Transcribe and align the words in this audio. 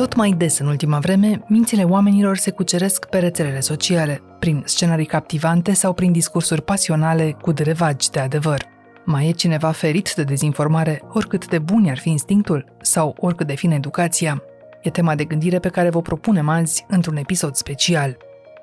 Tot 0.00 0.14
mai 0.14 0.34
des 0.36 0.58
în 0.58 0.66
ultima 0.66 0.98
vreme, 0.98 1.44
mințile 1.48 1.84
oamenilor 1.84 2.36
se 2.36 2.50
cuceresc 2.50 3.04
pe 3.04 3.18
rețelele 3.18 3.60
sociale, 3.60 4.22
prin 4.38 4.62
scenarii 4.66 5.06
captivante 5.06 5.72
sau 5.72 5.92
prin 5.92 6.12
discursuri 6.12 6.62
pasionale 6.62 7.36
cu 7.40 7.52
drevagi 7.52 8.10
de 8.10 8.20
adevăr. 8.20 8.66
Mai 9.04 9.28
e 9.28 9.30
cineva 9.30 9.70
ferit 9.70 10.12
de 10.14 10.24
dezinformare, 10.24 11.02
oricât 11.12 11.48
de 11.48 11.58
bun 11.58 11.86
ar 11.88 11.98
fi 11.98 12.10
instinctul 12.10 12.64
sau 12.80 13.16
oricât 13.18 13.46
de 13.46 13.54
fin 13.54 13.70
educația? 13.70 14.42
E 14.82 14.90
tema 14.90 15.14
de 15.14 15.24
gândire 15.24 15.58
pe 15.58 15.68
care 15.68 15.90
vă 15.90 16.02
propunem 16.02 16.48
azi 16.48 16.84
într-un 16.88 17.16
episod 17.16 17.54
special. 17.54 18.16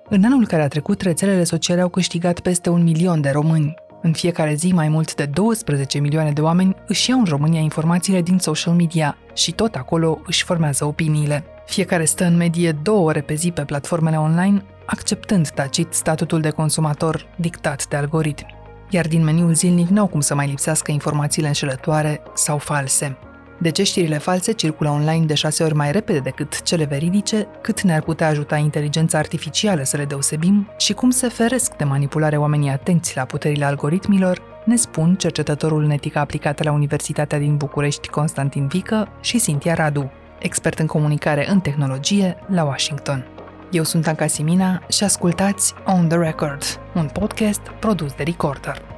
În 0.09 0.23
anul 0.23 0.47
care 0.47 0.61
a 0.61 0.67
trecut, 0.67 1.01
rețelele 1.01 1.43
sociale 1.43 1.81
au 1.81 1.89
câștigat 1.89 2.39
peste 2.39 2.69
un 2.69 2.83
milion 2.83 3.21
de 3.21 3.29
români. 3.29 3.73
În 4.01 4.13
fiecare 4.13 4.53
zi, 4.53 4.71
mai 4.73 4.87
mult 4.87 5.15
de 5.15 5.25
12 5.25 5.99
milioane 5.99 6.31
de 6.31 6.41
oameni 6.41 6.75
își 6.87 7.09
iau 7.09 7.19
în 7.19 7.25
România 7.25 7.59
informațiile 7.59 8.21
din 8.21 8.37
social 8.37 8.73
media 8.73 9.17
și 9.33 9.51
tot 9.51 9.75
acolo 9.75 10.19
își 10.25 10.43
formează 10.43 10.85
opiniile. 10.85 11.43
Fiecare 11.65 12.05
stă 12.05 12.23
în 12.23 12.37
medie 12.37 12.71
două 12.71 13.07
ore 13.07 13.21
pe 13.21 13.33
zi 13.33 13.51
pe 13.51 13.61
platformele 13.61 14.17
online, 14.17 14.63
acceptând 14.85 15.49
tacit 15.49 15.93
statutul 15.93 16.41
de 16.41 16.49
consumator 16.49 17.27
dictat 17.35 17.87
de 17.87 17.95
algoritmi. 17.95 18.55
Iar 18.89 19.07
din 19.07 19.23
meniul 19.23 19.53
zilnic 19.53 19.87
n-au 19.87 20.07
cum 20.07 20.19
să 20.19 20.35
mai 20.35 20.47
lipsească 20.47 20.91
informațiile 20.91 21.47
înșelătoare 21.47 22.21
sau 22.33 22.57
false. 22.57 23.17
De 23.57 23.69
ce 23.69 23.83
știrile 23.83 24.17
false 24.17 24.51
circulă 24.51 24.89
online 24.89 25.25
de 25.25 25.33
șase 25.33 25.63
ori 25.63 25.73
mai 25.73 25.91
repede 25.91 26.19
decât 26.19 26.61
cele 26.61 26.85
veridice, 26.85 27.47
cât 27.61 27.81
ne-ar 27.81 28.01
putea 28.01 28.27
ajuta 28.27 28.57
inteligența 28.57 29.17
artificială 29.17 29.83
să 29.83 29.97
le 29.97 30.05
deosebim 30.05 30.69
și 30.77 30.93
cum 30.93 31.09
se 31.09 31.27
feresc 31.27 31.75
de 31.75 31.83
manipulare 31.83 32.37
oamenii 32.37 32.69
atenți 32.69 33.15
la 33.15 33.25
puterile 33.25 33.65
algoritmilor, 33.65 34.41
ne 34.65 34.75
spun 34.75 35.15
cercetătorul 35.15 35.83
în 35.83 35.89
etică 35.89 36.19
aplicată 36.19 36.63
la 36.63 36.71
Universitatea 36.71 37.39
din 37.39 37.57
București 37.57 38.07
Constantin 38.07 38.67
Vică 38.67 39.07
și 39.21 39.39
Cintia 39.39 39.73
Radu, 39.73 40.11
expert 40.39 40.79
în 40.79 40.85
comunicare 40.85 41.49
în 41.49 41.59
tehnologie 41.59 42.35
la 42.47 42.63
Washington. 42.63 43.25
Eu 43.71 43.83
sunt 43.83 44.07
Anca 44.07 44.27
Simina 44.27 44.81
și 44.89 45.03
ascultați 45.03 45.73
On 45.85 46.07
The 46.07 46.17
Record, 46.17 46.63
un 46.95 47.09
podcast 47.13 47.61
produs 47.79 48.13
de 48.13 48.23
Recorder. 48.23 48.96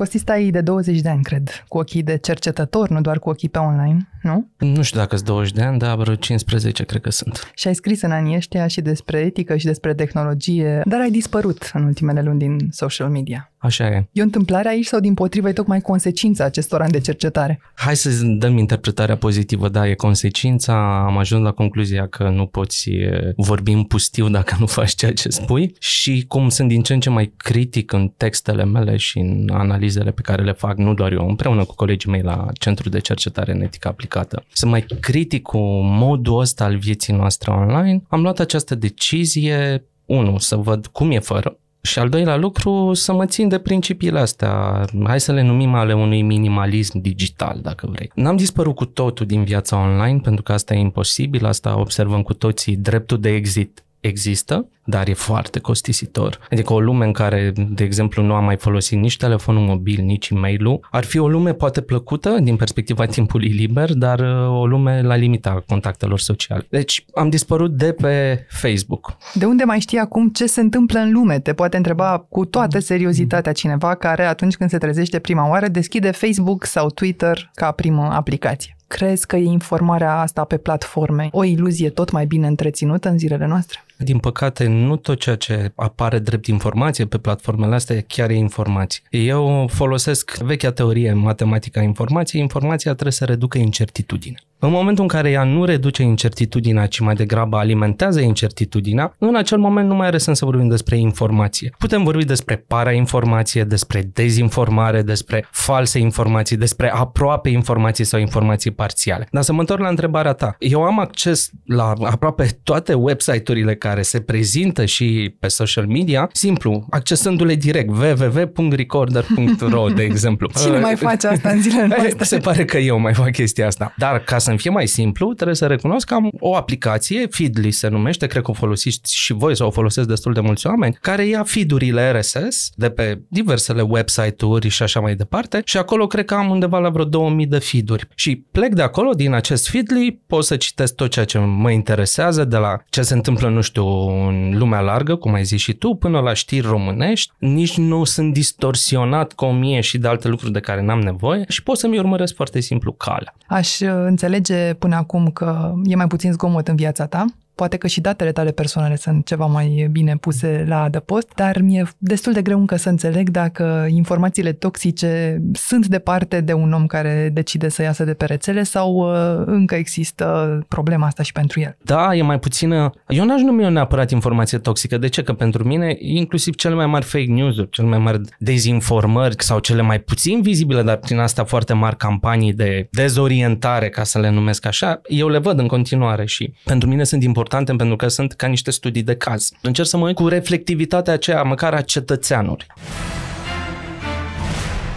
Costi, 0.00 0.18
stai 0.18 0.50
de 0.50 0.60
20 0.60 1.00
de 1.00 1.08
ani, 1.08 1.22
cred, 1.22 1.64
cu 1.68 1.78
ochii 1.78 2.02
de 2.02 2.16
cercetător, 2.16 2.88
nu 2.88 3.00
doar 3.00 3.18
cu 3.18 3.28
ochii 3.28 3.48
pe 3.48 3.58
online, 3.58 4.08
nu? 4.22 4.50
Nu 4.58 4.82
știu 4.82 4.98
dacă 4.98 5.16
sunt 5.16 5.28
20 5.28 5.52
de 5.52 5.62
ani, 5.62 5.78
dar 5.78 5.96
vreo 5.96 6.14
15 6.14 6.84
cred 6.84 7.00
că 7.00 7.10
sunt. 7.10 7.50
Și 7.54 7.68
ai 7.68 7.74
scris 7.74 8.02
în 8.02 8.10
anii 8.10 8.36
ăștia 8.36 8.66
și 8.66 8.80
despre 8.80 9.18
etică 9.18 9.56
și 9.56 9.64
despre 9.64 9.94
tehnologie, 9.94 10.82
dar 10.84 11.00
ai 11.00 11.10
dispărut 11.10 11.70
în 11.74 11.84
ultimele 11.84 12.22
luni 12.22 12.38
din 12.38 12.68
social 12.70 13.08
media. 13.08 13.52
Așa 13.62 13.86
e. 13.86 14.08
E 14.12 14.20
o 14.20 14.24
întâmplare 14.24 14.68
aici 14.68 14.86
sau 14.86 15.00
din 15.00 15.14
potrivă 15.14 15.48
e 15.48 15.52
tocmai 15.52 15.80
consecința 15.80 16.44
acestor 16.44 16.80
ani 16.80 16.92
de 16.92 17.00
cercetare? 17.00 17.60
Hai 17.74 17.96
să 17.96 18.10
dăm 18.24 18.58
interpretarea 18.58 19.16
pozitivă, 19.16 19.68
da, 19.68 19.88
e 19.88 19.94
consecința. 19.94 21.04
Am 21.06 21.18
ajuns 21.18 21.42
la 21.42 21.52
concluzia 21.52 22.06
că 22.06 22.28
nu 22.28 22.46
poți 22.46 22.90
vorbi 23.36 23.72
în 23.72 23.84
pustiu 23.84 24.28
dacă 24.28 24.56
nu 24.58 24.66
faci 24.66 24.94
ceea 24.94 25.12
ce 25.12 25.28
spui 25.28 25.74
și 25.78 26.24
cum 26.28 26.48
sunt 26.48 26.68
din 26.68 26.82
ce 26.82 26.92
în 26.92 27.00
ce 27.00 27.10
mai 27.10 27.32
critic 27.36 27.92
în 27.92 28.12
textele 28.16 28.64
mele 28.64 28.96
și 28.96 29.18
în 29.18 29.48
analizele 29.52 30.10
pe 30.10 30.22
care 30.22 30.42
le 30.42 30.52
fac, 30.52 30.76
nu 30.76 30.94
doar 30.94 31.12
eu, 31.12 31.28
împreună 31.28 31.64
cu 31.64 31.74
colegii 31.74 32.10
mei 32.10 32.22
la 32.22 32.46
Centrul 32.52 32.90
de 32.90 32.98
Cercetare 32.98 33.52
în 33.52 33.60
Etică 33.60 33.88
Aplicată. 33.88 34.44
Sunt 34.52 34.70
mai 34.70 34.86
critic 35.00 35.42
cu 35.42 35.58
modul 35.82 36.40
ăsta 36.40 36.64
al 36.64 36.76
vieții 36.76 37.14
noastre 37.14 37.50
online. 37.50 38.02
Am 38.08 38.22
luat 38.22 38.38
această 38.38 38.74
decizie, 38.74 39.84
unu, 40.04 40.38
să 40.38 40.56
văd 40.56 40.86
cum 40.86 41.10
e 41.10 41.18
fără, 41.18 41.58
și 41.82 41.98
al 41.98 42.08
doilea 42.08 42.36
lucru, 42.36 42.92
să 42.94 43.12
mă 43.12 43.26
țin 43.26 43.48
de 43.48 43.58
principiile 43.58 44.18
astea, 44.18 44.84
hai 45.04 45.20
să 45.20 45.32
le 45.32 45.42
numim 45.42 45.74
ale 45.74 45.94
unui 45.94 46.22
minimalism 46.22 47.00
digital, 47.00 47.58
dacă 47.62 47.88
vrei. 47.92 48.10
N-am 48.14 48.36
dispărut 48.36 48.74
cu 48.74 48.84
totul 48.84 49.26
din 49.26 49.44
viața 49.44 49.76
online, 49.76 50.20
pentru 50.20 50.42
că 50.42 50.52
asta 50.52 50.74
e 50.74 50.78
imposibil, 50.78 51.46
asta 51.46 51.78
observăm 51.78 52.22
cu 52.22 52.34
toții, 52.34 52.76
dreptul 52.76 53.20
de 53.20 53.28
exit 53.28 53.84
există, 54.00 54.66
dar 54.84 55.08
e 55.08 55.12
foarte 55.12 55.58
costisitor. 55.58 56.38
Adică 56.50 56.72
o 56.72 56.80
lume 56.80 57.04
în 57.04 57.12
care, 57.12 57.52
de 57.68 57.84
exemplu, 57.84 58.22
nu 58.22 58.34
am 58.34 58.44
mai 58.44 58.56
folosit 58.56 58.98
nici 58.98 59.16
telefonul 59.16 59.62
mobil, 59.62 60.02
nici 60.02 60.28
e-mail-ul, 60.28 60.88
ar 60.90 61.04
fi 61.04 61.18
o 61.18 61.28
lume 61.28 61.52
poate 61.52 61.80
plăcută 61.80 62.38
din 62.42 62.56
perspectiva 62.56 63.06
timpului 63.06 63.48
liber, 63.48 63.92
dar 63.92 64.20
uh, 64.20 64.58
o 64.60 64.66
lume 64.66 65.02
la 65.02 65.14
limita 65.14 65.64
contactelor 65.66 66.18
sociale. 66.18 66.66
Deci 66.70 67.04
am 67.14 67.28
dispărut 67.28 67.76
de 67.76 67.92
pe 67.92 68.46
Facebook. 68.48 69.16
De 69.34 69.44
unde 69.44 69.64
mai 69.64 69.80
știi 69.80 69.98
acum 69.98 70.28
ce 70.28 70.46
se 70.46 70.60
întâmplă 70.60 70.98
în 70.98 71.12
lume? 71.12 71.38
Te 71.38 71.52
poate 71.52 71.76
întreba 71.76 72.26
cu 72.28 72.44
toată 72.44 72.78
seriozitatea 72.78 73.52
cineva 73.52 73.94
care 73.94 74.24
atunci 74.24 74.56
când 74.56 74.70
se 74.70 74.78
trezește 74.78 75.18
prima 75.18 75.48
oară 75.48 75.68
deschide 75.68 76.10
Facebook 76.10 76.64
sau 76.64 76.88
Twitter 76.88 77.50
ca 77.54 77.70
primă 77.70 78.02
aplicație. 78.12 78.76
Crezi 78.86 79.26
că 79.26 79.36
e 79.36 79.44
informarea 79.44 80.20
asta 80.20 80.44
pe 80.44 80.56
platforme 80.56 81.28
o 81.32 81.44
iluzie 81.44 81.90
tot 81.90 82.10
mai 82.10 82.26
bine 82.26 82.46
întreținută 82.46 83.08
în 83.08 83.18
zilele 83.18 83.46
noastre? 83.46 83.78
Din 84.02 84.18
păcate, 84.18 84.66
nu 84.66 84.96
tot 84.96 85.18
ceea 85.18 85.36
ce 85.36 85.72
apare 85.74 86.18
drept 86.18 86.46
informație 86.46 87.06
pe 87.06 87.18
platformele 87.18 87.74
astea 87.74 88.04
chiar 88.06 88.30
e 88.30 88.34
informație. 88.34 89.02
Eu 89.10 89.68
folosesc 89.72 90.36
vechea 90.36 90.70
teorie 90.70 91.12
matematică 91.12 91.78
a 91.78 91.82
informației, 91.82 92.42
informația 92.42 92.92
trebuie 92.92 93.12
să 93.12 93.24
reducă 93.24 93.58
incertitudine. 93.58 94.36
În 94.62 94.70
momentul 94.70 95.02
în 95.02 95.08
care 95.08 95.30
ea 95.30 95.44
nu 95.44 95.64
reduce 95.64 96.02
incertitudinea, 96.02 96.86
ci 96.86 96.98
mai 96.98 97.14
degrabă 97.14 97.56
alimentează 97.56 98.20
incertitudinea, 98.20 99.14
în 99.18 99.36
acel 99.36 99.58
moment 99.58 99.88
nu 99.88 99.94
mai 99.94 100.06
are 100.06 100.18
sens 100.18 100.38
să 100.38 100.44
vorbim 100.44 100.68
despre 100.68 100.96
informație. 100.96 101.74
Putem 101.78 102.04
vorbi 102.04 102.24
despre 102.24 102.56
parainformație, 102.56 103.64
despre 103.64 104.10
dezinformare, 104.12 105.02
despre 105.02 105.46
false 105.50 105.98
informații, 105.98 106.56
despre 106.56 106.90
aproape 106.90 107.48
informații 107.48 108.04
sau 108.04 108.20
informații 108.20 108.70
parțiale. 108.70 109.28
Dar 109.30 109.42
să 109.42 109.52
mă 109.52 109.60
întorc 109.60 109.80
la 109.80 109.88
întrebarea 109.88 110.32
ta. 110.32 110.56
Eu 110.58 110.82
am 110.82 110.98
acces 110.98 111.50
la 111.64 111.92
aproape 112.00 112.60
toate 112.62 112.94
website-urile 112.94 113.74
care 113.74 113.89
se 114.02 114.20
prezintă 114.20 114.84
și 114.84 115.34
pe 115.38 115.48
social 115.48 115.86
media, 115.86 116.28
simplu, 116.32 116.86
accesându-le 116.90 117.54
direct 117.54 117.90
www.recorder.ro, 117.90 119.88
de 119.88 120.02
exemplu. 120.02 120.50
Cine 120.60 120.78
mai 120.78 120.96
face 120.96 121.26
asta 121.26 121.48
în 121.48 121.62
zilele 121.62 121.86
noastre? 121.96 122.24
Se 122.24 122.38
pare 122.38 122.64
că 122.64 122.78
eu 122.78 122.98
mai 122.98 123.14
fac 123.14 123.30
chestia 123.32 123.66
asta. 123.66 123.94
Dar 123.96 124.18
ca 124.18 124.38
să-mi 124.38 124.58
fie 124.58 124.70
mai 124.70 124.86
simplu, 124.86 125.34
trebuie 125.34 125.56
să 125.56 125.66
recunosc 125.66 126.06
că 126.06 126.14
am 126.14 126.30
o 126.38 126.56
aplicație, 126.56 127.26
Feedly 127.30 127.70
se 127.70 127.88
numește, 127.88 128.26
cred 128.26 128.42
că 128.42 128.50
o 128.50 128.54
folosiți 128.54 129.16
și 129.16 129.32
voi 129.32 129.56
sau 129.56 129.66
o 129.66 129.70
folosesc 129.70 130.08
destul 130.08 130.32
de 130.32 130.40
mulți 130.40 130.66
oameni, 130.66 130.98
care 131.00 131.26
ia 131.26 131.42
feed-urile 131.42 132.10
RSS 132.18 132.70
de 132.74 132.90
pe 132.90 133.20
diversele 133.28 133.82
website-uri 133.82 134.68
și 134.68 134.82
așa 134.82 135.00
mai 135.00 135.14
departe 135.14 135.62
și 135.64 135.76
acolo 135.76 136.06
cred 136.06 136.24
că 136.24 136.34
am 136.34 136.50
undeva 136.50 136.78
la 136.78 136.88
vreo 136.88 137.04
2000 137.04 137.46
de 137.46 137.58
feed-uri. 137.58 138.08
Și 138.14 138.44
plec 138.52 138.74
de 138.74 138.82
acolo, 138.82 139.10
din 139.10 139.32
acest 139.32 139.68
Feedly, 139.68 140.20
pot 140.26 140.44
să 140.44 140.56
citesc 140.56 140.94
tot 140.94 141.10
ceea 141.10 141.24
ce 141.24 141.38
mă 141.38 141.70
interesează, 141.70 142.44
de 142.44 142.56
la 142.56 142.76
ce 142.88 143.02
se 143.02 143.14
întâmplă, 143.14 143.48
nu 143.48 143.60
știu, 143.60 143.79
în 143.86 144.58
lumea 144.58 144.80
largă, 144.80 145.16
cum 145.16 145.32
ai 145.32 145.44
zis 145.44 145.60
și 145.60 145.72
tu, 145.72 145.94
până 145.94 146.20
la 146.20 146.32
știri 146.32 146.66
românești. 146.66 147.32
Nici 147.38 147.76
nu 147.76 148.04
sunt 148.04 148.32
distorsionat 148.32 149.32
cu 149.32 149.44
o 149.44 149.52
mie 149.52 149.80
și 149.80 149.98
de 149.98 150.08
alte 150.08 150.28
lucruri 150.28 150.52
de 150.52 150.60
care 150.60 150.82
n-am 150.82 151.00
nevoie 151.00 151.44
și 151.48 151.62
pot 151.62 151.78
să-mi 151.78 151.98
urmăresc 151.98 152.34
foarte 152.34 152.60
simplu 152.60 152.92
calea. 152.92 153.34
Aș 153.46 153.80
uh, 153.80 153.88
înțelege 153.88 154.74
până 154.74 154.96
acum 154.96 155.26
că 155.26 155.74
e 155.84 155.96
mai 155.96 156.06
puțin 156.06 156.32
zgomot 156.32 156.68
în 156.68 156.76
viața 156.76 157.06
ta, 157.06 157.24
Poate 157.60 157.76
că 157.76 157.86
și 157.86 158.00
datele 158.00 158.32
tale 158.32 158.50
personale 158.50 158.96
sunt 158.96 159.26
ceva 159.26 159.46
mai 159.46 159.88
bine 159.90 160.16
puse 160.16 160.64
la 160.68 160.82
adăpost, 160.82 161.28
dar 161.34 161.60
mi-e 161.60 161.88
destul 161.98 162.32
de 162.32 162.42
greu 162.42 162.58
încă 162.58 162.76
să 162.76 162.88
înțeleg 162.88 163.28
dacă 163.28 163.86
informațiile 163.90 164.52
toxice 164.52 165.42
sunt 165.52 165.86
departe 165.86 166.40
de 166.40 166.52
un 166.52 166.72
om 166.72 166.86
care 166.86 167.30
decide 167.32 167.68
să 167.68 167.82
iasă 167.82 168.04
de 168.04 168.14
pe 168.14 168.24
rețele 168.24 168.62
sau 168.62 168.94
uh, 168.94 169.42
încă 169.46 169.74
există 169.74 170.58
problema 170.68 171.06
asta 171.06 171.22
și 171.22 171.32
pentru 171.32 171.60
el. 171.60 171.76
Da, 171.82 172.14
e 172.14 172.22
mai 172.22 172.38
puțină... 172.38 172.90
Eu 173.08 173.24
n-aș 173.24 173.40
numi 173.40 173.64
o 173.64 173.70
neapărat 173.70 174.10
informație 174.10 174.58
toxică. 174.58 174.98
De 174.98 175.08
ce? 175.08 175.22
Că 175.22 175.32
pentru 175.32 175.64
mine, 175.64 175.96
inclusiv 175.98 176.54
cele 176.54 176.74
mai 176.74 176.86
mari 176.86 177.04
fake 177.04 177.32
news-uri, 177.32 177.70
cele 177.70 177.88
mai 177.88 177.98
mari 177.98 178.20
dezinformări 178.38 179.34
sau 179.38 179.58
cele 179.58 179.82
mai 179.82 179.98
puțin 179.98 180.42
vizibile, 180.42 180.82
dar 180.82 180.96
prin 180.96 181.18
asta 181.18 181.44
foarte 181.44 181.72
mari 181.72 181.96
campanii 181.96 182.52
de 182.52 182.88
dezorientare, 182.90 183.88
ca 183.88 184.02
să 184.02 184.18
le 184.18 184.30
numesc 184.30 184.66
așa, 184.66 185.00
eu 185.08 185.28
le 185.28 185.38
văd 185.38 185.58
în 185.58 185.66
continuare 185.66 186.26
și 186.26 186.52
pentru 186.64 186.88
mine 186.88 187.04
sunt 187.04 187.22
importante 187.22 187.48
importante 187.52 187.82
pentru 187.82 187.96
că 187.96 188.08
sunt 188.08 188.32
ca 188.32 188.46
niște 188.46 188.70
studii 188.70 189.02
de 189.02 189.16
caz. 189.16 189.50
Încerc 189.62 189.88
să 189.88 189.96
mă 189.96 190.06
uit 190.06 190.16
cu 190.16 190.28
reflectivitatea 190.28 191.12
aceea, 191.12 191.42
măcar 191.42 191.74
a 191.74 191.80
cetățeanului. 191.80 192.66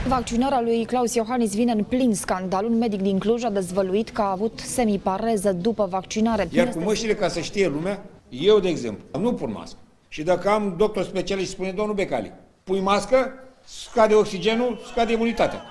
Vaccinarea 0.07 0.61
lui 0.61 0.85
Claus 0.85 1.13
Iohannis 1.15 1.55
vine 1.55 1.71
în 1.71 1.83
plin 1.83 2.15
scandal. 2.15 2.65
Un 2.65 2.77
medic 2.77 3.01
din 3.01 3.19
Cluj 3.19 3.43
a 3.43 3.49
dezvăluit 3.49 4.09
că 4.09 4.21
a 4.21 4.31
avut 4.31 4.59
semipareză 4.59 5.51
după 5.51 5.87
vaccinare. 5.89 6.47
Iar 6.51 6.69
cu 6.69 6.79
măștile, 6.79 7.13
ca 7.13 7.27
să 7.27 7.39
știe 7.39 7.67
lumea, 7.67 8.03
eu, 8.29 8.59
de 8.59 8.69
exemplu, 8.69 9.19
nu 9.19 9.33
pun 9.33 9.51
mască. 9.51 9.77
Și 10.07 10.23
dacă 10.23 10.49
am 10.49 10.75
doctor 10.77 11.03
specialist 11.03 11.47
și 11.47 11.53
spune, 11.53 11.71
domnul 11.71 11.95
Becali, 11.95 12.31
pui 12.63 12.79
mască, 12.79 13.33
scade 13.65 14.13
oxigenul, 14.13 14.81
scade 14.91 15.11
imunitatea. 15.11 15.61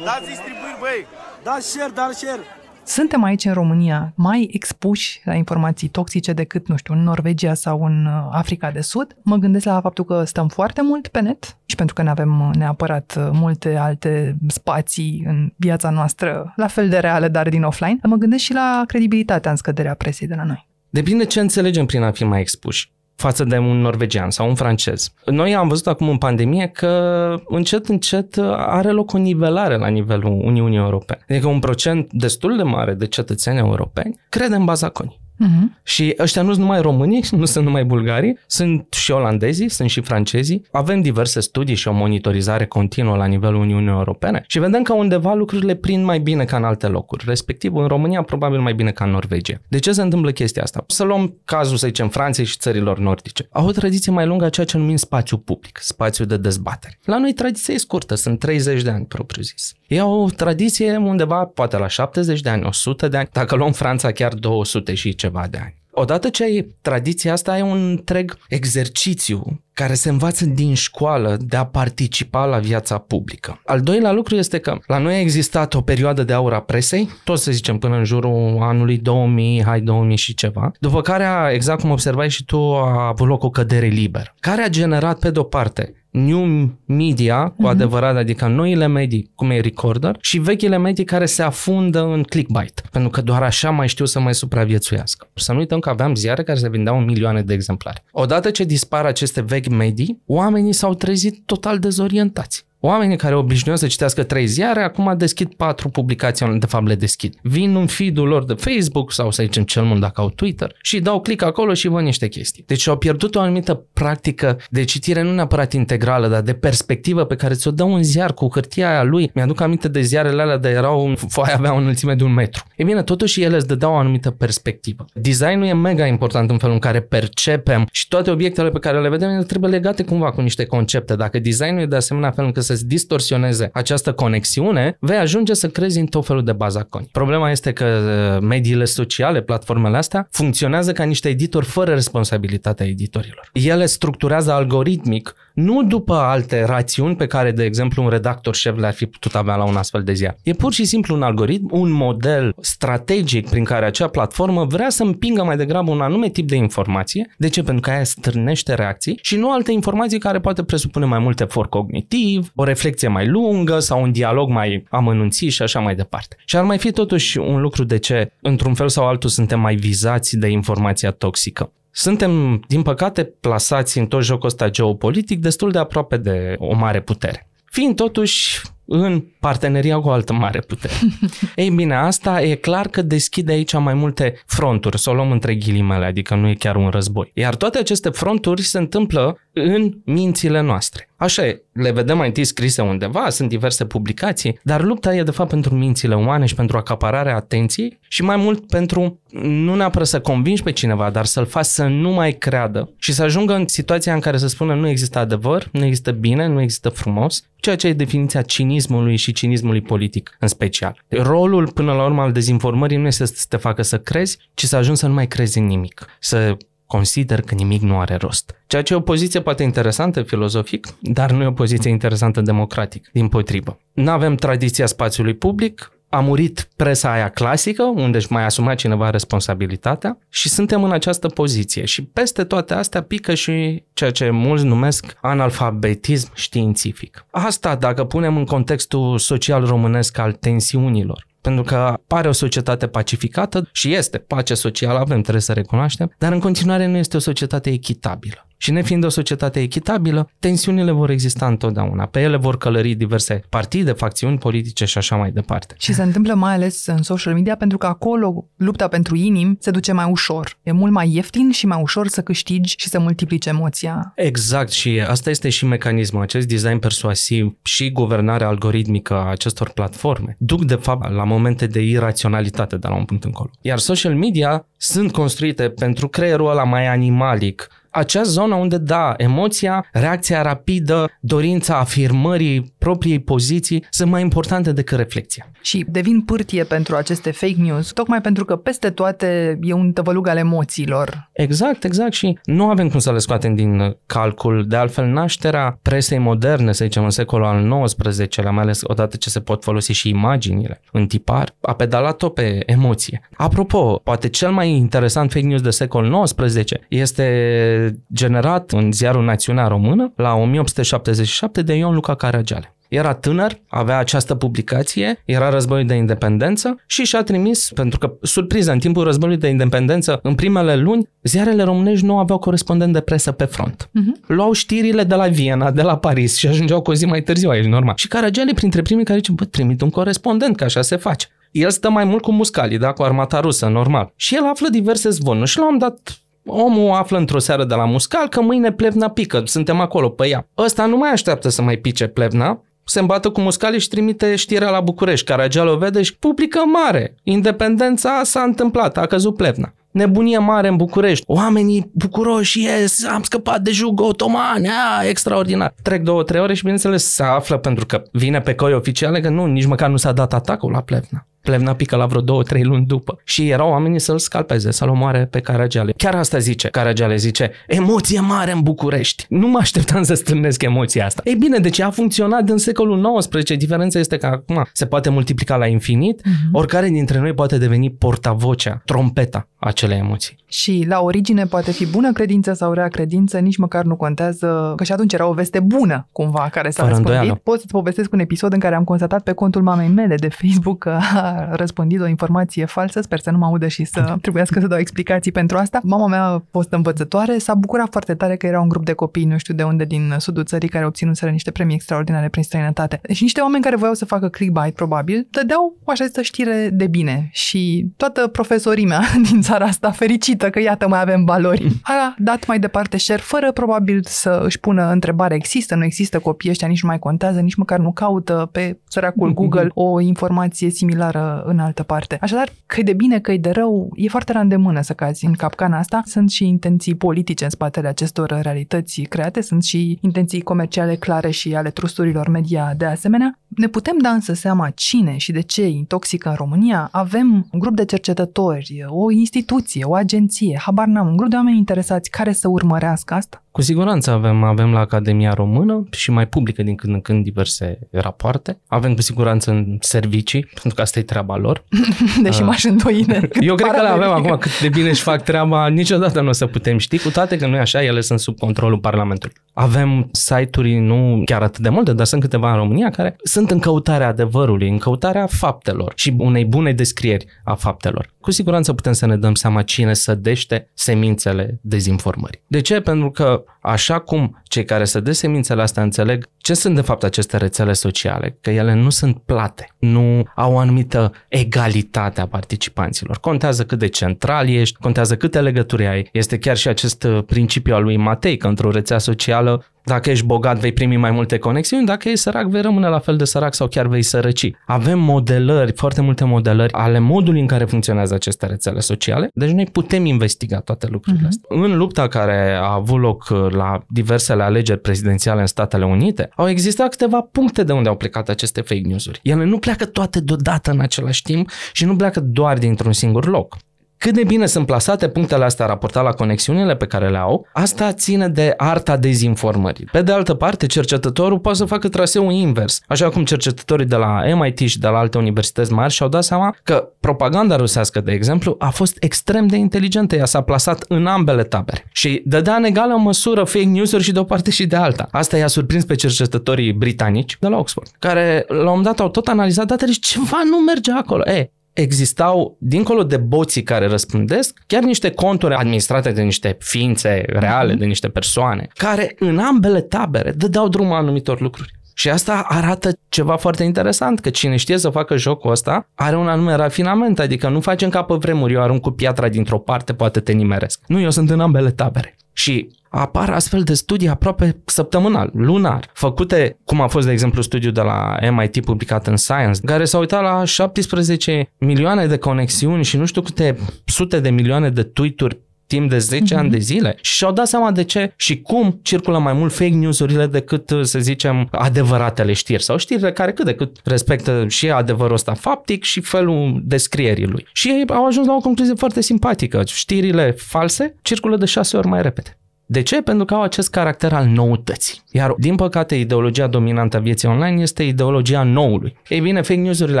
Dați 0.04 0.26
distribuiri, 0.26 0.76
băi! 0.80 1.06
Da 1.42 1.56
share, 1.60 1.92
da 1.94 2.10
share! 2.12 2.42
Suntem 2.86 3.22
aici 3.22 3.44
în 3.44 3.52
România 3.52 4.12
mai 4.16 4.48
expuși 4.52 5.20
la 5.24 5.34
informații 5.34 5.88
toxice 5.88 6.32
decât, 6.32 6.68
nu 6.68 6.76
știu, 6.76 6.94
în 6.94 7.02
Norvegia 7.02 7.54
sau 7.54 7.84
în 7.84 8.06
uh, 8.06 8.28
Africa 8.30 8.70
de 8.70 8.80
Sud. 8.80 9.16
Mă 9.22 9.36
gândesc 9.36 9.64
la 9.64 9.80
faptul 9.80 10.04
că 10.04 10.24
stăm 10.24 10.48
foarte 10.48 10.82
mult 10.82 11.08
pe 11.08 11.20
net 11.20 11.56
și 11.66 11.76
pentru 11.76 11.94
că 11.94 12.02
ne 12.02 12.10
avem 12.10 12.40
uh, 12.40 12.54
neapărat 12.54 13.14
uh, 13.18 13.28
multe 13.32 13.76
alte 13.76 14.36
spații 14.46 15.24
în 15.26 15.52
viața 15.56 15.90
noastră, 15.90 16.52
la 16.56 16.66
fel 16.66 16.88
de 16.88 16.98
reale, 16.98 17.28
dar 17.28 17.48
din 17.48 17.62
offline. 17.62 17.98
Mă 18.02 18.16
gândesc 18.16 18.42
și 18.42 18.52
la 18.52 18.84
credibilitatea 18.86 19.50
în 19.50 19.56
scăderea 19.56 19.94
presei 19.94 20.28
de 20.28 20.34
la 20.34 20.44
noi. 20.44 20.68
Depinde 20.90 21.24
ce 21.24 21.40
înțelegem 21.40 21.86
prin 21.86 22.02
a 22.02 22.10
fi 22.10 22.24
mai 22.24 22.40
expuși 22.40 22.93
față 23.16 23.44
de 23.44 23.58
un 23.58 23.80
norvegian 23.80 24.30
sau 24.30 24.48
un 24.48 24.54
francez. 24.54 25.12
Noi 25.26 25.54
am 25.54 25.68
văzut 25.68 25.86
acum 25.86 26.08
în 26.08 26.18
pandemie 26.18 26.66
că 26.66 27.34
încet, 27.46 27.88
încet 27.88 28.36
are 28.56 28.90
loc 28.90 29.12
o 29.12 29.18
nivelare 29.18 29.76
la 29.76 29.88
nivelul 29.88 30.40
Uniunii 30.44 30.78
Europene. 30.78 31.24
Adică 31.28 31.46
un 31.46 31.58
procent 31.58 32.12
destul 32.12 32.56
de 32.56 32.62
mare 32.62 32.94
de 32.94 33.06
cetățeni 33.06 33.58
europeni 33.58 34.20
crede 34.28 34.54
în 34.54 34.64
bazaconii. 34.64 35.22
Uh-huh. 35.40 35.82
Și 35.82 36.14
ăștia 36.18 36.42
nu 36.42 36.48
sunt 36.48 36.60
numai 36.60 36.80
românii, 36.80 37.24
nu 37.40 37.44
sunt 37.44 37.64
numai 37.64 37.84
bulgarii, 37.84 38.38
sunt 38.46 38.86
și 38.92 39.10
olandezii, 39.10 39.68
sunt 39.68 39.90
și 39.90 40.00
francezii. 40.00 40.62
Avem 40.72 41.00
diverse 41.00 41.40
studii 41.40 41.74
și 41.74 41.88
o 41.88 41.92
monitorizare 41.92 42.66
continuă 42.66 43.16
la 43.16 43.24
nivelul 43.24 43.60
Uniunii 43.60 43.88
Europene 43.88 44.44
și 44.46 44.58
vedem 44.58 44.82
că 44.82 44.92
undeva 44.92 45.34
lucrurile 45.34 45.74
prind 45.74 46.04
mai 46.04 46.18
bine 46.18 46.44
ca 46.44 46.56
în 46.56 46.64
alte 46.64 46.86
locuri, 46.86 47.24
respectiv 47.26 47.74
în 47.74 47.86
România 47.86 48.22
probabil 48.22 48.60
mai 48.60 48.74
bine 48.74 48.90
ca 48.90 49.04
în 49.04 49.10
Norvegia. 49.10 49.60
De 49.68 49.78
ce 49.78 49.92
se 49.92 50.02
întâmplă 50.02 50.30
chestia 50.30 50.62
asta? 50.62 50.84
Să 50.86 51.04
luăm 51.04 51.36
cazul, 51.44 51.76
să 51.76 51.86
zicem, 51.86 52.08
Franței 52.08 52.44
și 52.44 52.56
țărilor 52.56 52.98
nordice. 52.98 53.48
Au 53.50 53.66
o 53.66 53.70
tradiție 53.70 54.12
mai 54.12 54.26
lungă 54.26 54.44
a 54.44 54.48
ceea 54.48 54.66
ce 54.66 54.76
numim 54.76 54.96
spațiu 54.96 55.36
public, 55.36 55.78
spațiu 55.82 56.24
de 56.24 56.36
dezbatere. 56.36 56.98
La 57.04 57.18
noi 57.18 57.32
tradiția 57.32 57.74
e 57.74 57.76
scurtă, 57.76 58.14
sunt 58.14 58.38
30 58.38 58.82
de 58.82 58.90
ani 58.90 59.04
propriu 59.04 59.42
zis. 59.42 59.74
E 59.86 60.02
o 60.02 60.28
tradiție 60.28 60.96
undeva, 60.96 61.44
poate 61.44 61.76
la 61.76 61.88
70 61.88 62.40
de 62.40 62.48
ani, 62.48 62.64
100 62.64 63.08
de 63.08 63.16
ani, 63.16 63.28
dacă 63.32 63.54
luăm 63.54 63.72
Franța 63.72 64.12
chiar 64.12 64.34
200 64.34 64.94
și 64.94 65.14
ceva 65.24 65.46
de 65.46 65.58
ani. 65.58 65.82
Odată 65.90 66.28
ce 66.28 66.44
ai 66.44 66.76
tradiția 66.80 67.32
asta, 67.32 67.52
ai 67.52 67.62
un 67.62 67.88
întreg 67.88 68.38
exercițiu 68.48 69.63
care 69.74 69.94
se 69.94 70.08
învață 70.08 70.46
din 70.46 70.74
școală 70.74 71.36
de 71.40 71.56
a 71.56 71.64
participa 71.64 72.44
la 72.44 72.58
viața 72.58 72.98
publică. 72.98 73.60
Al 73.64 73.80
doilea 73.80 74.12
lucru 74.12 74.34
este 74.34 74.58
că 74.58 74.78
la 74.86 74.98
noi 74.98 75.14
a 75.14 75.20
existat 75.20 75.74
o 75.74 75.80
perioadă 75.80 76.22
de 76.24 76.32
aur 76.32 76.52
a 76.52 76.60
presei, 76.60 77.08
tot 77.24 77.38
să 77.38 77.52
zicem 77.52 77.78
până 77.78 77.96
în 77.96 78.04
jurul 78.04 78.58
anului 78.60 78.98
2000, 78.98 79.62
hai 79.64 79.80
2000 79.80 80.16
și 80.16 80.34
ceva, 80.34 80.72
după 80.80 81.00
care, 81.00 81.24
a, 81.24 81.50
exact 81.50 81.80
cum 81.80 81.90
observai 81.90 82.30
și 82.30 82.44
tu, 82.44 82.58
a 82.74 83.06
avut 83.06 83.28
loc 83.28 83.42
o 83.42 83.50
cădere 83.50 83.86
liberă, 83.86 84.34
care 84.40 84.62
a 84.62 84.68
generat, 84.68 85.18
pe 85.18 85.30
de-o 85.30 85.42
parte, 85.42 85.94
new 86.14 86.70
media, 86.84 87.48
cu 87.48 87.66
uh-huh. 87.66 87.70
adevărat, 87.70 88.16
adică 88.16 88.46
noile 88.46 88.86
medii, 88.86 89.30
cum 89.34 89.50
e 89.50 89.60
Recorder, 89.60 90.16
și 90.20 90.38
vechile 90.38 90.78
medii 90.78 91.04
care 91.04 91.26
se 91.26 91.42
afundă 91.42 92.02
în 92.02 92.22
clickbait, 92.22 92.82
pentru 92.90 93.10
că 93.10 93.20
doar 93.20 93.42
așa 93.42 93.70
mai 93.70 93.88
știu 93.88 94.04
să 94.04 94.20
mai 94.20 94.34
supraviețuiască. 94.34 95.28
Să 95.34 95.52
nu 95.52 95.58
uităm 95.58 95.78
că 95.78 95.88
aveam 95.88 96.14
ziare 96.14 96.42
care 96.42 96.58
se 96.58 96.68
vindeau 96.68 96.98
în 96.98 97.04
milioane 97.04 97.42
de 97.42 97.54
exemplare. 97.54 98.04
Odată 98.12 98.50
ce 98.50 98.64
dispar 98.64 99.04
aceste 99.04 99.40
vechi 99.40 99.63
medii, 99.68 100.22
oamenii 100.26 100.72
s-au 100.72 100.94
trezit 100.94 101.42
total 101.46 101.78
dezorientați. 101.78 102.66
Oamenii 102.86 103.16
care 103.16 103.34
obișnuiau 103.34 103.78
să 103.78 103.86
citească 103.86 104.22
trei 104.22 104.46
ziare, 104.46 104.82
acum 104.82 105.14
deschid 105.16 105.54
patru 105.54 105.88
publicații, 105.88 106.58
de 106.58 106.66
fapt 106.66 106.86
le 106.86 106.94
deschid. 106.94 107.34
Vin 107.42 107.76
în 107.76 107.86
feed-ul 107.86 108.28
lor 108.28 108.44
de 108.44 108.52
Facebook 108.52 109.12
sau 109.12 109.30
să 109.30 109.42
zicem 109.42 109.62
cel 109.62 109.82
mult 109.82 110.00
dacă 110.00 110.20
au 110.20 110.30
Twitter 110.30 110.76
și 110.82 111.00
dau 111.00 111.20
click 111.20 111.42
acolo 111.42 111.74
și 111.74 111.88
văd 111.88 112.02
niște 112.02 112.28
chestii. 112.28 112.64
Deci 112.66 112.88
au 112.88 112.96
pierdut 112.96 113.34
o 113.34 113.40
anumită 113.40 113.86
practică 113.92 114.56
de 114.70 114.84
citire 114.84 115.22
nu 115.22 115.34
neapărat 115.34 115.72
integrală, 115.72 116.28
dar 116.28 116.40
de 116.40 116.52
perspectivă 116.52 117.24
pe 117.24 117.36
care 117.36 117.54
ți-o 117.54 117.70
dă 117.70 117.82
un 117.82 118.02
ziar 118.02 118.32
cu 118.34 118.48
hârtia 118.52 118.90
aia 118.90 119.02
lui. 119.02 119.30
Mi-aduc 119.34 119.60
aminte 119.60 119.88
de 119.88 120.00
ziarele 120.00 120.42
alea 120.42 120.58
de 120.58 120.68
erau, 120.68 121.14
foaia 121.28 121.54
avea 121.56 121.74
o 121.74 121.76
înălțime 121.76 122.14
de 122.14 122.24
un 122.24 122.32
metru. 122.32 122.64
E 122.76 122.84
bine, 122.84 123.02
totuși 123.02 123.42
ele 123.42 123.56
îți 123.56 123.66
dădeau 123.66 123.92
o 123.92 123.96
anumită 123.96 124.30
perspectivă. 124.30 125.04
Designul 125.14 125.66
e 125.66 125.74
mega 125.74 126.06
important 126.06 126.50
în 126.50 126.58
felul 126.58 126.74
în 126.74 126.80
care 126.80 127.00
percepem 127.00 127.86
și 127.90 128.08
toate 128.08 128.30
obiectele 128.30 128.70
pe 128.70 128.78
care 128.78 129.00
le 129.00 129.08
vedem 129.08 129.42
trebuie 129.42 129.70
legate 129.70 130.04
cumva 130.04 130.30
cu 130.30 130.40
niște 130.40 130.64
concepte. 130.64 131.16
Dacă 131.16 131.38
designul 131.38 131.80
e 131.80 131.86
de 131.86 131.96
asemenea 131.96 132.30
fel 132.30 132.44
încât 132.44 132.62
să 132.62 132.73
să-ți 132.74 132.86
distorsioneze 132.86 133.70
această 133.72 134.12
conexiune, 134.12 134.96
vei 135.00 135.16
ajunge 135.16 135.54
să 135.54 135.68
crezi 135.68 135.98
în 135.98 136.06
tot 136.06 136.26
felul 136.26 136.44
de 136.44 136.52
bazaconi. 136.52 137.08
Problema 137.12 137.50
este 137.50 137.72
că 137.72 137.84
uh, 137.84 138.46
mediile 138.48 138.84
sociale, 138.84 139.42
platformele 139.42 139.96
astea, 139.96 140.28
funcționează 140.30 140.92
ca 140.92 141.04
niște 141.04 141.28
editori 141.28 141.66
fără 141.66 141.92
responsabilitatea 141.94 142.86
editorilor. 142.86 143.50
Ele 143.52 143.86
structurează 143.86 144.52
algoritmic 144.52 145.34
nu 145.54 145.82
după 145.82 146.14
alte 146.14 146.64
rațiuni 146.64 147.16
pe 147.16 147.26
care, 147.26 147.50
de 147.50 147.64
exemplu, 147.64 148.02
un 148.02 148.08
redactor 148.08 148.54
șef 148.54 148.76
le-ar 148.76 148.92
fi 148.92 149.06
putut 149.06 149.34
avea 149.34 149.56
la 149.56 149.64
un 149.64 149.76
astfel 149.76 150.02
de 150.02 150.12
ziar. 150.12 150.36
E 150.42 150.52
pur 150.52 150.72
și 150.72 150.84
simplu 150.84 151.14
un 151.14 151.22
algoritm, 151.22 151.68
un 151.72 151.90
model 151.90 152.54
strategic 152.60 153.48
prin 153.48 153.64
care 153.64 153.86
acea 153.86 154.08
platformă 154.08 154.64
vrea 154.64 154.90
să 154.90 155.02
împingă 155.02 155.44
mai 155.44 155.56
degrabă 155.56 155.90
un 155.90 156.00
anume 156.00 156.28
tip 156.28 156.48
de 156.48 156.56
informație. 156.56 157.34
De 157.38 157.48
ce? 157.48 157.62
Pentru 157.62 157.82
că 157.82 157.90
aia 157.90 158.04
strânește 158.04 158.74
reacții 158.74 159.18
și 159.22 159.36
nu 159.36 159.52
alte 159.52 159.72
informații 159.72 160.18
care 160.18 160.40
poate 160.40 160.62
presupune 160.62 161.04
mai 161.04 161.18
mult 161.18 161.40
efort 161.40 161.70
cognitiv, 161.70 162.52
o 162.54 162.64
reflexie 162.64 163.08
mai 163.08 163.26
lungă 163.26 163.78
sau 163.78 164.02
un 164.02 164.12
dialog 164.12 164.48
mai 164.48 164.86
amănunțit 164.90 165.52
și 165.52 165.62
așa 165.62 165.80
mai 165.80 165.94
departe. 165.94 166.36
Și 166.44 166.56
ar 166.56 166.64
mai 166.64 166.78
fi 166.78 166.90
totuși 166.90 167.38
un 167.38 167.60
lucru 167.60 167.84
de 167.84 167.98
ce, 167.98 168.32
într-un 168.40 168.74
fel 168.74 168.88
sau 168.88 169.06
altul, 169.06 169.30
suntem 169.30 169.60
mai 169.60 169.74
vizați 169.74 170.36
de 170.36 170.48
informația 170.48 171.10
toxică. 171.10 171.72
Suntem, 171.96 172.60
din 172.68 172.82
păcate, 172.82 173.24
plasați 173.24 173.98
în 173.98 174.06
tot 174.06 174.22
jocul 174.22 174.46
ăsta 174.46 174.70
geopolitic 174.70 175.40
destul 175.40 175.70
de 175.70 175.78
aproape 175.78 176.16
de 176.16 176.54
o 176.58 176.74
mare 176.74 177.00
putere. 177.00 177.48
Fiind 177.64 177.96
totuși 177.96 178.60
în 178.84 179.24
parteneria 179.40 179.98
cu 179.98 180.08
o 180.08 180.10
altă 180.10 180.32
mare 180.32 180.60
putere. 180.60 180.92
Ei 181.56 181.70
bine, 181.70 181.94
asta 181.94 182.42
e 182.42 182.54
clar 182.54 182.88
că 182.88 183.02
deschide 183.02 183.52
aici 183.52 183.72
mai 183.72 183.94
multe 183.94 184.42
fronturi, 184.46 184.98
să 184.98 185.10
o 185.10 185.14
luăm 185.14 185.30
între 185.30 185.54
ghilimele, 185.54 186.04
adică 186.04 186.34
nu 186.34 186.48
e 186.48 186.54
chiar 186.54 186.76
un 186.76 186.88
război. 186.88 187.30
Iar 187.34 187.54
toate 187.54 187.78
aceste 187.78 188.08
fronturi 188.08 188.62
se 188.62 188.78
întâmplă 188.78 189.38
în 189.52 189.92
mințile 190.04 190.60
noastre. 190.60 191.08
Așa 191.24 191.46
e, 191.46 191.62
le 191.72 191.90
vedem 191.90 192.16
mai 192.16 192.26
întâi 192.26 192.44
scrise 192.44 192.82
undeva, 192.82 193.30
sunt 193.30 193.48
diverse 193.48 193.84
publicații, 193.84 194.58
dar 194.62 194.82
lupta 194.82 195.14
e 195.14 195.22
de 195.22 195.30
fapt 195.30 195.48
pentru 195.50 195.74
mințile 195.74 196.16
umane 196.16 196.46
și 196.46 196.54
pentru 196.54 196.76
acapararea 196.76 197.36
atenției 197.36 197.98
și 198.08 198.22
mai 198.22 198.36
mult 198.36 198.66
pentru 198.66 199.20
nu 199.42 199.74
neapărat 199.74 200.06
să 200.06 200.20
convingi 200.20 200.62
pe 200.62 200.72
cineva, 200.72 201.10
dar 201.10 201.24
să-l 201.24 201.46
faci 201.46 201.64
să 201.64 201.86
nu 201.86 202.10
mai 202.10 202.32
creadă 202.32 202.92
și 202.98 203.12
să 203.12 203.22
ajungă 203.22 203.54
în 203.54 203.66
situația 203.66 204.14
în 204.14 204.20
care 204.20 204.38
să 204.38 204.48
spună 204.48 204.74
nu 204.74 204.88
există 204.88 205.18
adevăr, 205.18 205.68
nu 205.72 205.84
există 205.84 206.10
bine, 206.10 206.46
nu 206.46 206.60
există 206.60 206.88
frumos, 206.88 207.42
ceea 207.56 207.76
ce 207.76 207.86
e 207.86 207.92
definiția 207.92 208.42
cinismului 208.42 209.16
și 209.16 209.32
cinismului 209.32 209.80
politic 209.80 210.36
în 210.40 210.48
special. 210.48 211.04
Rolul 211.08 211.72
până 211.72 211.92
la 211.92 212.04
urmă 212.04 212.22
al 212.22 212.32
dezinformării 212.32 212.96
nu 212.96 213.06
este 213.06 213.24
să 213.24 213.44
te 213.48 213.56
facă 213.56 213.82
să 213.82 213.98
crezi, 213.98 214.38
ci 214.54 214.64
să 214.64 214.76
ajungi 214.76 215.00
să 215.00 215.06
nu 215.06 215.14
mai 215.14 215.26
crezi 215.26 215.58
în 215.58 215.66
nimic, 215.66 216.06
să 216.20 216.56
consider 216.86 217.40
că 217.40 217.54
nimic 217.54 217.82
nu 217.82 217.98
are 217.98 218.14
rost. 218.14 218.54
Ceea 218.66 218.82
ce 218.82 218.92
e 218.92 218.96
o 218.96 219.00
poziție 219.00 219.40
poate 219.40 219.62
interesantă 219.62 220.22
filozofic, 220.22 220.86
dar 221.00 221.30
nu 221.30 221.42
e 221.42 221.46
o 221.46 221.52
poziție 221.52 221.90
interesantă 221.90 222.40
democratic, 222.40 223.10
din 223.12 223.28
potrivă. 223.28 223.78
Nu 223.92 224.10
avem 224.10 224.34
tradiția 224.34 224.86
spațiului 224.86 225.34
public, 225.34 225.92
a 226.14 226.20
murit 226.20 226.68
presa 226.76 227.12
aia 227.12 227.28
clasică, 227.28 227.82
unde 227.82 228.16
își 228.16 228.32
mai 228.32 228.44
asuma 228.44 228.74
cineva 228.74 229.10
responsabilitatea 229.10 230.18
și 230.28 230.48
suntem 230.48 230.84
în 230.84 230.92
această 230.92 231.28
poziție. 231.28 231.84
Și 231.84 232.02
peste 232.02 232.44
toate 232.44 232.74
astea 232.74 233.02
pică 233.02 233.34
și 233.34 233.84
ceea 233.92 234.10
ce 234.10 234.30
mulți 234.30 234.64
numesc 234.64 235.16
analfabetism 235.20 236.30
științific. 236.34 237.26
Asta 237.30 237.74
dacă 237.74 238.04
punem 238.04 238.36
în 238.36 238.44
contextul 238.44 239.18
social 239.18 239.64
românesc 239.64 240.18
al 240.18 240.32
tensiunilor. 240.32 241.26
Pentru 241.44 241.62
că 241.62 241.94
pare 242.06 242.28
o 242.28 242.32
societate 242.32 242.86
pacificată 242.86 243.68
și 243.72 243.94
este 243.94 244.18
pace 244.18 244.54
socială, 244.54 244.98
avem, 244.98 245.20
trebuie 245.20 245.42
să 245.42 245.52
recunoaștem, 245.52 246.14
dar 246.18 246.32
în 246.32 246.40
continuare 246.40 246.86
nu 246.86 246.96
este 246.96 247.16
o 247.16 247.20
societate 247.20 247.70
echitabilă. 247.70 248.46
Și 248.64 248.70
nefiind 248.70 249.04
o 249.04 249.08
societate 249.08 249.60
echitabilă, 249.60 250.30
tensiunile 250.38 250.90
vor 250.90 251.10
exista 251.10 251.46
întotdeauna. 251.46 252.06
Pe 252.06 252.20
ele 252.20 252.36
vor 252.36 252.58
călări 252.58 252.94
diverse 252.94 253.42
partide, 253.48 253.92
facțiuni 253.92 254.38
politice 254.38 254.84
și 254.84 254.98
așa 254.98 255.16
mai 255.16 255.30
departe. 255.30 255.74
Și 255.78 255.92
se 255.92 256.02
întâmplă 256.02 256.34
mai 256.34 256.54
ales 256.54 256.86
în 256.86 257.02
social 257.02 257.34
media 257.34 257.56
pentru 257.56 257.78
că 257.78 257.86
acolo 257.86 258.48
lupta 258.56 258.88
pentru 258.88 259.16
inim 259.16 259.56
se 259.60 259.70
duce 259.70 259.92
mai 259.92 260.10
ușor. 260.10 260.58
E 260.62 260.72
mult 260.72 260.92
mai 260.92 261.14
ieftin 261.14 261.50
și 261.50 261.66
mai 261.66 261.78
ușor 261.82 262.06
să 262.08 262.22
câștigi 262.22 262.74
și 262.78 262.88
să 262.88 262.98
multiplici 262.98 263.46
emoția. 263.46 264.12
Exact 264.16 264.70
și 264.70 265.02
asta 265.08 265.30
este 265.30 265.48
și 265.48 265.66
mecanismul, 265.66 266.22
acest 266.22 266.48
design 266.48 266.78
persuasiv 266.78 267.56
și 267.62 267.90
guvernarea 267.90 268.48
algoritmică 268.48 269.14
a 269.14 269.30
acestor 269.30 269.70
platforme 269.70 270.36
duc 270.38 270.64
de 270.64 270.74
fapt 270.74 271.12
la 271.12 271.24
momente 271.24 271.66
de 271.66 271.80
iraționalitate 271.80 272.76
de 272.76 272.88
la 272.88 272.94
un 272.96 273.04
punct 273.04 273.24
încolo. 273.24 273.50
Iar 273.60 273.78
social 273.78 274.14
media 274.14 274.66
sunt 274.76 275.12
construite 275.12 275.68
pentru 275.68 276.08
creierul 276.08 276.50
ăla 276.50 276.64
mai 276.64 276.86
animalic, 276.86 277.68
acea 277.94 278.22
zonă 278.22 278.54
unde, 278.54 278.78
da, 278.78 279.14
emoția, 279.16 279.86
reacția 279.92 280.42
rapidă, 280.42 281.10
dorința 281.20 281.78
afirmării 281.78 282.74
propriei 282.78 283.18
poziții 283.18 283.84
sunt 283.90 284.10
mai 284.10 284.20
importante 284.20 284.72
decât 284.72 284.98
reflexia. 284.98 285.50
Și 285.64 285.84
devin 285.88 286.22
pârtie 286.22 286.64
pentru 286.64 286.96
aceste 286.96 287.30
fake 287.30 287.54
news, 287.58 287.92
tocmai 287.92 288.20
pentru 288.20 288.44
că 288.44 288.56
peste 288.56 288.90
toate 288.90 289.58
e 289.62 289.72
un 289.72 289.92
tăvălug 289.92 290.26
al 290.26 290.36
emoțiilor. 290.36 291.30
Exact, 291.32 291.84
exact 291.84 292.12
și 292.12 292.38
nu 292.44 292.68
avem 292.68 292.88
cum 292.88 292.98
să 292.98 293.12
le 293.12 293.18
scoatem 293.18 293.54
din 293.54 293.96
calcul. 294.06 294.64
De 294.66 294.76
altfel, 294.76 295.06
nașterea 295.06 295.78
presei 295.82 296.18
moderne, 296.18 296.72
să 296.72 296.84
zicem, 296.84 297.04
în 297.04 297.10
secolul 297.10 297.46
al 297.46 297.84
XIX-lea, 297.84 298.50
mai 298.50 298.62
ales 298.62 298.80
odată 298.82 299.16
ce 299.16 299.30
se 299.30 299.40
pot 299.40 299.62
folosi 299.64 299.92
și 299.92 300.08
imaginile 300.08 300.80
în 300.92 301.06
tipar, 301.06 301.54
a 301.60 301.74
pedalat-o 301.74 302.28
pe 302.28 302.62
emoție. 302.66 303.28
Apropo, 303.36 304.00
poate 304.04 304.28
cel 304.28 304.50
mai 304.50 304.70
interesant 304.70 305.32
fake 305.32 305.46
news 305.46 305.60
de 305.60 305.70
secol 305.70 306.24
XIX 306.24 306.72
este 306.88 308.02
generat 308.12 308.70
în 308.70 308.92
ziarul 308.92 309.24
Națiunea 309.24 309.66
Română 309.66 310.12
la 310.16 310.34
1877 310.34 311.62
de 311.62 311.74
Ion 311.74 311.94
Luca 311.94 312.14
Caragiale. 312.14 312.73
Era 312.88 313.14
tânăr, 313.14 313.60
avea 313.68 313.98
această 313.98 314.34
publicație, 314.34 315.22
era 315.24 315.50
războiul 315.50 315.86
de 315.86 315.94
independență 315.94 316.76
și 316.86 317.04
și-a 317.04 317.22
trimis, 317.22 317.70
pentru 317.74 317.98
că, 317.98 318.12
surpriză, 318.22 318.72
în 318.72 318.78
timpul 318.78 319.04
războiului 319.04 319.40
de 319.40 319.48
independență, 319.48 320.18
în 320.22 320.34
primele 320.34 320.76
luni, 320.76 321.08
ziarele 321.22 321.62
românești 321.62 322.04
nu 322.04 322.18
aveau 322.18 322.38
corespondent 322.38 322.92
de 322.92 323.00
presă 323.00 323.32
pe 323.32 323.44
front. 323.44 323.88
Uh-huh. 323.88 324.26
Luau 324.26 324.52
știrile 324.52 325.04
de 325.04 325.14
la 325.14 325.26
Viena, 325.26 325.70
de 325.70 325.82
la 325.82 325.96
Paris 325.96 326.36
și 326.36 326.46
ajungeau 326.46 326.80
cu 326.80 326.90
o 326.90 326.94
zi 326.94 327.06
mai 327.06 327.22
târziu 327.22 327.50
aici, 327.50 327.66
normal. 327.66 327.94
Și 327.96 328.08
Caragiale 328.08 328.52
printre 328.52 328.82
primii 328.82 329.04
care 329.04 329.18
zice, 329.18 329.32
bă, 329.32 329.44
trimit 329.44 329.80
un 329.80 329.90
corespondent, 329.90 330.56
că 330.56 330.64
așa 330.64 330.82
se 330.82 330.96
face. 330.96 331.26
El 331.50 331.70
stă 331.70 331.90
mai 331.90 332.04
mult 332.04 332.22
cu 332.22 332.32
muscalii, 332.32 332.78
da, 332.78 332.92
cu 332.92 333.02
armata 333.02 333.40
rusă, 333.40 333.66
normal. 333.66 334.12
Și 334.16 334.34
el 334.34 334.44
află 334.44 334.68
diverse 334.68 335.10
zvonuri 335.10 335.50
și 335.50 335.58
l-am 335.58 335.78
dat 335.78 336.18
Omul 336.46 336.90
află 336.90 337.18
într-o 337.18 337.38
seară 337.38 337.64
de 337.64 337.74
la 337.74 337.84
Muscal 337.84 338.28
că 338.28 338.40
mâine 338.40 338.72
plevna 338.72 339.08
pică, 339.08 339.42
suntem 339.44 339.80
acolo 339.80 340.08
pe 340.08 340.28
ea. 340.28 340.48
Ăsta 340.58 340.86
nu 340.86 340.96
mai 340.96 341.10
așteaptă 341.10 341.48
să 341.48 341.62
mai 341.62 341.76
pice 341.76 342.06
plevna, 342.06 342.62
se 342.84 343.00
îmbată 343.00 343.30
cu 343.30 343.40
muscali 343.40 343.78
și 343.80 343.88
trimite 343.88 344.36
știrea 344.36 344.70
la 344.70 344.80
București. 344.80 345.26
Caragiale 345.26 345.70
o 345.70 345.76
vede 345.76 346.02
și 346.02 346.16
publică 346.16 346.58
mare. 346.58 347.14
Independența 347.22 348.20
s-a 348.24 348.42
întâmplat, 348.42 348.96
a 348.96 349.06
căzut 349.06 349.36
plevna. 349.36 349.72
Nebunie 349.94 350.38
mare 350.38 350.68
în 350.68 350.76
București. 350.76 351.24
Oamenii 351.26 351.90
bucuroși, 351.92 352.62
yes, 352.62 353.04
am 353.04 353.22
scăpat 353.22 353.60
de 353.60 353.70
jug 353.70 354.00
otoman, 354.00 354.64
a, 354.64 355.04
extraordinar. 355.08 355.74
Trec 355.82 356.02
două, 356.02 356.22
trei 356.22 356.40
ore 356.40 356.54
și 356.54 356.60
bineînțeles 356.60 357.12
se 357.12 357.22
află 357.22 357.56
pentru 357.56 357.86
că 357.86 358.02
vine 358.12 358.40
pe 358.40 358.54
coi 358.54 358.72
oficiale 358.72 359.20
că 359.20 359.28
nu, 359.28 359.46
nici 359.46 359.66
măcar 359.66 359.90
nu 359.90 359.96
s-a 359.96 360.12
dat 360.12 360.32
atacul 360.32 360.70
la 360.70 360.80
plevna. 360.80 361.26
Plevna 361.44 361.74
pică 361.74 361.96
la 361.96 362.06
vreo 362.06 362.20
două, 362.20 362.42
trei 362.42 362.62
luni 362.62 362.86
după. 362.86 363.20
Și 363.24 363.48
erau 363.48 363.70
oamenii 363.70 363.98
să-l 363.98 364.18
scalpeze, 364.18 364.70
să-l 364.70 364.88
omoare 364.88 365.28
pe 365.30 365.40
Caragiale. 365.40 365.92
Chiar 365.96 366.14
asta 366.14 366.38
zice. 366.38 366.68
Caragiale 366.68 367.16
zice, 367.16 367.50
emoție 367.66 368.20
mare 368.20 368.52
în 368.52 368.60
București. 368.60 369.26
Nu 369.28 369.48
mă 369.48 369.58
așteptam 369.58 370.02
să 370.02 370.14
stârnesc 370.14 370.62
emoția 370.62 371.04
asta. 371.04 371.22
Ei 371.24 371.34
bine, 371.34 371.58
deci 371.58 371.80
a 371.80 371.90
funcționat 371.90 372.48
în 372.48 372.58
secolul 372.58 373.18
XIX. 373.18 373.56
Diferența 373.56 373.98
este 373.98 374.16
că 374.16 374.26
acum 374.26 374.66
se 374.72 374.86
poate 374.86 375.10
multiplica 375.10 375.56
la 375.56 375.66
infinit. 375.66 376.20
Uh-huh. 376.20 376.50
Oricare 376.52 376.88
dintre 376.88 377.18
noi 377.18 377.32
poate 377.34 377.58
deveni 377.58 377.90
portavocea, 377.90 378.82
trompeta 378.84 379.48
acelei 379.84 380.06
emoții. 380.06 380.36
Și 380.46 380.84
la 380.88 381.00
origine 381.00 381.46
poate 381.46 381.72
fi 381.72 381.86
bună 381.86 382.12
credință 382.12 382.52
sau 382.52 382.72
rea 382.72 382.88
credință, 382.88 383.38
nici 383.38 383.56
măcar 383.56 383.84
nu 383.84 383.96
contează, 383.96 384.72
că 384.76 384.84
și 384.84 384.92
atunci 384.92 385.12
era 385.12 385.26
o 385.26 385.32
veste 385.32 385.60
bună 385.60 386.08
cumva 386.12 386.48
care 386.52 386.70
s-a 386.70 386.82
Fără 386.82 386.94
răspândit. 386.94 387.34
Pot 387.34 387.60
să-ți 387.60 387.72
povestesc 387.72 388.12
un 388.12 388.18
episod 388.18 388.52
în 388.52 388.58
care 388.58 388.74
am 388.74 388.84
constatat 388.84 389.22
pe 389.22 389.32
contul 389.32 389.62
mamei 389.62 389.88
mele 389.88 390.14
de 390.14 390.28
Facebook 390.28 390.78
că 390.78 390.90
a 391.14 391.54
răspândit 391.54 392.00
o 392.00 392.06
informație 392.06 392.64
falsă, 392.64 393.00
sper 393.00 393.18
să 393.18 393.30
nu 393.30 393.38
mă 393.38 393.44
audă 393.44 393.68
și 393.68 393.84
să 393.84 394.14
trebuiască 394.22 394.60
să 394.60 394.66
dau 394.66 394.78
explicații 394.78 395.32
pentru 395.32 395.56
asta. 395.56 395.80
Mama 395.82 396.06
mea 396.06 396.24
a 396.24 396.42
fost 396.50 396.72
învățătoare, 396.72 397.38
s-a 397.38 397.54
bucurat 397.54 397.88
foarte 397.90 398.14
tare 398.14 398.36
că 398.36 398.46
era 398.46 398.60
un 398.60 398.68
grup 398.68 398.84
de 398.84 398.92
copii, 398.92 399.24
nu 399.24 399.38
știu 399.38 399.54
de 399.54 399.62
unde, 399.62 399.84
din 399.84 400.14
sudul 400.18 400.44
țării, 400.44 400.68
care 400.68 400.86
obținuseră 400.86 401.30
niște 401.30 401.50
premii 401.50 401.74
extraordinare 401.74 402.28
prin 402.28 402.42
străinătate. 402.42 403.00
Și 403.12 403.22
niște 403.22 403.40
oameni 403.40 403.62
care 403.62 403.76
voiau 403.76 403.94
să 403.94 404.04
facă 404.04 404.28
clickbait, 404.28 404.74
probabil, 404.74 405.26
dădeau 405.30 405.76
așa 405.86 406.04
știre 406.22 406.68
de 406.72 406.86
bine. 406.86 407.28
Și 407.32 407.92
toată 407.96 408.26
profesorii 408.26 408.86
mea 408.86 409.02
din 409.30 409.40
țara 409.40 409.70
asta, 409.74 409.90
fericită 409.90 410.50
că 410.50 410.60
iată 410.60 410.88
mai 410.88 411.00
avem 411.00 411.24
valori, 411.24 411.80
a 411.82 412.14
dat 412.18 412.46
mai 412.46 412.58
departe 412.58 412.98
share, 412.98 413.20
fără 413.20 413.52
probabil 413.52 414.00
să 414.04 414.42
își 414.44 414.60
pună 414.60 414.90
întrebare, 414.90 415.34
există, 415.34 415.74
nu 415.74 415.84
există 415.84 416.18
copii 416.18 416.50
ăștia, 416.50 416.68
nici 416.68 416.82
nu 416.82 416.88
mai 416.88 416.98
contează, 416.98 417.40
nici 417.40 417.54
măcar 417.54 417.78
nu 417.78 417.92
caută 417.92 418.48
pe 418.52 418.78
săracul 418.88 419.34
Google 419.34 419.70
o 419.74 420.00
informație 420.00 420.70
similară 420.70 421.42
în 421.46 421.58
altă 421.58 421.82
parte. 421.82 422.18
Așadar, 422.20 422.48
că 422.66 422.82
de 422.82 422.92
bine, 422.92 423.20
că 423.20 423.32
de 423.36 423.50
rău, 423.50 423.90
e 423.94 424.08
foarte 424.08 424.32
la 424.32 424.40
îndemână 424.40 424.80
să 424.80 424.92
cazi 424.92 425.24
în 425.24 425.32
capcana 425.32 425.78
asta. 425.78 426.02
Sunt 426.04 426.30
și 426.30 426.46
intenții 426.46 426.94
politice 426.94 427.44
în 427.44 427.50
spatele 427.50 427.88
acestor 427.88 428.40
realități 428.42 429.00
create, 429.00 429.40
sunt 429.40 429.64
și 429.64 429.98
intenții 430.00 430.40
comerciale 430.40 430.94
clare 430.94 431.30
și 431.30 431.54
ale 431.54 431.70
trusturilor 431.70 432.28
media 432.28 432.74
de 432.76 432.84
asemenea. 432.84 433.38
Ne 433.48 433.66
putem 433.66 433.98
da 433.98 434.08
însă 434.10 434.32
seama 434.32 434.70
cine 434.70 435.16
și 435.16 435.32
de 435.32 435.40
ce 435.40 435.66
intoxică 435.66 436.28
în 436.28 436.34
România. 436.34 436.88
Avem 436.92 437.46
un 437.52 437.58
grup 437.58 437.76
de 437.76 437.84
cercetători, 437.84 438.84
o 438.88 439.10
instituție, 439.10 439.63
o 439.84 439.94
agenție, 439.94 440.58
habar 440.62 440.86
n-am, 440.86 441.06
un 441.06 441.16
grup 441.16 441.30
de 441.30 441.36
oameni 441.36 441.58
interesați 441.58 442.10
care 442.10 442.32
să 442.32 442.48
urmărească 442.48 443.14
asta. 443.14 443.43
Cu 443.54 443.62
siguranță 443.62 444.10
avem, 444.10 444.42
avem 444.42 444.72
la 444.72 444.78
Academia 444.78 445.32
Română 445.32 445.88
și 445.90 446.10
mai 446.10 446.26
publică 446.28 446.62
din 446.62 446.74
când 446.74 446.94
în 446.94 447.00
când 447.00 447.24
diverse 447.24 447.78
rapoarte. 447.90 448.58
Avem 448.66 448.94
cu 448.94 449.00
siguranță 449.00 449.50
în 449.50 449.76
servicii, 449.80 450.40
pentru 450.44 450.74
că 450.74 450.80
asta 450.80 450.98
e 450.98 451.02
treaba 451.02 451.36
lor. 451.36 451.64
Deși 452.22 452.40
uh, 452.40 452.46
m-aș 452.46 452.64
îndoine. 452.64 453.28
Eu 453.40 453.54
cred 453.54 453.70
că 453.70 453.82
le 453.82 453.88
avem 453.88 454.10
acum 454.10 454.36
cât 454.36 454.60
de 454.60 454.68
bine 454.68 454.88
își 454.88 455.02
fac 455.02 455.22
treaba, 455.22 455.68
niciodată 455.68 456.20
nu 456.20 456.28
o 456.28 456.32
să 456.32 456.46
putem 456.46 456.78
ști, 456.78 456.98
cu 456.98 457.10
toate 457.10 457.36
că 457.36 457.46
nu 457.46 457.56
e 457.56 457.58
așa, 457.58 457.82
ele 457.82 458.00
sunt 458.00 458.20
sub 458.20 458.38
controlul 458.38 458.78
Parlamentului. 458.78 459.34
Avem 459.52 460.08
site-uri, 460.12 460.74
nu 460.78 461.22
chiar 461.24 461.42
atât 461.42 461.62
de 461.62 461.68
multe, 461.68 461.92
dar 461.92 462.06
sunt 462.06 462.20
câteva 462.20 462.50
în 462.50 462.56
România 462.56 462.90
care 462.90 463.16
sunt 463.22 463.50
în 463.50 463.58
căutarea 463.58 464.08
adevărului, 464.08 464.68
în 464.68 464.78
căutarea 464.78 465.26
faptelor 465.26 465.92
și 465.96 466.14
unei 466.18 466.44
bune 466.44 466.72
descrieri 466.72 467.26
a 467.44 467.54
faptelor. 467.54 468.12
Cu 468.20 468.30
siguranță 468.30 468.72
putem 468.72 468.92
să 468.92 469.06
ne 469.06 469.16
dăm 469.16 469.34
seama 469.34 469.62
cine 469.62 469.94
sădește 469.94 470.70
semințele 470.74 471.58
dezinformării. 471.60 472.40
De 472.46 472.60
ce? 472.60 472.80
Pentru 472.80 473.10
că 473.10 473.43
așa 473.60 473.98
cum 473.98 474.40
cei 474.44 474.64
care 474.64 474.84
se 474.84 475.00
semințele 475.12 475.62
astea 475.62 475.82
înțeleg 475.82 476.26
ce 476.44 476.54
sunt 476.54 476.74
de 476.74 476.80
fapt 476.80 477.04
aceste 477.04 477.36
rețele 477.36 477.72
sociale, 477.72 478.38
că 478.40 478.50
ele 478.50 478.74
nu 478.74 478.90
sunt 478.90 479.18
plate, 479.18 479.68
nu 479.78 480.22
au 480.34 480.52
o 480.52 480.58
anumită 480.58 481.12
egalitate 481.28 482.20
a 482.20 482.26
participanților. 482.26 483.18
Contează 483.18 483.64
cât 483.64 483.78
de 483.78 483.88
central 483.88 484.48
ești, 484.48 484.78
contează 484.80 485.16
câte 485.16 485.40
legături 485.40 485.86
ai. 485.86 486.08
Este 486.12 486.38
chiar 486.38 486.56
și 486.56 486.68
acest 486.68 487.06
principiu 487.26 487.74
al 487.74 487.82
lui 487.82 487.96
Matei, 487.96 488.36
că 488.36 488.46
într-o 488.46 488.70
rețea 488.70 488.98
socială 488.98 489.64
dacă 489.84 490.10
ești 490.10 490.26
bogat, 490.26 490.58
vei 490.58 490.72
primi 490.72 490.96
mai 490.96 491.10
multe 491.10 491.38
conexiuni, 491.38 491.86
dacă 491.86 492.08
ești 492.08 492.20
sărac, 492.20 492.46
vei 492.46 492.62
rămâne 492.62 492.88
la 492.88 492.98
fel 492.98 493.16
de 493.16 493.24
sărac 493.24 493.54
sau 493.54 493.66
chiar 493.66 493.86
vei 493.86 494.02
sărăci. 494.02 494.50
Avem 494.66 494.98
modelări, 494.98 495.72
foarte 495.72 496.00
multe 496.00 496.24
modelări 496.24 496.72
ale 496.72 496.98
modului 496.98 497.40
în 497.40 497.46
care 497.46 497.64
funcționează 497.64 498.14
aceste 498.14 498.46
rețele 498.46 498.80
sociale, 498.80 499.28
deci 499.34 499.50
noi 499.50 499.68
putem 499.72 500.04
investiga 500.04 500.60
toate 500.60 500.86
lucrurile 500.90 501.24
uh-huh. 501.24 501.28
astea. 501.28 501.64
În 501.64 501.76
lupta 501.76 502.08
care 502.08 502.58
a 502.60 502.72
avut 502.72 503.00
loc 503.00 503.28
la 503.50 503.78
diversele 503.88 504.42
alegeri 504.42 504.80
prezidențiale 504.80 505.40
în 505.40 505.46
Statele 505.46 505.84
Unite, 505.84 506.28
au 506.36 506.48
existat 506.48 506.90
câteva 506.90 507.20
puncte 507.20 507.62
de 507.62 507.72
unde 507.72 507.88
au 507.88 507.96
plecat 507.96 508.28
aceste 508.28 508.60
fake 508.60 508.80
news-uri. 508.84 509.20
Ele 509.22 509.44
nu 509.44 509.58
pleacă 509.58 509.84
toate 509.84 510.20
deodată 510.20 510.70
în 510.70 510.80
același 510.80 511.22
timp 511.22 511.50
și 511.72 511.84
nu 511.84 511.96
pleacă 511.96 512.20
doar 512.20 512.58
dintr-un 512.58 512.92
singur 512.92 513.26
loc. 513.26 513.56
Cât 514.04 514.14
de 514.14 514.24
bine 514.24 514.46
sunt 514.46 514.66
plasate 514.66 515.08
punctele 515.08 515.44
astea 515.44 515.66
raportate 515.66 516.06
la 516.06 516.12
conexiunile 516.12 516.76
pe 516.76 516.86
care 516.86 517.08
le 517.08 517.18
au, 517.18 517.46
asta 517.52 517.92
ține 517.92 518.28
de 518.28 518.54
arta 518.56 518.96
dezinformării. 518.96 519.88
Pe 519.92 520.02
de 520.02 520.12
altă 520.12 520.34
parte, 520.34 520.66
cercetătorul 520.66 521.38
poate 521.38 521.58
să 521.58 521.64
facă 521.64 521.88
traseul 521.88 522.32
invers, 522.32 522.80
așa 522.88 523.08
cum 523.08 523.24
cercetătorii 523.24 523.86
de 523.86 523.96
la 523.96 524.22
MIT 524.34 524.58
și 524.58 524.78
de 524.78 524.86
la 524.86 524.98
alte 524.98 525.18
universități 525.18 525.72
mari 525.72 525.92
și-au 525.92 526.08
dat 526.08 526.24
seama 526.24 526.56
că 526.62 526.88
propaganda 527.00 527.56
rusească, 527.56 528.00
de 528.00 528.12
exemplu, 528.12 528.56
a 528.58 528.70
fost 528.70 528.96
extrem 529.00 529.46
de 529.46 529.56
inteligentă, 529.56 530.16
ea 530.16 530.24
s-a 530.24 530.40
plasat 530.40 530.84
în 530.88 531.06
ambele 531.06 531.44
tabere 531.44 531.86
și 531.92 532.22
dădea 532.24 532.54
în 532.54 532.64
egală 532.64 532.96
măsură 532.96 533.44
fake 533.44 533.64
news-uri 533.64 534.02
și 534.02 534.12
de 534.12 534.18
o 534.18 534.24
parte 534.24 534.50
și 534.50 534.66
de 534.66 534.76
alta. 534.76 535.08
Asta 535.10 535.36
i-a 535.36 535.46
surprins 535.46 535.84
pe 535.84 535.94
cercetătorii 535.94 536.72
britanici 536.72 537.36
de 537.40 537.48
la 537.48 537.56
Oxford, 537.56 537.90
care 537.98 538.44
la 538.48 538.56
un 538.56 538.64
moment 538.64 538.84
dat 538.84 539.00
au 539.00 539.08
tot 539.08 539.26
analizat 539.26 539.66
datele 539.66 539.92
și 539.92 540.00
ceva 540.00 540.40
nu 540.50 540.56
merge 540.58 540.92
acolo. 540.92 541.22
E, 541.22 541.50
existau, 541.74 542.56
dincolo 542.60 543.02
de 543.02 543.16
boții 543.16 543.62
care 543.62 543.86
răspundesc, 543.86 544.62
chiar 544.66 544.82
niște 544.82 545.10
conturi 545.10 545.54
administrate 545.54 546.12
de 546.12 546.22
niște 546.22 546.56
ființe 546.60 547.24
reale, 547.26 547.74
mm-hmm. 547.74 547.78
de 547.78 547.84
niște 547.84 548.08
persoane, 548.08 548.68
care 548.74 549.14
în 549.18 549.38
ambele 549.38 549.80
tabere 549.80 550.32
dădeau 550.32 550.68
drumul 550.68 550.96
anumitor 550.96 551.40
lucruri. 551.40 551.72
Și 551.94 552.10
asta 552.10 552.44
arată 552.48 552.98
ceva 553.08 553.36
foarte 553.36 553.64
interesant, 553.64 554.20
că 554.20 554.30
cine 554.30 554.56
știe 554.56 554.78
să 554.78 554.90
facă 554.90 555.16
jocul 555.16 555.50
ăsta 555.50 555.88
are 555.94 556.16
un 556.16 556.28
anume 556.28 556.54
rafinament, 556.54 557.18
adică 557.18 557.48
nu 557.48 557.60
facem 557.60 557.88
ca 557.88 558.02
pe 558.02 558.14
vremuri, 558.14 558.52
eu 558.52 558.62
arunc 558.62 558.80
cu 558.80 558.90
piatra 558.90 559.28
dintr-o 559.28 559.58
parte, 559.58 559.94
poate 559.94 560.20
te 560.20 560.32
nimeresc. 560.32 560.80
Nu, 560.86 561.00
eu 561.00 561.10
sunt 561.10 561.30
în 561.30 561.40
ambele 561.40 561.70
tabere. 561.70 562.16
Și 562.36 562.68
apar 562.88 563.30
astfel 563.30 563.62
de 563.62 563.74
studii 563.74 564.08
aproape 564.08 564.62
săptămânal, 564.64 565.30
lunar, 565.32 565.90
făcute, 565.92 566.58
cum 566.64 566.80
a 566.80 566.86
fost, 566.86 567.06
de 567.06 567.12
exemplu, 567.12 567.42
studiul 567.42 567.72
de 567.72 567.80
la 567.80 568.16
MIT 568.30 568.64
publicat 568.64 569.06
în 569.06 569.16
Science, 569.16 569.60
care 569.64 569.84
s-a 569.84 569.98
uitat 569.98 570.22
la 570.22 570.44
17 570.44 571.52
milioane 571.58 572.06
de 572.06 572.16
conexiuni 572.16 572.84
și 572.84 572.96
nu 572.96 573.04
știu 573.04 573.22
câte 573.22 573.56
sute 573.84 574.20
de 574.20 574.30
milioane 574.30 574.70
de 574.70 574.82
tweet-uri 574.82 575.38
timp 575.66 575.90
de 575.90 575.98
10 575.98 576.22
mm-hmm. 576.24 576.38
ani 576.38 576.50
de 576.50 576.58
zile 576.58 576.96
și 577.00 577.14
și-au 577.14 577.32
dat 577.32 577.46
seama 577.46 577.72
de 577.72 577.84
ce 577.84 578.12
și 578.16 578.40
cum 578.40 578.80
circulă 578.82 579.18
mai 579.18 579.32
mult 579.32 579.52
fake 579.52 579.74
news-urile 579.74 580.26
decât, 580.26 580.72
să 580.82 580.98
zicem, 580.98 581.48
adevăratele 581.50 582.32
știri 582.32 582.62
sau 582.62 582.76
știrile 582.76 583.12
care 583.12 583.32
cât 583.32 583.44
de 583.44 583.54
cât 583.54 583.76
respectă 583.84 584.46
și 584.48 584.70
adevărul 584.70 585.14
ăsta 585.14 585.34
faptic 585.34 585.84
și 585.84 586.00
felul 586.00 586.62
descrierii 586.64 587.26
lui. 587.26 587.46
Și 587.52 587.68
ei 587.68 587.84
au 587.88 588.06
ajuns 588.06 588.26
la 588.26 588.34
o 588.34 588.40
concluzie 588.40 588.74
foarte 588.74 589.00
simpatică. 589.00 589.62
Știrile 589.66 590.34
false 590.38 590.94
circulă 591.02 591.36
de 591.36 591.44
șase 591.44 591.76
ori 591.76 591.86
mai 591.86 592.02
repede. 592.02 592.38
De 592.66 592.82
ce? 592.82 593.02
Pentru 593.02 593.24
că 593.24 593.34
au 593.34 593.42
acest 593.42 593.70
caracter 593.70 594.12
al 594.12 594.26
noutății. 594.26 595.02
Iar, 595.10 595.34
din 595.38 595.54
păcate, 595.54 595.94
ideologia 595.94 596.46
dominantă 596.46 596.96
a 596.96 597.00
vieții 597.00 597.28
online 597.28 597.62
este 597.62 597.82
ideologia 597.82 598.42
noului. 598.42 598.96
Ei 599.08 599.20
bine, 599.20 599.42
fake 599.42 599.60
news-urile 599.60 600.00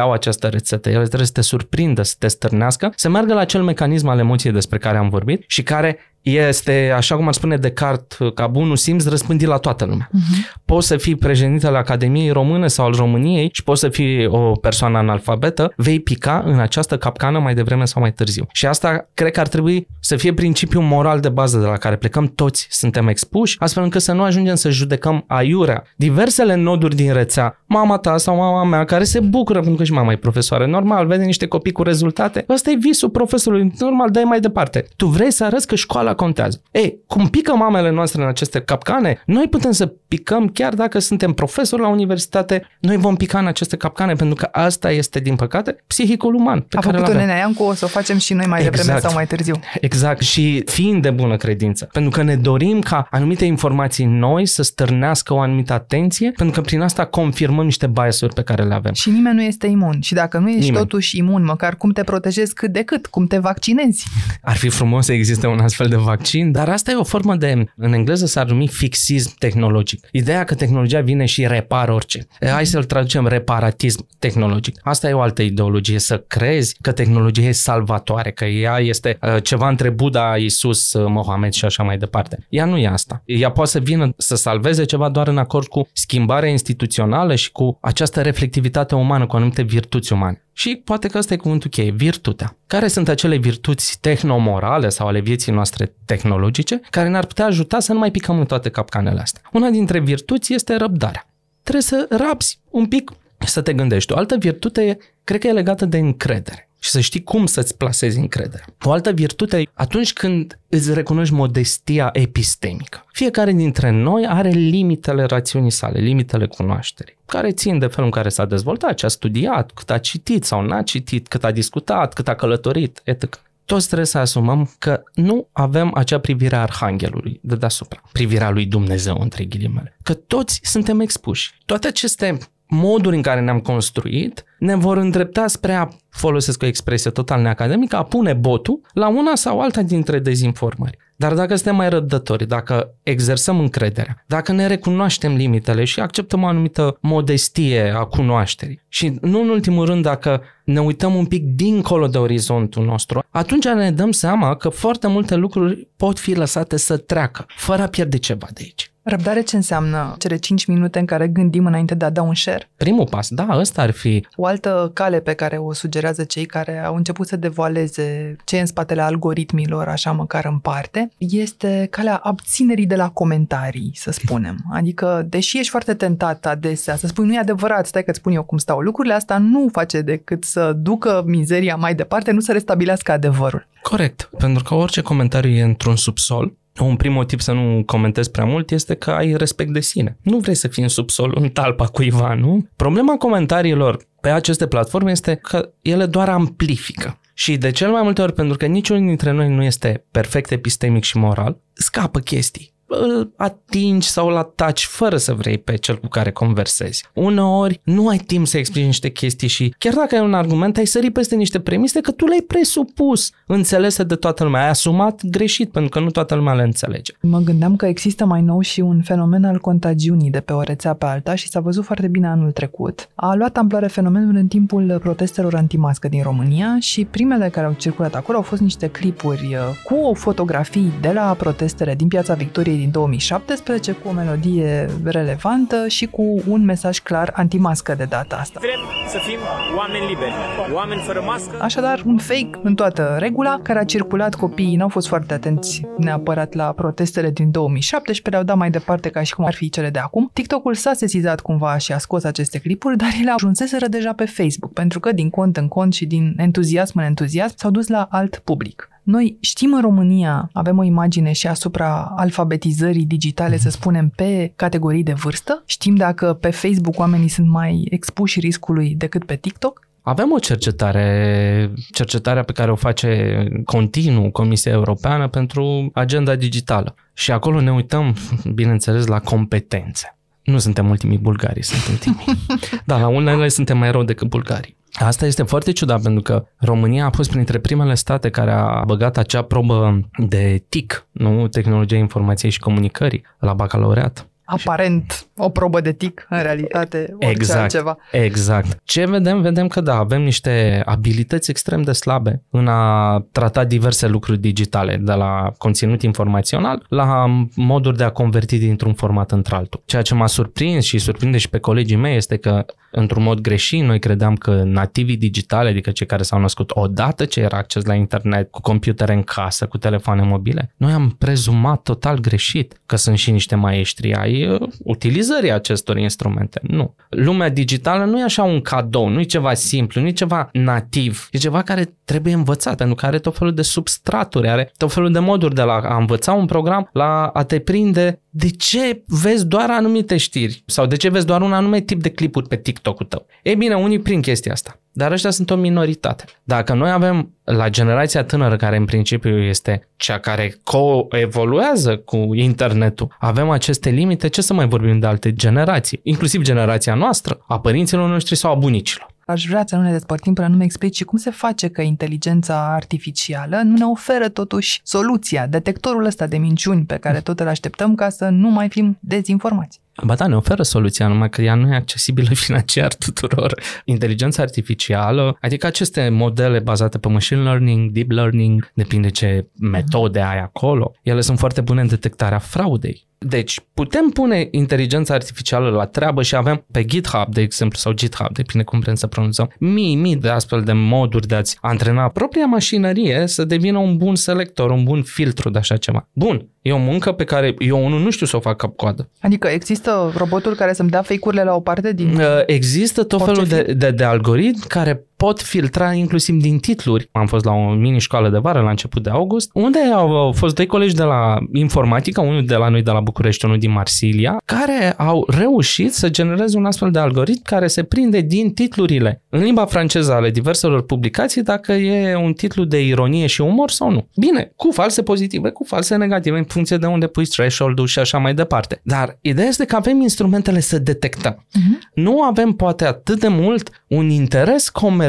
au 0.00 0.12
această 0.12 0.46
rețetă. 0.46 0.88
Ele 0.88 1.04
trebuie 1.04 1.26
să 1.26 1.32
te 1.32 1.40
surprindă, 1.40 2.02
să 2.02 2.14
te 2.18 2.28
stârnească, 2.28 2.92
să 2.96 3.08
meargă 3.08 3.34
la 3.34 3.40
acel 3.40 3.62
mecanism 3.62 4.08
al 4.08 4.18
emoției 4.18 4.52
despre 4.52 4.78
care 4.78 4.96
am 4.96 5.08
vorbit 5.08 5.44
și 5.46 5.62
care 5.62 5.98
este, 6.24 6.92
așa 6.96 7.16
cum 7.16 7.26
ar 7.26 7.32
spune 7.32 7.56
Descartes, 7.56 8.18
ca 8.34 8.46
bunul 8.46 8.76
simț 8.76 9.06
răspândit 9.06 9.46
la 9.46 9.56
toată 9.56 9.84
lumea. 9.84 10.10
Uh-huh. 10.10 10.62
Poți 10.64 10.86
să 10.86 10.96
fii 10.96 11.16
președinte 11.16 11.66
al 11.66 11.74
Academiei 11.74 12.30
Române 12.30 12.66
sau 12.66 12.86
al 12.86 12.92
României 12.92 13.48
și 13.52 13.62
poți 13.62 13.80
să 13.80 13.88
fii 13.88 14.26
o 14.26 14.52
persoană 14.52 14.98
analfabetă, 14.98 15.72
vei 15.76 16.00
pica 16.00 16.42
în 16.46 16.58
această 16.58 16.98
capcană 16.98 17.38
mai 17.38 17.54
devreme 17.54 17.84
sau 17.84 18.02
mai 18.02 18.12
târziu. 18.12 18.46
Și 18.52 18.66
asta 18.66 19.08
cred 19.14 19.32
că 19.32 19.40
ar 19.40 19.48
trebui 19.48 19.86
să 20.14 20.20
fie 20.20 20.34
principiul 20.34 20.82
moral 20.82 21.20
de 21.20 21.28
bază 21.28 21.58
de 21.58 21.66
la 21.66 21.76
care 21.76 21.96
plecăm 21.96 22.26
toți, 22.34 22.66
suntem 22.70 23.08
expuși, 23.08 23.56
astfel 23.58 23.82
încât 23.82 24.02
să 24.02 24.12
nu 24.12 24.22
ajungem 24.22 24.54
să 24.54 24.70
judecăm 24.70 25.24
aiurea 25.26 25.82
diversele 25.96 26.54
noduri 26.54 26.96
din 26.96 27.12
rețea, 27.12 27.62
mama 27.66 27.98
ta 27.98 28.16
sau 28.16 28.36
mama 28.36 28.64
mea, 28.64 28.84
care 28.84 29.04
se 29.04 29.20
bucură 29.20 29.58
pentru 29.58 29.76
că 29.76 29.84
și 29.84 29.92
mama 29.92 30.12
e 30.12 30.16
profesoară, 30.16 30.66
normal, 30.66 31.06
vede 31.06 31.24
niște 31.24 31.46
copii 31.46 31.72
cu 31.72 31.82
rezultate, 31.82 32.44
ăsta 32.48 32.70
e 32.70 32.74
visul 32.74 33.10
profesorului, 33.10 33.72
normal, 33.78 34.10
dai 34.10 34.24
mai 34.24 34.40
departe. 34.40 34.84
Tu 34.96 35.06
vrei 35.06 35.32
să 35.32 35.44
arăți 35.44 35.66
că 35.66 35.74
școala 35.74 36.14
contează. 36.14 36.62
Ei, 36.70 36.98
cum 37.06 37.26
pică 37.28 37.54
mamele 37.54 37.90
noastre 37.90 38.22
în 38.22 38.28
aceste 38.28 38.60
capcane, 38.60 39.22
noi 39.26 39.48
putem 39.48 39.70
să 39.70 39.92
picăm 40.08 40.48
chiar 40.48 40.74
dacă 40.74 40.98
suntem 40.98 41.32
profesori 41.32 41.82
la 41.82 41.88
universitate, 41.88 42.68
noi 42.80 42.96
vom 42.96 43.16
pica 43.16 43.38
în 43.38 43.46
aceste 43.46 43.76
capcane 43.76 44.12
pentru 44.12 44.34
că 44.34 44.48
asta 44.52 44.90
este, 44.90 45.20
din 45.20 45.36
păcate, 45.36 45.76
psihicul 45.86 46.34
uman. 46.34 46.60
Pe 46.60 46.76
A 46.76 46.80
care 46.80 46.96
făcut-o 46.96 47.18
nenea 47.18 47.36
Iancu, 47.36 47.62
o 47.62 47.74
să 47.74 47.84
o 47.84 47.88
facem 47.88 48.18
și 48.18 48.34
noi 48.34 48.46
mai 48.46 48.58
exact. 48.58 48.76
devreme 48.76 49.00
sau 49.00 49.12
mai 49.12 49.26
târziu. 49.26 49.54
Exact, 49.80 50.03
și 50.20 50.62
fiind 50.66 51.02
de 51.02 51.10
bună 51.10 51.36
credință, 51.36 51.88
pentru 51.92 52.10
că 52.10 52.22
ne 52.22 52.36
dorim 52.36 52.80
ca 52.80 53.06
anumite 53.10 53.44
informații 53.44 54.04
noi 54.04 54.46
să 54.46 54.62
stârnească 54.62 55.34
o 55.34 55.40
anumită 55.40 55.72
atenție, 55.72 56.30
pentru 56.36 56.54
că 56.54 56.66
prin 56.66 56.80
asta 56.80 57.04
confirmăm 57.04 57.64
niște 57.64 57.86
biasuri 57.86 58.34
pe 58.34 58.42
care 58.42 58.64
le 58.64 58.74
avem. 58.74 58.92
Și 58.92 59.10
nimeni 59.10 59.36
nu 59.36 59.42
este 59.42 59.66
imun. 59.66 60.00
Și 60.00 60.14
dacă 60.14 60.38
nu 60.38 60.48
ești 60.48 60.60
nimeni. 60.60 60.76
totuși 60.76 61.18
imun, 61.18 61.44
măcar 61.44 61.76
cum 61.76 61.90
te 61.90 62.02
protejezi 62.02 62.54
cât 62.54 62.72
de 62.72 62.82
cât, 62.82 63.06
cum 63.06 63.26
te 63.26 63.38
vaccinezi. 63.38 64.06
Ar 64.42 64.56
fi 64.56 64.68
frumos 64.68 65.04
să 65.04 65.12
existe 65.12 65.46
un 65.46 65.58
astfel 65.58 65.88
de 65.88 65.96
vaccin, 65.96 66.52
dar 66.52 66.68
asta 66.68 66.90
e 66.90 66.94
o 66.94 67.04
formă 67.04 67.36
de, 67.36 67.64
în 67.76 67.92
engleză 67.92 68.26
s-ar 68.26 68.46
numi 68.46 68.68
fixism 68.68 69.34
tehnologic. 69.38 70.06
Ideea 70.12 70.44
că 70.44 70.54
tehnologia 70.54 71.00
vine 71.00 71.24
și 71.24 71.46
repară 71.46 71.92
orice. 71.92 72.26
Hai 72.40 72.66
să-l 72.66 72.84
traducem 72.84 73.26
reparatism 73.26 74.06
tehnologic. 74.18 74.80
Asta 74.82 75.08
e 75.08 75.12
o 75.12 75.20
altă 75.20 75.42
ideologie, 75.42 75.98
să 75.98 76.24
crezi 76.26 76.76
că 76.80 76.92
tehnologia 76.92 77.42
e 77.42 77.52
salvatoare, 77.52 78.30
că 78.30 78.44
ea 78.44 78.78
este 78.78 79.18
uh, 79.22 79.42
ceva 79.42 79.68
între 79.68 79.83
Buddha, 79.90 80.36
Isus, 80.36 80.92
uh, 80.92 81.06
Mohamed 81.08 81.52
și 81.52 81.64
așa 81.64 81.82
mai 81.82 81.98
departe. 81.98 82.46
Ea 82.48 82.64
nu 82.64 82.76
e 82.76 82.86
asta. 82.86 83.22
Ea 83.24 83.50
poate 83.50 83.70
să 83.70 83.78
vină 83.78 84.12
să 84.16 84.34
salveze 84.34 84.84
ceva 84.84 85.08
doar 85.08 85.28
în 85.28 85.38
acord 85.38 85.66
cu 85.66 85.88
schimbarea 85.92 86.48
instituțională 86.48 87.34
și 87.34 87.52
cu 87.52 87.78
această 87.80 88.22
reflectivitate 88.22 88.94
umană, 88.94 89.26
cu 89.26 89.36
anumite 89.36 89.62
virtuți 89.62 90.12
umane. 90.12 90.44
Și 90.52 90.80
poate 90.84 91.08
că 91.08 91.18
ăsta 91.18 91.34
e 91.34 91.36
cuvântul 91.36 91.70
cheie, 91.70 91.90
virtutea. 91.90 92.56
Care 92.66 92.88
sunt 92.88 93.08
acele 93.08 93.36
virtuți 93.36 93.98
tehnomorale 94.00 94.88
sau 94.88 95.06
ale 95.06 95.20
vieții 95.20 95.52
noastre 95.52 95.94
tehnologice 96.04 96.80
care 96.90 97.08
ne-ar 97.08 97.26
putea 97.26 97.46
ajuta 97.46 97.80
să 97.80 97.92
nu 97.92 97.98
mai 97.98 98.10
picăm 98.10 98.38
în 98.38 98.46
toate 98.46 98.68
capcanele 98.68 99.20
astea? 99.20 99.42
Una 99.52 99.70
dintre 99.70 100.00
virtuți 100.00 100.54
este 100.54 100.76
răbdarea. 100.76 101.26
Trebuie 101.62 101.82
să 101.82 102.06
rabzi 102.10 102.60
un 102.70 102.86
pic 102.86 103.10
să 103.38 103.60
te 103.60 103.72
gândești. 103.72 104.12
O 104.12 104.16
altă 104.16 104.36
virtute 104.36 104.98
cred 105.24 105.40
că 105.40 105.46
e 105.46 105.52
legată 105.52 105.84
de 105.86 105.98
încredere 105.98 106.68
și 106.84 106.90
să 106.90 107.00
știi 107.00 107.22
cum 107.22 107.46
să-ți 107.46 107.76
plasezi 107.76 108.18
încrederea. 108.18 108.66
O 108.82 108.92
altă 108.92 109.12
virtute 109.12 109.56
e 109.56 109.64
atunci 109.74 110.12
când 110.12 110.58
îți 110.68 110.94
recunoști 110.94 111.34
modestia 111.34 112.10
epistemică. 112.12 113.04
Fiecare 113.12 113.52
dintre 113.52 113.90
noi 113.90 114.26
are 114.28 114.48
limitele 114.48 115.24
rațiunii 115.24 115.70
sale, 115.70 115.98
limitele 115.98 116.46
cunoașterii, 116.46 117.16
care 117.26 117.52
țin 117.52 117.78
de 117.78 117.86
felul 117.86 118.04
în 118.04 118.10
care 118.10 118.28
s-a 118.28 118.44
dezvoltat, 118.44 118.94
ce 118.94 119.06
a 119.06 119.08
studiat, 119.08 119.70
cât 119.70 119.90
a 119.90 119.98
citit 119.98 120.44
sau 120.44 120.62
n-a 120.62 120.82
citit, 120.82 121.28
cât 121.28 121.44
a 121.44 121.50
discutat, 121.50 122.12
cât 122.12 122.28
a 122.28 122.34
călătorit, 122.34 123.00
etc 123.04 123.42
toți 123.64 123.86
trebuie 123.86 124.06
să 124.06 124.18
asumăm 124.18 124.70
că 124.78 125.02
nu 125.14 125.48
avem 125.52 125.90
acea 125.94 126.18
privire 126.18 126.56
a 126.56 126.60
arhanghelului 126.60 127.40
de 127.42 127.54
deasupra, 127.54 128.02
privirea 128.12 128.50
lui 128.50 128.66
Dumnezeu, 128.66 129.16
între 129.20 129.44
ghilimele. 129.44 129.96
Că 130.02 130.14
toți 130.14 130.60
suntem 130.62 131.00
expuși. 131.00 131.54
Toate 131.66 131.86
aceste 131.86 132.38
moduri 132.74 133.16
în 133.16 133.22
care 133.22 133.40
ne-am 133.40 133.60
construit 133.60 134.44
ne 134.58 134.76
vor 134.76 134.96
îndrepta 134.96 135.46
spre 135.46 135.72
a, 135.72 135.88
folosesc 136.08 136.62
o 136.62 136.66
expresie 136.66 137.10
total 137.10 137.42
neacademică, 137.42 137.96
a 137.96 138.02
pune 138.02 138.32
botul 138.32 138.80
la 138.92 139.08
una 139.08 139.34
sau 139.34 139.60
alta 139.60 139.82
dintre 139.82 140.18
dezinformări. 140.18 140.98
Dar 141.16 141.34
dacă 141.34 141.54
suntem 141.54 141.76
mai 141.76 141.88
răbdători, 141.88 142.46
dacă 142.46 142.94
exersăm 143.02 143.58
încrederea, 143.58 144.24
dacă 144.26 144.52
ne 144.52 144.66
recunoaștem 144.66 145.34
limitele 145.34 145.84
și 145.84 146.00
acceptăm 146.00 146.42
o 146.42 146.46
anumită 146.46 146.98
modestie 147.00 147.92
a 147.96 148.04
cunoașterii 148.04 148.80
și 148.88 149.18
nu 149.20 149.40
în 149.40 149.48
ultimul 149.48 149.86
rând 149.86 150.02
dacă 150.02 150.42
ne 150.64 150.80
uităm 150.80 151.14
un 151.14 151.26
pic 151.26 151.44
dincolo 151.44 152.06
de 152.06 152.18
orizontul 152.18 152.84
nostru, 152.84 153.24
atunci 153.30 153.64
ne 153.64 153.90
dăm 153.90 154.10
seama 154.10 154.54
că 154.54 154.68
foarte 154.68 155.06
multe 155.06 155.34
lucruri 155.34 155.88
pot 155.96 156.18
fi 156.18 156.34
lăsate 156.34 156.76
să 156.76 156.96
treacă, 156.96 157.44
fără 157.48 157.82
a 157.82 157.86
pierde 157.86 158.18
ceva 158.18 158.46
de 158.52 158.60
aici. 158.62 158.93
Răbdare 159.06 159.42
ce 159.42 159.56
înseamnă 159.56 160.14
cele 160.18 160.36
5 160.36 160.64
minute 160.64 160.98
în 160.98 161.04
care 161.04 161.28
gândim 161.28 161.66
înainte 161.66 161.94
de 161.94 162.04
a 162.04 162.10
da 162.10 162.22
un 162.22 162.34
share? 162.34 162.70
Primul 162.76 163.06
pas, 163.06 163.28
da, 163.28 163.48
ăsta 163.58 163.82
ar 163.82 163.90
fi. 163.90 164.26
O 164.36 164.46
altă 164.46 164.90
cale 164.94 165.20
pe 165.20 165.32
care 165.32 165.56
o 165.56 165.72
sugerează 165.72 166.24
cei 166.24 166.44
care 166.44 166.84
au 166.84 166.94
început 166.94 167.26
să 167.26 167.36
devoaleze 167.36 168.36
ce 168.44 168.56
e 168.56 168.60
în 168.60 168.66
spatele 168.66 169.02
algoritmilor, 169.02 169.88
așa 169.88 170.12
măcar 170.12 170.44
în 170.44 170.58
parte, 170.58 171.10
este 171.18 171.86
calea 171.90 172.16
abținerii 172.16 172.86
de 172.86 172.96
la 172.96 173.10
comentarii, 173.10 173.90
să 173.94 174.10
spunem. 174.10 174.56
Adică, 174.72 175.26
deși 175.28 175.58
ești 175.58 175.70
foarte 175.70 175.94
tentat 175.94 176.46
adesea 176.46 176.96
să 176.96 177.06
spui 177.06 177.26
nu 177.26 177.34
e 177.34 177.38
adevărat, 177.38 177.86
stai 177.86 178.04
că-ți 178.04 178.18
spun 178.18 178.32
eu 178.32 178.42
cum 178.42 178.58
stau 178.58 178.80
lucrurile, 178.80 179.14
asta 179.14 179.38
nu 179.38 179.68
face 179.72 180.00
decât 180.00 180.44
să 180.44 180.72
ducă 180.72 181.22
mizeria 181.26 181.76
mai 181.76 181.94
departe, 181.94 182.30
nu 182.30 182.40
să 182.40 182.52
restabilească 182.52 183.12
adevărul. 183.12 183.66
Corect, 183.82 184.30
pentru 184.38 184.62
că 184.62 184.74
orice 184.74 185.00
comentariu 185.00 185.50
e 185.50 185.62
într-un 185.62 185.96
subsol 185.96 186.52
un 186.82 186.96
prim 186.96 187.12
motiv 187.12 187.40
să 187.40 187.52
nu 187.52 187.82
comentez 187.84 188.28
prea 188.28 188.44
mult 188.44 188.70
este 188.70 188.94
că 188.94 189.10
ai 189.10 189.36
respect 189.36 189.72
de 189.72 189.80
sine. 189.80 190.18
Nu 190.22 190.38
vrei 190.38 190.54
să 190.54 190.68
fii 190.68 190.82
în 190.82 190.88
subsol, 190.88 191.32
în 191.40 191.48
talpa 191.48 191.86
cuiva, 191.86 192.34
nu? 192.34 192.68
Problema 192.76 193.16
comentariilor 193.16 194.06
pe 194.20 194.28
aceste 194.28 194.66
platforme 194.66 195.10
este 195.10 195.34
că 195.34 195.72
ele 195.82 196.06
doar 196.06 196.28
amplifică. 196.28 197.18
Și 197.34 197.56
de 197.56 197.70
cel 197.70 197.90
mai 197.90 198.02
multe 198.02 198.22
ori, 198.22 198.32
pentru 198.32 198.56
că 198.56 198.66
niciunul 198.66 199.06
dintre 199.06 199.30
noi 199.30 199.48
nu 199.48 199.62
este 199.62 200.04
perfect 200.10 200.50
epistemic 200.50 201.04
și 201.04 201.16
moral, 201.16 201.60
scapă 201.72 202.18
chestii 202.18 202.73
îl 202.86 203.32
atingi 203.36 204.08
sau 204.08 204.28
îl 204.28 204.36
ataci 204.36 204.84
fără 204.84 205.16
să 205.16 205.32
vrei 205.32 205.58
pe 205.58 205.76
cel 205.76 205.98
cu 205.98 206.08
care 206.08 206.30
conversezi. 206.30 207.04
Uneori 207.14 207.80
nu 207.84 208.08
ai 208.08 208.18
timp 208.18 208.46
să 208.46 208.58
explici 208.58 208.84
niște 208.84 209.08
chestii 209.10 209.48
și 209.48 209.74
chiar 209.78 209.94
dacă 209.94 210.14
ai 210.14 210.20
un 210.20 210.34
argument, 210.34 210.76
ai 210.76 210.86
sărit 210.86 211.12
peste 211.12 211.34
niște 211.34 211.60
premise 211.60 212.00
că 212.00 212.10
tu 212.10 212.26
le-ai 212.26 212.44
presupus, 212.46 213.30
înțelese 213.46 214.02
de 214.02 214.14
toată 214.14 214.44
lumea. 214.44 214.62
Ai 214.62 214.68
asumat 214.68 215.20
greșit 215.26 215.70
pentru 215.70 215.90
că 215.90 216.00
nu 216.00 216.10
toată 216.10 216.34
lumea 216.34 216.54
le 216.54 216.62
înțelege. 216.62 217.12
Mă 217.20 217.38
gândeam 217.38 217.76
că 217.76 217.86
există 217.86 218.24
mai 218.24 218.42
nou 218.42 218.60
și 218.60 218.80
un 218.80 219.02
fenomen 219.02 219.44
al 219.44 219.58
contagiunii 219.58 220.30
de 220.30 220.40
pe 220.40 220.52
o 220.52 220.60
rețea 220.60 220.94
pe 220.94 221.06
alta 221.06 221.34
și 221.34 221.48
s-a 221.48 221.60
văzut 221.60 221.84
foarte 221.84 222.08
bine 222.08 222.26
anul 222.26 222.50
trecut. 222.52 223.08
A 223.14 223.34
luat 223.34 223.56
amploare 223.56 223.86
fenomenul 223.86 224.34
în 224.36 224.46
timpul 224.46 224.98
protestelor 225.02 225.54
antimască 225.54 226.08
din 226.08 226.22
România 226.22 226.76
și 226.80 227.04
primele 227.04 227.48
care 227.48 227.66
au 227.66 227.72
circulat 227.72 228.14
acolo 228.14 228.36
au 228.36 228.42
fost 228.42 228.60
niște 228.60 228.88
clipuri 228.88 229.48
uh, 229.50 229.58
cu 229.84 229.94
o 229.94 230.14
fotografii 230.14 230.92
de 231.00 231.12
la 231.12 231.34
protestele 231.38 231.94
din 231.94 232.08
Piața 232.08 232.34
Victoriei 232.34 232.73
din 232.76 232.90
2017 232.90 233.92
cu 233.92 234.08
o 234.08 234.12
melodie 234.12 234.88
relevantă 235.04 235.88
și 235.88 236.06
cu 236.06 236.42
un 236.48 236.64
mesaj 236.64 236.98
clar 236.98 237.32
antimască 237.34 237.94
de 237.94 238.04
data 238.04 238.36
asta. 238.36 238.60
Vrem 238.62 238.80
să 239.08 239.18
fim 239.26 239.38
oameni 239.76 240.06
liberi, 240.08 240.32
oameni 240.74 241.00
fără 241.00 241.22
mască. 241.26 241.50
Așadar, 241.60 242.02
un 242.06 242.18
fake 242.18 242.50
în 242.62 242.74
toată 242.74 243.16
regula, 243.18 243.60
care 243.62 243.78
a 243.78 243.84
circulat, 243.84 244.34
copiii 244.34 244.76
n-au 244.76 244.88
fost 244.88 245.08
foarte 245.08 245.34
atenți 245.34 245.82
neapărat 245.98 246.54
la 246.54 246.64
protestele 246.64 247.30
din 247.30 247.50
2017, 247.50 248.30
le-au 248.30 248.42
dat 248.42 248.56
mai 248.56 248.70
departe 248.70 249.08
ca 249.08 249.22
și 249.22 249.34
cum 249.34 249.44
ar 249.44 249.54
fi 249.54 249.68
cele 249.68 249.90
de 249.90 249.98
acum. 249.98 250.30
TikTok-ul 250.32 250.74
s-a 250.74 250.92
sesizat 250.92 251.40
cumva 251.40 251.78
și 251.78 251.92
a 251.92 251.98
scos 251.98 252.24
aceste 252.24 252.58
clipuri, 252.58 252.96
dar 252.96 253.08
ele 253.20 253.30
ajunseseră 253.30 253.86
deja 253.86 254.12
pe 254.12 254.24
Facebook, 254.24 254.72
pentru 254.72 255.00
că 255.00 255.12
din 255.12 255.30
cont 255.30 255.56
în 255.56 255.68
cont 255.68 255.94
și 255.94 256.06
din 256.06 256.34
entuziasm 256.36 256.98
în 256.98 257.04
entuziasm 257.04 257.54
s-au 257.56 257.70
dus 257.70 257.88
la 257.88 258.06
alt 258.10 258.38
public. 258.44 258.88
Noi 259.04 259.36
știm 259.40 259.74
în 259.74 259.80
România, 259.80 260.50
avem 260.52 260.78
o 260.78 260.82
imagine 260.82 261.32
și 261.32 261.46
asupra 261.46 262.12
alfabetizării 262.16 263.04
digitale, 263.04 263.56
să 263.56 263.70
spunem, 263.70 264.08
pe 264.16 264.52
categorii 264.56 265.02
de 265.02 265.12
vârstă. 265.12 265.62
Știm 265.66 265.94
dacă 265.94 266.32
pe 266.32 266.50
Facebook 266.50 266.98
oamenii 266.98 267.28
sunt 267.28 267.48
mai 267.48 267.86
expuși 267.90 268.40
riscului 268.40 268.94
decât 268.94 269.24
pe 269.24 269.36
TikTok. 269.36 269.88
Avem 270.02 270.32
o 270.32 270.38
cercetare, 270.38 271.70
cercetarea 271.92 272.42
pe 272.42 272.52
care 272.52 272.70
o 272.70 272.74
face 272.74 273.48
continuu 273.64 274.30
Comisia 274.30 274.72
Europeană 274.72 275.28
pentru 275.28 275.90
agenda 275.94 276.34
digitală. 276.34 276.94
Și 277.14 277.30
acolo 277.30 277.60
ne 277.60 277.72
uităm, 277.72 278.16
bineînțeles, 278.54 279.06
la 279.06 279.20
competențe. 279.20 280.16
Nu 280.42 280.58
suntem 280.58 280.88
ultimii 280.88 281.18
bulgari, 281.18 281.62
sunt 281.62 281.86
ultimii. 281.88 282.24
Dar 282.86 283.00
la 283.00 283.08
unele 283.08 283.48
suntem 283.48 283.78
mai 283.78 283.90
rău 283.90 284.02
decât 284.02 284.28
bulgarii. 284.28 284.76
Asta 284.94 285.26
este 285.26 285.42
foarte 285.42 285.72
ciudat 285.72 286.02
pentru 286.02 286.22
că 286.22 286.44
România 286.56 287.04
a 287.04 287.10
fost 287.10 287.30
printre 287.30 287.58
primele 287.58 287.94
state 287.94 288.30
care 288.30 288.50
a 288.50 288.82
băgat 288.86 289.16
acea 289.16 289.42
probă 289.42 290.00
de 290.18 290.64
TIC, 290.68 291.06
nu? 291.10 291.48
Tehnologia 291.48 291.96
Informației 291.96 292.50
și 292.50 292.58
Comunicării, 292.58 293.22
la 293.38 293.52
bacalaureat. 293.52 294.28
Aparent 294.46 295.26
o 295.36 295.48
probă 295.48 295.80
de 295.80 295.92
tic, 295.92 296.26
în 296.30 296.42
realitate 296.42 297.06
orice 297.12 297.30
exact, 297.30 297.60
altceva. 297.60 297.96
Exact. 298.12 298.80
Ce 298.84 299.06
vedem? 299.06 299.40
Vedem 299.40 299.68
că 299.68 299.80
da, 299.80 299.96
avem 299.96 300.22
niște 300.22 300.82
abilități 300.84 301.50
extrem 301.50 301.82
de 301.82 301.92
slabe 301.92 302.42
în 302.50 302.68
a 302.68 303.18
trata 303.32 303.64
diverse 303.64 304.06
lucruri 304.06 304.38
digitale, 304.38 304.96
de 304.96 305.12
la 305.12 305.52
conținut 305.58 306.02
informațional 306.02 306.86
la 306.88 307.24
moduri 307.54 307.96
de 307.96 308.04
a 308.04 308.10
converti 308.10 308.58
dintr-un 308.58 308.94
format 308.94 309.32
într-altul. 309.32 309.82
Ceea 309.84 310.02
ce 310.02 310.14
m-a 310.14 310.26
surprins 310.26 310.84
și 310.84 310.98
surprinde 310.98 311.38
și 311.38 311.48
pe 311.48 311.58
colegii 311.58 311.96
mei 311.96 312.16
este 312.16 312.36
că 312.36 312.64
într-un 312.94 313.22
mod 313.22 313.40
greșit, 313.40 313.82
noi 313.82 313.98
credeam 313.98 314.34
că 314.34 314.62
nativii 314.64 315.16
digitale, 315.16 315.68
adică 315.68 315.90
cei 315.90 316.06
care 316.06 316.22
s-au 316.22 316.40
născut 316.40 316.70
odată 316.70 317.24
ce 317.24 317.40
era 317.40 317.56
acces 317.56 317.84
la 317.84 317.94
internet, 317.94 318.50
cu 318.50 318.60
computere 318.60 319.12
în 319.12 319.22
casă, 319.22 319.66
cu 319.66 319.78
telefoane 319.78 320.22
mobile, 320.22 320.74
noi 320.76 320.92
am 320.92 321.14
prezumat 321.18 321.82
total 321.82 322.18
greșit 322.18 322.80
că 322.86 322.96
sunt 322.96 323.18
și 323.18 323.30
niște 323.30 323.54
maestri 323.54 324.14
ai 324.14 324.48
uh, 324.48 324.68
utilizării 324.78 325.52
acestor 325.52 325.96
instrumente. 325.96 326.60
Nu. 326.62 326.94
Lumea 327.08 327.48
digitală 327.48 328.04
nu 328.04 328.18
e 328.18 328.22
așa 328.22 328.42
un 328.42 328.60
cadou, 328.60 329.08
nu 329.08 329.20
e 329.20 329.22
ceva 329.22 329.54
simplu, 329.54 330.00
nu 330.00 330.06
e 330.06 330.12
ceva 330.12 330.48
nativ, 330.52 331.28
e 331.30 331.38
ceva 331.38 331.62
care 331.62 331.94
trebuie 332.04 332.34
învățat, 332.34 332.76
pentru 332.76 332.94
că 332.94 333.06
are 333.06 333.18
tot 333.18 333.36
felul 333.36 333.54
de 333.54 333.62
substraturi, 333.62 334.48
are 334.48 334.72
tot 334.76 334.92
felul 334.92 335.12
de 335.12 335.18
moduri 335.18 335.54
de 335.54 335.62
la 335.62 335.74
a 335.74 335.96
învăța 335.96 336.32
un 336.32 336.46
program 336.46 336.88
la 336.92 337.26
a 337.26 337.42
te 337.42 337.58
prinde 337.58 338.18
de 338.36 338.50
ce 338.50 339.02
vezi 339.06 339.46
doar 339.46 339.70
anumite 339.70 340.16
știri 340.16 340.62
sau 340.66 340.86
de 340.86 340.96
ce 340.96 341.08
vezi 341.08 341.26
doar 341.26 341.42
un 341.42 341.52
anume 341.52 341.80
tip 341.80 342.02
de 342.02 342.08
clipuri 342.08 342.48
pe 342.48 342.56
TikTok-ul 342.56 343.06
tău. 343.06 343.26
Ei 343.42 343.56
bine, 343.56 343.74
unii 343.74 343.98
prin 343.98 344.20
chestia 344.20 344.52
asta, 344.52 344.80
dar 344.92 345.12
ăștia 345.12 345.30
sunt 345.30 345.50
o 345.50 345.54
minoritate. 345.54 346.24
Dacă 346.44 346.74
noi 346.74 346.90
avem 346.90 347.34
la 347.44 347.68
generația 347.68 348.24
tânără, 348.24 348.56
care 348.56 348.76
în 348.76 348.84
principiu 348.84 349.38
este 349.38 349.88
cea 349.96 350.18
care 350.18 350.56
co-evoluează 350.62 351.96
cu 351.96 352.34
internetul, 352.34 353.16
avem 353.18 353.50
aceste 353.50 353.90
limite, 353.90 354.28
ce 354.28 354.42
să 354.42 354.54
mai 354.54 354.68
vorbim 354.68 354.98
de 354.98 355.06
alte 355.06 355.32
generații, 355.32 356.00
inclusiv 356.02 356.42
generația 356.42 356.94
noastră, 356.94 357.44
a 357.46 357.60
părinților 357.60 358.08
noștri 358.08 358.36
sau 358.36 358.50
a 358.50 358.54
bunicilor. 358.54 359.13
Aș 359.26 359.46
vrea 359.46 359.64
să 359.66 359.76
nu 359.76 359.82
ne 359.82 359.92
despărtim 359.92 360.34
până 360.34 360.46
nu 360.46 360.56
mi 360.56 360.64
explici 360.64 361.04
cum 361.04 361.18
se 361.18 361.30
face 361.30 361.68
că 361.68 361.82
inteligența 361.82 362.74
artificială 362.74 363.60
nu 363.62 363.76
ne 363.76 363.84
oferă 363.84 364.28
totuși 364.28 364.80
soluția, 364.82 365.46
detectorul 365.46 366.04
ăsta 366.04 366.26
de 366.26 366.36
minciuni 366.36 366.84
pe 366.84 366.96
care 366.96 367.20
tot 367.20 367.40
îl 367.40 367.48
așteptăm 367.48 367.94
ca 367.94 368.08
să 368.08 368.28
nu 368.28 368.48
mai 368.48 368.68
fim 368.68 368.98
dezinformați. 369.00 369.83
Ba 370.02 370.14
da, 370.14 370.26
ne 370.26 370.36
oferă 370.36 370.62
soluția, 370.62 371.08
numai 371.08 371.30
că 371.30 371.42
ea 371.42 371.54
nu 371.54 371.72
e 371.72 371.76
accesibilă 371.76 372.28
financiar 372.44 372.94
tuturor. 372.94 373.60
Inteligența 373.84 374.42
artificială, 374.42 375.36
adică 375.40 375.66
aceste 375.66 376.08
modele 376.08 376.58
bazate 376.58 376.98
pe 376.98 377.08
machine 377.08 377.42
learning, 377.42 377.90
deep 377.90 378.10
learning, 378.10 378.70
depinde 378.74 379.08
ce 379.08 379.46
metode 379.60 380.20
ai 380.20 380.40
acolo, 380.40 380.92
ele 381.02 381.20
sunt 381.20 381.38
foarte 381.38 381.60
bune 381.60 381.80
în 381.80 381.86
detectarea 381.86 382.38
fraudei. 382.38 383.06
Deci 383.26 383.60
putem 383.74 384.08
pune 384.08 384.48
inteligența 384.50 385.14
artificială 385.14 385.70
la 385.70 385.86
treabă 385.86 386.22
și 386.22 386.36
avem 386.36 386.64
pe 386.70 386.84
GitHub, 386.84 387.34
de 387.34 387.40
exemplu, 387.40 387.78
sau 387.78 387.92
GitHub, 387.92 388.32
depinde 388.32 388.64
cum 388.64 388.78
vrem 388.78 388.94
să 388.94 389.06
pronunțăm, 389.06 389.52
mii, 389.58 389.94
mii 389.94 390.16
de 390.16 390.28
astfel 390.28 390.62
de 390.62 390.72
moduri 390.72 391.26
de 391.26 391.34
a-ți 391.34 391.58
antrena 391.60 392.08
propria 392.08 392.46
mașinărie 392.46 393.26
să 393.26 393.44
devină 393.44 393.78
un 393.78 393.96
bun 393.96 394.14
selector, 394.14 394.70
un 394.70 394.84
bun 394.84 395.02
filtru 395.02 395.50
de 395.50 395.58
așa 395.58 395.76
ceva. 395.76 396.08
Bun, 396.12 396.48
e 396.64 396.72
o 396.72 396.78
muncă 396.78 397.12
pe 397.12 397.24
care 397.24 397.54
eu 397.58 397.84
unul 397.84 398.00
nu 398.00 398.10
știu 398.10 398.26
să 398.26 398.36
o 398.36 398.40
fac 398.40 398.56
cap-coadă. 398.56 399.10
Adică 399.20 399.48
există 399.48 400.12
roboturi 400.16 400.56
care 400.56 400.72
să-mi 400.72 400.90
dea 400.90 401.02
fake-urile 401.02 401.42
la 401.44 401.54
o 401.54 401.60
parte 401.60 401.92
din... 401.92 402.16
Uh, 402.16 402.42
Există 402.46 403.02
tot 403.02 403.20
Orice 403.20 403.34
felul 403.34 403.48
de, 403.48 403.72
de, 403.72 403.90
de 403.90 404.04
algoritmi 404.04 404.62
care 404.68 405.06
pot 405.16 405.42
filtra 405.42 405.92
inclusiv 405.92 406.40
din 406.40 406.58
titluri. 406.58 407.08
Am 407.12 407.26
fost 407.26 407.44
la 407.44 407.52
o 407.52 407.72
mini-școală 407.72 408.28
de 408.28 408.38
vară 408.38 408.60
la 408.60 408.70
început 408.70 409.02
de 409.02 409.10
august, 409.10 409.50
unde 409.52 409.78
au, 409.78 410.16
au 410.16 410.32
fost 410.32 410.54
doi 410.54 410.66
colegi 410.66 410.94
de 410.94 411.02
la 411.02 411.38
informatică, 411.52 412.20
unul 412.20 412.44
de 412.44 412.54
la 412.54 412.68
noi 412.68 412.82
de 412.82 412.90
la 412.90 413.00
București, 413.00 413.44
unul 413.44 413.58
din 413.58 413.70
Marsilia, 413.70 414.36
care 414.44 414.92
au 414.92 415.26
reușit 415.28 415.94
să 415.94 416.08
genereze 416.08 416.56
un 416.56 416.64
astfel 416.64 416.90
de 416.90 416.98
algoritm 416.98 417.42
care 417.42 417.66
se 417.66 417.82
prinde 417.82 418.20
din 418.20 418.52
titlurile 418.52 419.22
în 419.28 419.42
limba 419.42 419.66
franceză 419.66 420.12
ale 420.12 420.30
diverselor 420.30 420.82
publicații 420.82 421.42
dacă 421.42 421.72
e 421.72 422.16
un 422.16 422.32
titlu 422.32 422.64
de 422.64 422.84
ironie 422.86 423.26
și 423.26 423.40
umor 423.40 423.70
sau 423.70 423.90
nu. 423.90 424.08
Bine, 424.16 424.52
cu 424.56 424.70
false 424.72 425.02
pozitive, 425.02 425.50
cu 425.50 425.64
false 425.64 425.96
negative, 425.96 426.38
în 426.38 426.44
funcție 426.44 426.76
de 426.76 426.86
unde 426.86 427.06
pui 427.06 427.26
threshold-ul 427.26 427.86
și 427.86 427.98
așa 427.98 428.18
mai 428.18 428.34
departe. 428.34 428.80
Dar 428.82 429.18
ideea 429.20 429.46
este 429.46 429.64
că 429.64 429.76
avem 429.76 430.00
instrumentele 430.00 430.60
să 430.60 430.78
detectăm. 430.78 431.32
Uh-huh. 431.32 431.92
Nu 431.94 432.22
avem 432.22 432.52
poate 432.52 432.84
atât 432.86 433.20
de 433.20 433.28
mult 433.28 433.70
un 433.88 434.08
interes 434.08 434.68
comercial 434.68 435.03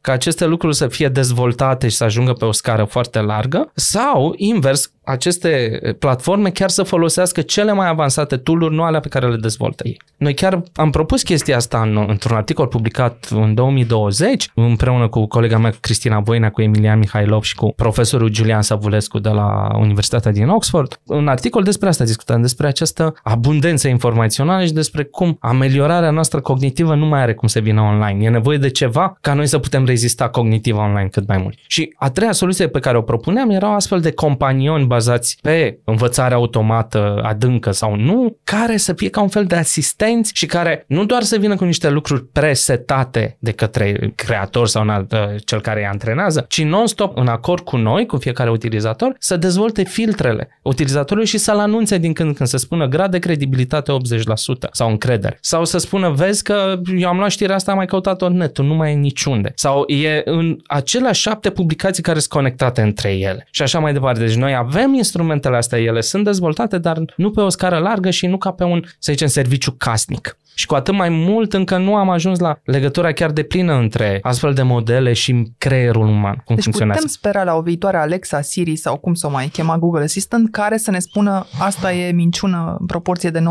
ca 0.00 0.12
aceste 0.12 0.46
lucruri 0.46 0.76
să 0.76 0.88
fie 0.88 1.08
dezvoltate 1.08 1.88
și 1.88 1.96
să 1.96 2.04
ajungă 2.04 2.32
pe 2.32 2.44
o 2.44 2.52
scară 2.52 2.84
foarte 2.84 3.20
largă 3.20 3.70
sau 3.74 4.34
invers 4.36 4.92
aceste 5.10 5.80
platforme 5.98 6.50
chiar 6.50 6.68
să 6.68 6.82
folosească 6.82 7.40
cele 7.40 7.72
mai 7.72 7.88
avansate 7.88 8.36
tool-uri, 8.36 8.74
nu 8.74 8.82
alea 8.82 9.00
pe 9.00 9.08
care 9.08 9.28
le 9.28 9.36
dezvoltă 9.36 9.82
ei. 9.86 10.00
Noi 10.16 10.34
chiar 10.34 10.62
am 10.74 10.90
propus 10.90 11.22
chestia 11.22 11.56
asta 11.56 11.80
în, 11.80 12.04
într-un 12.08 12.36
articol 12.36 12.66
publicat 12.66 13.28
în 13.30 13.54
2020, 13.54 14.50
împreună 14.54 15.08
cu 15.08 15.26
colega 15.26 15.58
mea 15.58 15.74
Cristina 15.80 16.20
Voina, 16.20 16.50
cu 16.50 16.62
Emilian 16.62 16.98
Mihailov 16.98 17.42
și 17.42 17.54
cu 17.54 17.72
profesorul 17.76 18.34
Julian 18.34 18.62
Savulescu 18.62 19.18
de 19.18 19.28
la 19.28 19.68
Universitatea 19.78 20.32
din 20.32 20.48
Oxford. 20.48 21.00
Un 21.04 21.28
articol 21.28 21.62
despre 21.62 21.88
asta 21.88 22.04
discutăm, 22.04 22.40
despre 22.40 22.66
această 22.66 23.14
abundență 23.22 23.88
informațională 23.88 24.64
și 24.64 24.72
despre 24.72 25.02
cum 25.02 25.36
ameliorarea 25.40 26.10
noastră 26.10 26.40
cognitivă 26.40 26.94
nu 26.94 27.06
mai 27.06 27.20
are 27.20 27.34
cum 27.34 27.48
să 27.48 27.60
vină 27.60 27.80
online. 27.80 28.24
E 28.24 28.28
nevoie 28.28 28.58
de 28.58 28.70
ceva 28.70 29.18
ca 29.20 29.34
noi 29.34 29.46
să 29.46 29.58
putem 29.58 29.84
rezista 29.84 30.28
cognitiv 30.28 30.76
online 30.76 31.08
cât 31.08 31.26
mai 31.28 31.38
mult. 31.38 31.58
Și 31.66 31.94
a 31.96 32.10
treia 32.10 32.32
soluție 32.32 32.68
pe 32.68 32.78
care 32.78 32.96
o 32.96 33.02
propuneam 33.02 33.50
erau 33.50 33.74
astfel 33.74 34.00
de 34.00 34.12
companioni 34.12 34.86
bazați 35.00 35.38
pe 35.42 35.78
învățare 35.84 36.34
automată, 36.34 37.20
adâncă 37.22 37.70
sau 37.70 37.96
nu, 37.96 38.36
care 38.44 38.76
să 38.76 38.92
fie 38.92 39.08
ca 39.08 39.20
un 39.20 39.28
fel 39.28 39.44
de 39.44 39.54
asistenți 39.54 40.30
și 40.34 40.46
care 40.46 40.84
nu 40.86 41.04
doar 41.04 41.22
să 41.22 41.36
vină 41.36 41.56
cu 41.56 41.64
niște 41.64 41.90
lucruri 41.90 42.26
presetate 42.26 43.36
de 43.38 43.52
către 43.52 44.12
creator 44.14 44.68
sau 44.68 44.82
în 44.82 44.88
alt, 44.88 45.12
uh, 45.12 45.18
cel 45.44 45.60
care 45.60 45.80
îi 45.80 45.86
antrenează, 45.86 46.44
ci 46.48 46.62
non-stop 46.62 47.16
în 47.16 47.26
acord 47.26 47.64
cu 47.64 47.76
noi, 47.76 48.06
cu 48.06 48.16
fiecare 48.16 48.50
utilizator, 48.50 49.14
să 49.18 49.36
dezvolte 49.36 49.82
filtrele 49.84 50.58
utilizatorului 50.62 51.28
și 51.28 51.38
să-l 51.38 51.58
anunțe 51.58 51.98
din 51.98 52.12
când 52.12 52.28
în 52.28 52.34
când, 52.34 52.48
să 52.48 52.56
spună 52.56 52.86
grad 52.86 53.10
de 53.10 53.18
credibilitate 53.18 53.92
80% 53.92 54.70
sau 54.72 54.90
încredere. 54.90 55.38
Sau 55.40 55.64
să 55.64 55.78
spună, 55.78 56.10
vezi 56.10 56.42
că 56.42 56.80
eu 56.96 57.08
am 57.08 57.16
luat 57.16 57.30
știrea 57.30 57.54
asta, 57.54 57.70
am 57.70 57.76
mai 57.76 57.86
căutat-o 57.86 58.26
în 58.26 58.36
net, 58.36 58.58
nu 58.58 58.74
mai 58.74 58.92
e 58.92 58.94
niciunde. 58.94 59.52
Sau 59.54 59.84
e 59.88 60.22
în 60.24 60.56
aceleași 60.66 61.20
șapte 61.20 61.50
publicații 61.50 62.02
care 62.02 62.18
sunt 62.18 62.32
conectate 62.32 62.80
între 62.80 63.12
ele. 63.12 63.48
Și 63.50 63.62
așa 63.62 63.78
mai 63.78 63.92
departe. 63.92 64.20
Deci 64.20 64.34
noi 64.34 64.54
avem 64.54 64.79
instrumentele 64.94 65.56
astea, 65.56 65.78
ele 65.78 66.00
sunt 66.00 66.24
dezvoltate, 66.24 66.78
dar 66.78 66.98
nu 67.16 67.30
pe 67.30 67.40
o 67.40 67.48
scară 67.48 67.78
largă 67.78 68.10
și 68.10 68.26
nu 68.26 68.38
ca 68.38 68.50
pe 68.50 68.64
un, 68.64 68.82
să 68.98 69.12
zicem, 69.12 69.28
serviciu 69.28 69.74
casnic. 69.78 70.36
Și 70.60 70.66
cu 70.66 70.74
atât 70.74 70.94
mai 70.94 71.08
mult 71.08 71.52
încă 71.52 71.76
nu 71.76 71.94
am 71.94 72.10
ajuns 72.10 72.38
la 72.38 72.58
legătura 72.64 73.12
chiar 73.12 73.30
de 73.30 73.42
plină 73.42 73.74
între 73.74 74.18
astfel 74.22 74.54
de 74.54 74.62
modele 74.62 75.12
și 75.12 75.52
creierul 75.58 76.06
uman, 76.06 76.42
cum 76.44 76.54
Deci 76.54 76.64
funcționează. 76.64 77.00
putem 77.00 77.14
spera 77.14 77.44
la 77.44 77.54
o 77.54 77.60
viitoare 77.60 77.96
Alexa, 77.96 78.40
Siri 78.40 78.76
sau 78.76 78.96
cum 78.96 79.14
să 79.14 79.26
o 79.26 79.30
mai 79.30 79.46
chema 79.46 79.78
Google 79.78 80.02
Assistant 80.02 80.50
care 80.50 80.76
să 80.76 80.90
ne 80.90 80.98
spună 80.98 81.46
asta 81.58 81.92
e 81.92 82.12
minciună 82.12 82.76
în 82.78 82.86
proporție 82.86 83.30
de 83.30 83.42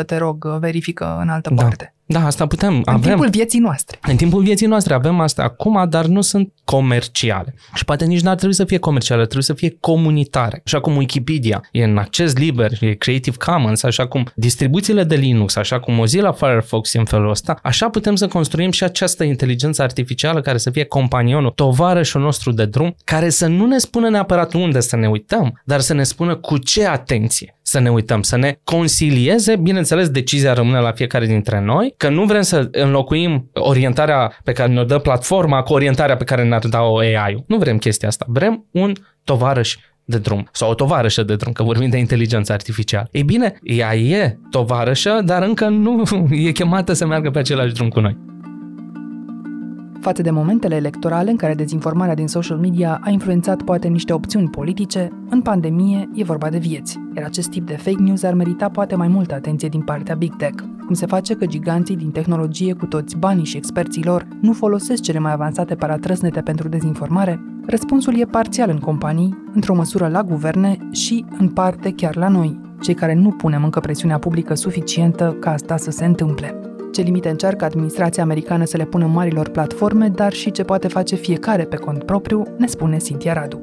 99%, 0.00 0.04
te 0.06 0.16
rog, 0.16 0.46
verifică 0.60 1.18
în 1.20 1.28
altă 1.28 1.50
Da. 1.54 1.62
parte. 1.62 1.94
Da, 2.06 2.26
asta 2.26 2.46
putem. 2.46 2.74
În 2.74 2.82
avem. 2.84 3.00
timpul 3.00 3.28
vieții 3.28 3.58
noastre. 3.58 3.98
În 4.02 4.16
timpul 4.16 4.42
vieții 4.42 4.66
noastre 4.66 4.94
avem 4.94 5.20
asta 5.20 5.42
acum, 5.42 5.86
dar 5.88 6.06
nu 6.06 6.20
sunt 6.20 6.52
comerciale. 6.64 7.54
Și 7.74 7.84
poate 7.84 8.04
nici 8.04 8.20
n-ar 8.20 8.36
trebui 8.36 8.54
să 8.54 8.64
fie 8.64 8.78
comerciale, 8.78 9.20
trebuie 9.22 9.42
să 9.42 9.52
fie 9.54 9.76
comunitare. 9.80 10.62
Așa 10.64 10.80
cum 10.80 10.96
Wikipedia 10.96 11.62
e 11.72 11.84
în 11.84 11.98
acces 11.98 12.34
liber, 12.36 12.72
e 12.80 12.92
Creative 12.94 13.36
Commons, 13.44 13.82
așa 13.82 14.06
cum 14.06 14.26
distribuțiile 14.34 15.04
de 15.04 15.14
Linux, 15.14 15.56
așa 15.56 15.80
cum 15.80 15.98
Mozilla 16.12 16.32
Firefox 16.32 16.94
e 16.94 16.98
în 16.98 17.04
felul 17.04 17.30
ăsta, 17.30 17.58
așa 17.62 17.88
putem 17.88 18.14
să 18.14 18.26
construim 18.26 18.70
și 18.70 18.84
această 18.84 19.24
inteligență 19.24 19.82
artificială 19.82 20.40
care 20.40 20.58
să 20.58 20.70
fie 20.70 20.84
companionul, 20.84 21.50
tovarășul 21.50 22.20
nostru 22.20 22.52
de 22.52 22.64
drum, 22.64 22.94
care 23.04 23.28
să 23.28 23.46
nu 23.46 23.66
ne 23.66 23.78
spună 23.78 24.08
neapărat 24.08 24.52
unde 24.52 24.80
să 24.80 24.96
ne 24.96 25.08
uităm, 25.08 25.60
dar 25.64 25.80
să 25.80 25.94
ne 25.94 26.02
spună 26.02 26.36
cu 26.36 26.58
ce 26.58 26.86
atenție 26.86 27.56
să 27.62 27.78
ne 27.78 27.90
uităm, 27.90 28.22
să 28.22 28.36
ne 28.36 28.58
consilieze, 28.64 29.56
bineînțeles, 29.56 30.08
decizia 30.08 30.52
rămâne 30.52 30.78
la 30.78 30.92
fiecare 30.92 31.26
dintre 31.26 31.60
noi, 31.60 31.94
că 31.96 32.08
nu 32.08 32.24
vrem 32.24 32.42
să 32.42 32.68
înlocuim 32.70 33.50
orientarea 33.52 34.38
pe 34.44 34.52
care 34.52 34.72
ne-o 34.72 34.84
dă 34.84 34.98
platforma 34.98 35.62
cu 35.62 35.72
orientarea 35.72 36.16
pe 36.16 36.24
care 36.24 36.42
ne-ar 36.44 36.66
da-o 36.66 36.98
AI-ul. 36.98 37.44
Nu 37.46 37.56
vrem 37.56 37.78
chestia 37.78 38.08
asta. 38.08 38.24
Vrem 38.28 38.66
un 38.70 38.92
tovarăș 39.24 39.76
de 40.04 40.18
drum 40.18 40.48
sau 40.52 40.70
o 40.70 40.74
tovarășă 40.74 41.22
de 41.22 41.36
drum, 41.36 41.52
că 41.52 41.62
vorbim 41.62 41.88
de 41.88 41.98
inteligență 41.98 42.52
artificială. 42.52 43.08
Ei 43.10 43.22
bine, 43.22 43.58
ea 43.62 43.96
e 43.96 44.38
tovarășă, 44.50 45.20
dar 45.24 45.42
încă 45.42 45.68
nu 45.68 46.02
e 46.46 46.50
chemată 46.50 46.92
să 46.92 47.06
meargă 47.06 47.30
pe 47.30 47.38
același 47.38 47.74
drum 47.74 47.88
cu 47.88 48.00
noi. 48.00 48.16
Față 50.02 50.22
de 50.22 50.30
momentele 50.30 50.74
electorale 50.74 51.30
în 51.30 51.36
care 51.36 51.54
dezinformarea 51.54 52.14
din 52.14 52.26
social 52.26 52.58
media 52.58 53.00
a 53.02 53.10
influențat 53.10 53.62
poate 53.62 53.88
niște 53.88 54.12
opțiuni 54.12 54.48
politice, 54.48 55.08
în 55.28 55.40
pandemie 55.40 56.08
e 56.14 56.24
vorba 56.24 56.48
de 56.48 56.58
vieți, 56.58 56.98
iar 57.16 57.24
acest 57.24 57.50
tip 57.50 57.66
de 57.66 57.76
fake 57.76 58.02
news 58.02 58.22
ar 58.22 58.34
merita 58.34 58.68
poate 58.68 58.94
mai 58.94 59.08
multă 59.08 59.34
atenție 59.34 59.68
din 59.68 59.80
partea 59.80 60.14
Big 60.14 60.36
Tech. 60.36 60.62
Cum 60.86 60.94
se 60.94 61.06
face 61.06 61.34
că 61.34 61.46
giganții 61.46 61.96
din 61.96 62.10
tehnologie 62.10 62.72
cu 62.72 62.86
toți 62.86 63.16
banii 63.16 63.44
și 63.44 63.56
experții 63.56 64.04
lor 64.04 64.26
nu 64.40 64.52
folosesc 64.52 65.02
cele 65.02 65.18
mai 65.18 65.32
avansate 65.32 65.74
paratrăsnete 65.74 66.40
pentru 66.40 66.68
dezinformare? 66.68 67.40
Răspunsul 67.66 68.20
e 68.20 68.24
parțial 68.24 68.70
în 68.70 68.78
companii, 68.78 69.42
într-o 69.54 69.74
măsură 69.74 70.08
la 70.08 70.22
guverne 70.22 70.76
și, 70.90 71.24
în 71.38 71.48
parte, 71.48 71.92
chiar 71.92 72.16
la 72.16 72.28
noi, 72.28 72.60
cei 72.80 72.94
care 72.94 73.14
nu 73.14 73.30
punem 73.30 73.64
încă 73.64 73.80
presiunea 73.80 74.18
publică 74.18 74.54
suficientă 74.54 75.36
ca 75.40 75.52
asta 75.52 75.76
să 75.76 75.90
se 75.90 76.04
întâmple. 76.04 76.71
Ce 76.92 77.02
limite 77.02 77.28
încearcă 77.28 77.64
administrația 77.64 78.22
americană 78.22 78.64
să 78.64 78.76
le 78.76 78.84
pună 78.84 79.06
marilor 79.06 79.48
platforme, 79.48 80.08
dar 80.08 80.32
și 80.32 80.50
ce 80.50 80.62
poate 80.62 80.88
face 80.88 81.16
fiecare 81.16 81.64
pe 81.64 81.76
cont 81.76 82.04
propriu, 82.04 82.42
ne 82.58 82.66
spune 82.66 82.96
Cintia 82.96 83.32
Radu. 83.32 83.60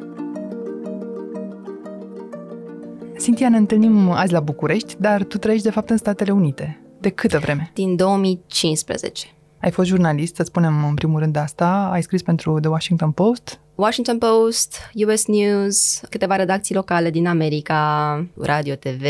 Cintia, 3.21 3.49
ne 3.49 3.57
întâlnim 3.57 4.09
azi 4.09 4.33
la 4.33 4.39
București, 4.39 4.95
dar 4.99 5.23
tu 5.23 5.37
trăiești 5.37 5.65
de 5.65 5.71
fapt 5.71 5.89
în 5.89 5.97
Statele 5.97 6.31
Unite. 6.31 6.81
De 6.99 7.09
câtă 7.09 7.37
vreme? 7.37 7.71
Din 7.73 7.95
2015. 7.95 9.27
Ai 9.61 9.71
fost 9.71 9.87
jurnalist, 9.87 10.35
să 10.35 10.43
spunem 10.43 10.85
în 10.87 10.93
primul 10.93 11.19
rând 11.19 11.35
asta, 11.35 11.89
ai 11.91 12.01
scris 12.01 12.21
pentru 12.21 12.59
The 12.59 12.69
Washington 12.69 13.11
Post, 13.11 13.59
Washington 13.79 14.17
Post, 14.17 14.77
US 15.07 15.25
News, 15.25 16.01
câteva 16.09 16.35
redacții 16.35 16.75
locale 16.75 17.09
din 17.09 17.27
America, 17.27 18.27
radio, 18.37 18.75
TV, 18.75 19.03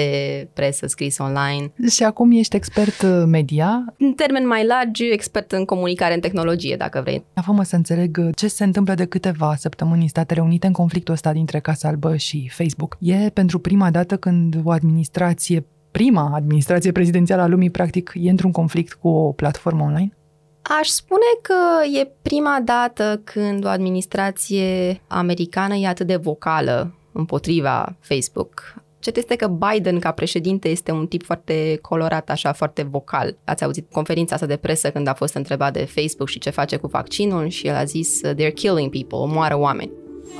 presă, 0.53 0.87
scris 0.87 1.17
online. 1.17 1.71
Și 1.89 2.03
acum 2.03 2.31
ești 2.31 2.55
expert 2.55 3.01
uh, 3.01 3.23
media. 3.25 3.93
În 3.97 4.13
termen 4.13 4.47
mai 4.47 4.65
largi, 4.65 5.03
expert 5.03 5.51
în 5.51 5.65
comunicare, 5.65 6.13
în 6.13 6.19
tehnologie, 6.19 6.75
dacă 6.75 7.01
vrei. 7.01 7.25
Fă-mă 7.43 7.63
să 7.63 7.75
înțeleg 7.75 8.17
uh, 8.21 8.29
ce 8.35 8.47
se 8.47 8.63
întâmplă 8.63 8.93
de 8.93 9.05
câteva 9.05 9.55
săptămâni 9.55 10.01
în 10.01 10.07
Statele 10.07 10.41
Unite 10.41 10.67
în 10.67 10.73
conflictul 10.73 11.13
ăsta 11.13 11.33
dintre 11.33 11.59
Casa 11.59 11.87
Albă 11.87 12.15
și 12.15 12.49
Facebook. 12.53 12.97
E 12.99 13.29
pentru 13.29 13.59
prima 13.59 13.91
dată 13.91 14.17
când 14.17 14.59
o 14.63 14.71
administrație 14.71 15.65
prima 15.91 16.31
administrație 16.33 16.91
prezidențială 16.91 17.41
a 17.41 17.47
lumii, 17.47 17.69
practic, 17.69 18.11
e 18.15 18.29
într-un 18.29 18.51
conflict 18.51 18.93
cu 18.93 19.07
o 19.07 19.31
platformă 19.31 19.83
online? 19.83 20.13
Aș 20.61 20.87
spune 20.87 21.31
că 21.41 21.97
e 21.99 22.11
prima 22.21 22.59
dată 22.63 23.21
când 23.23 23.65
o 23.65 23.67
administrație 23.67 25.01
americană 25.07 25.75
e 25.75 25.87
atât 25.87 26.07
de 26.07 26.15
vocală 26.15 26.93
împotriva 27.11 27.95
Facebook. 27.99 28.73
Cert 28.99 29.17
este 29.17 29.35
că 29.35 29.47
Biden, 29.47 29.99
ca 29.99 30.11
președinte, 30.11 30.69
este 30.69 30.91
un 30.91 31.07
tip 31.07 31.23
foarte 31.23 31.79
colorat, 31.81 32.29
așa, 32.29 32.53
foarte 32.53 32.83
vocal. 32.83 33.37
Ați 33.45 33.63
auzit 33.63 33.91
conferința 33.91 34.35
asta 34.35 34.47
de 34.47 34.55
presă 34.55 34.91
când 34.91 35.07
a 35.07 35.13
fost 35.13 35.33
întrebat 35.33 35.73
de 35.73 35.85
Facebook 35.85 36.29
și 36.29 36.39
ce 36.39 36.49
face 36.49 36.75
cu 36.77 36.87
vaccinul 36.87 37.47
și 37.47 37.67
el 37.67 37.75
a 37.75 37.83
zis, 37.83 38.21
they're 38.27 38.53
killing 38.53 38.91
people, 38.91 39.17
omoară 39.17 39.57
oameni. 39.57 39.91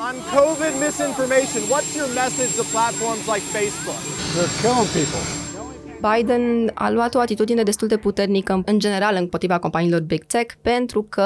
On 0.08 0.16
COVID 0.40 0.74
misinformation, 0.86 1.62
what's 1.74 1.96
your 2.00 2.12
message 2.24 2.52
to 2.60 2.64
platforms 2.76 3.24
like 3.34 3.46
Facebook? 3.58 4.02
They're 4.36 4.56
killing 4.62 4.90
people. 5.00 5.49
Biden 6.02 6.72
a 6.74 6.92
luat 6.92 7.16
o 7.16 7.20
atitudine 7.20 7.64
destul 7.64 7.88
de 7.88 7.98
puternică 7.98 8.62
în 8.66 8.80
general 8.80 9.16
împotriva 9.20 9.58
companiilor 9.58 10.02
Big 10.02 10.24
Tech 10.24 10.54
pentru 10.62 11.06
că 11.10 11.22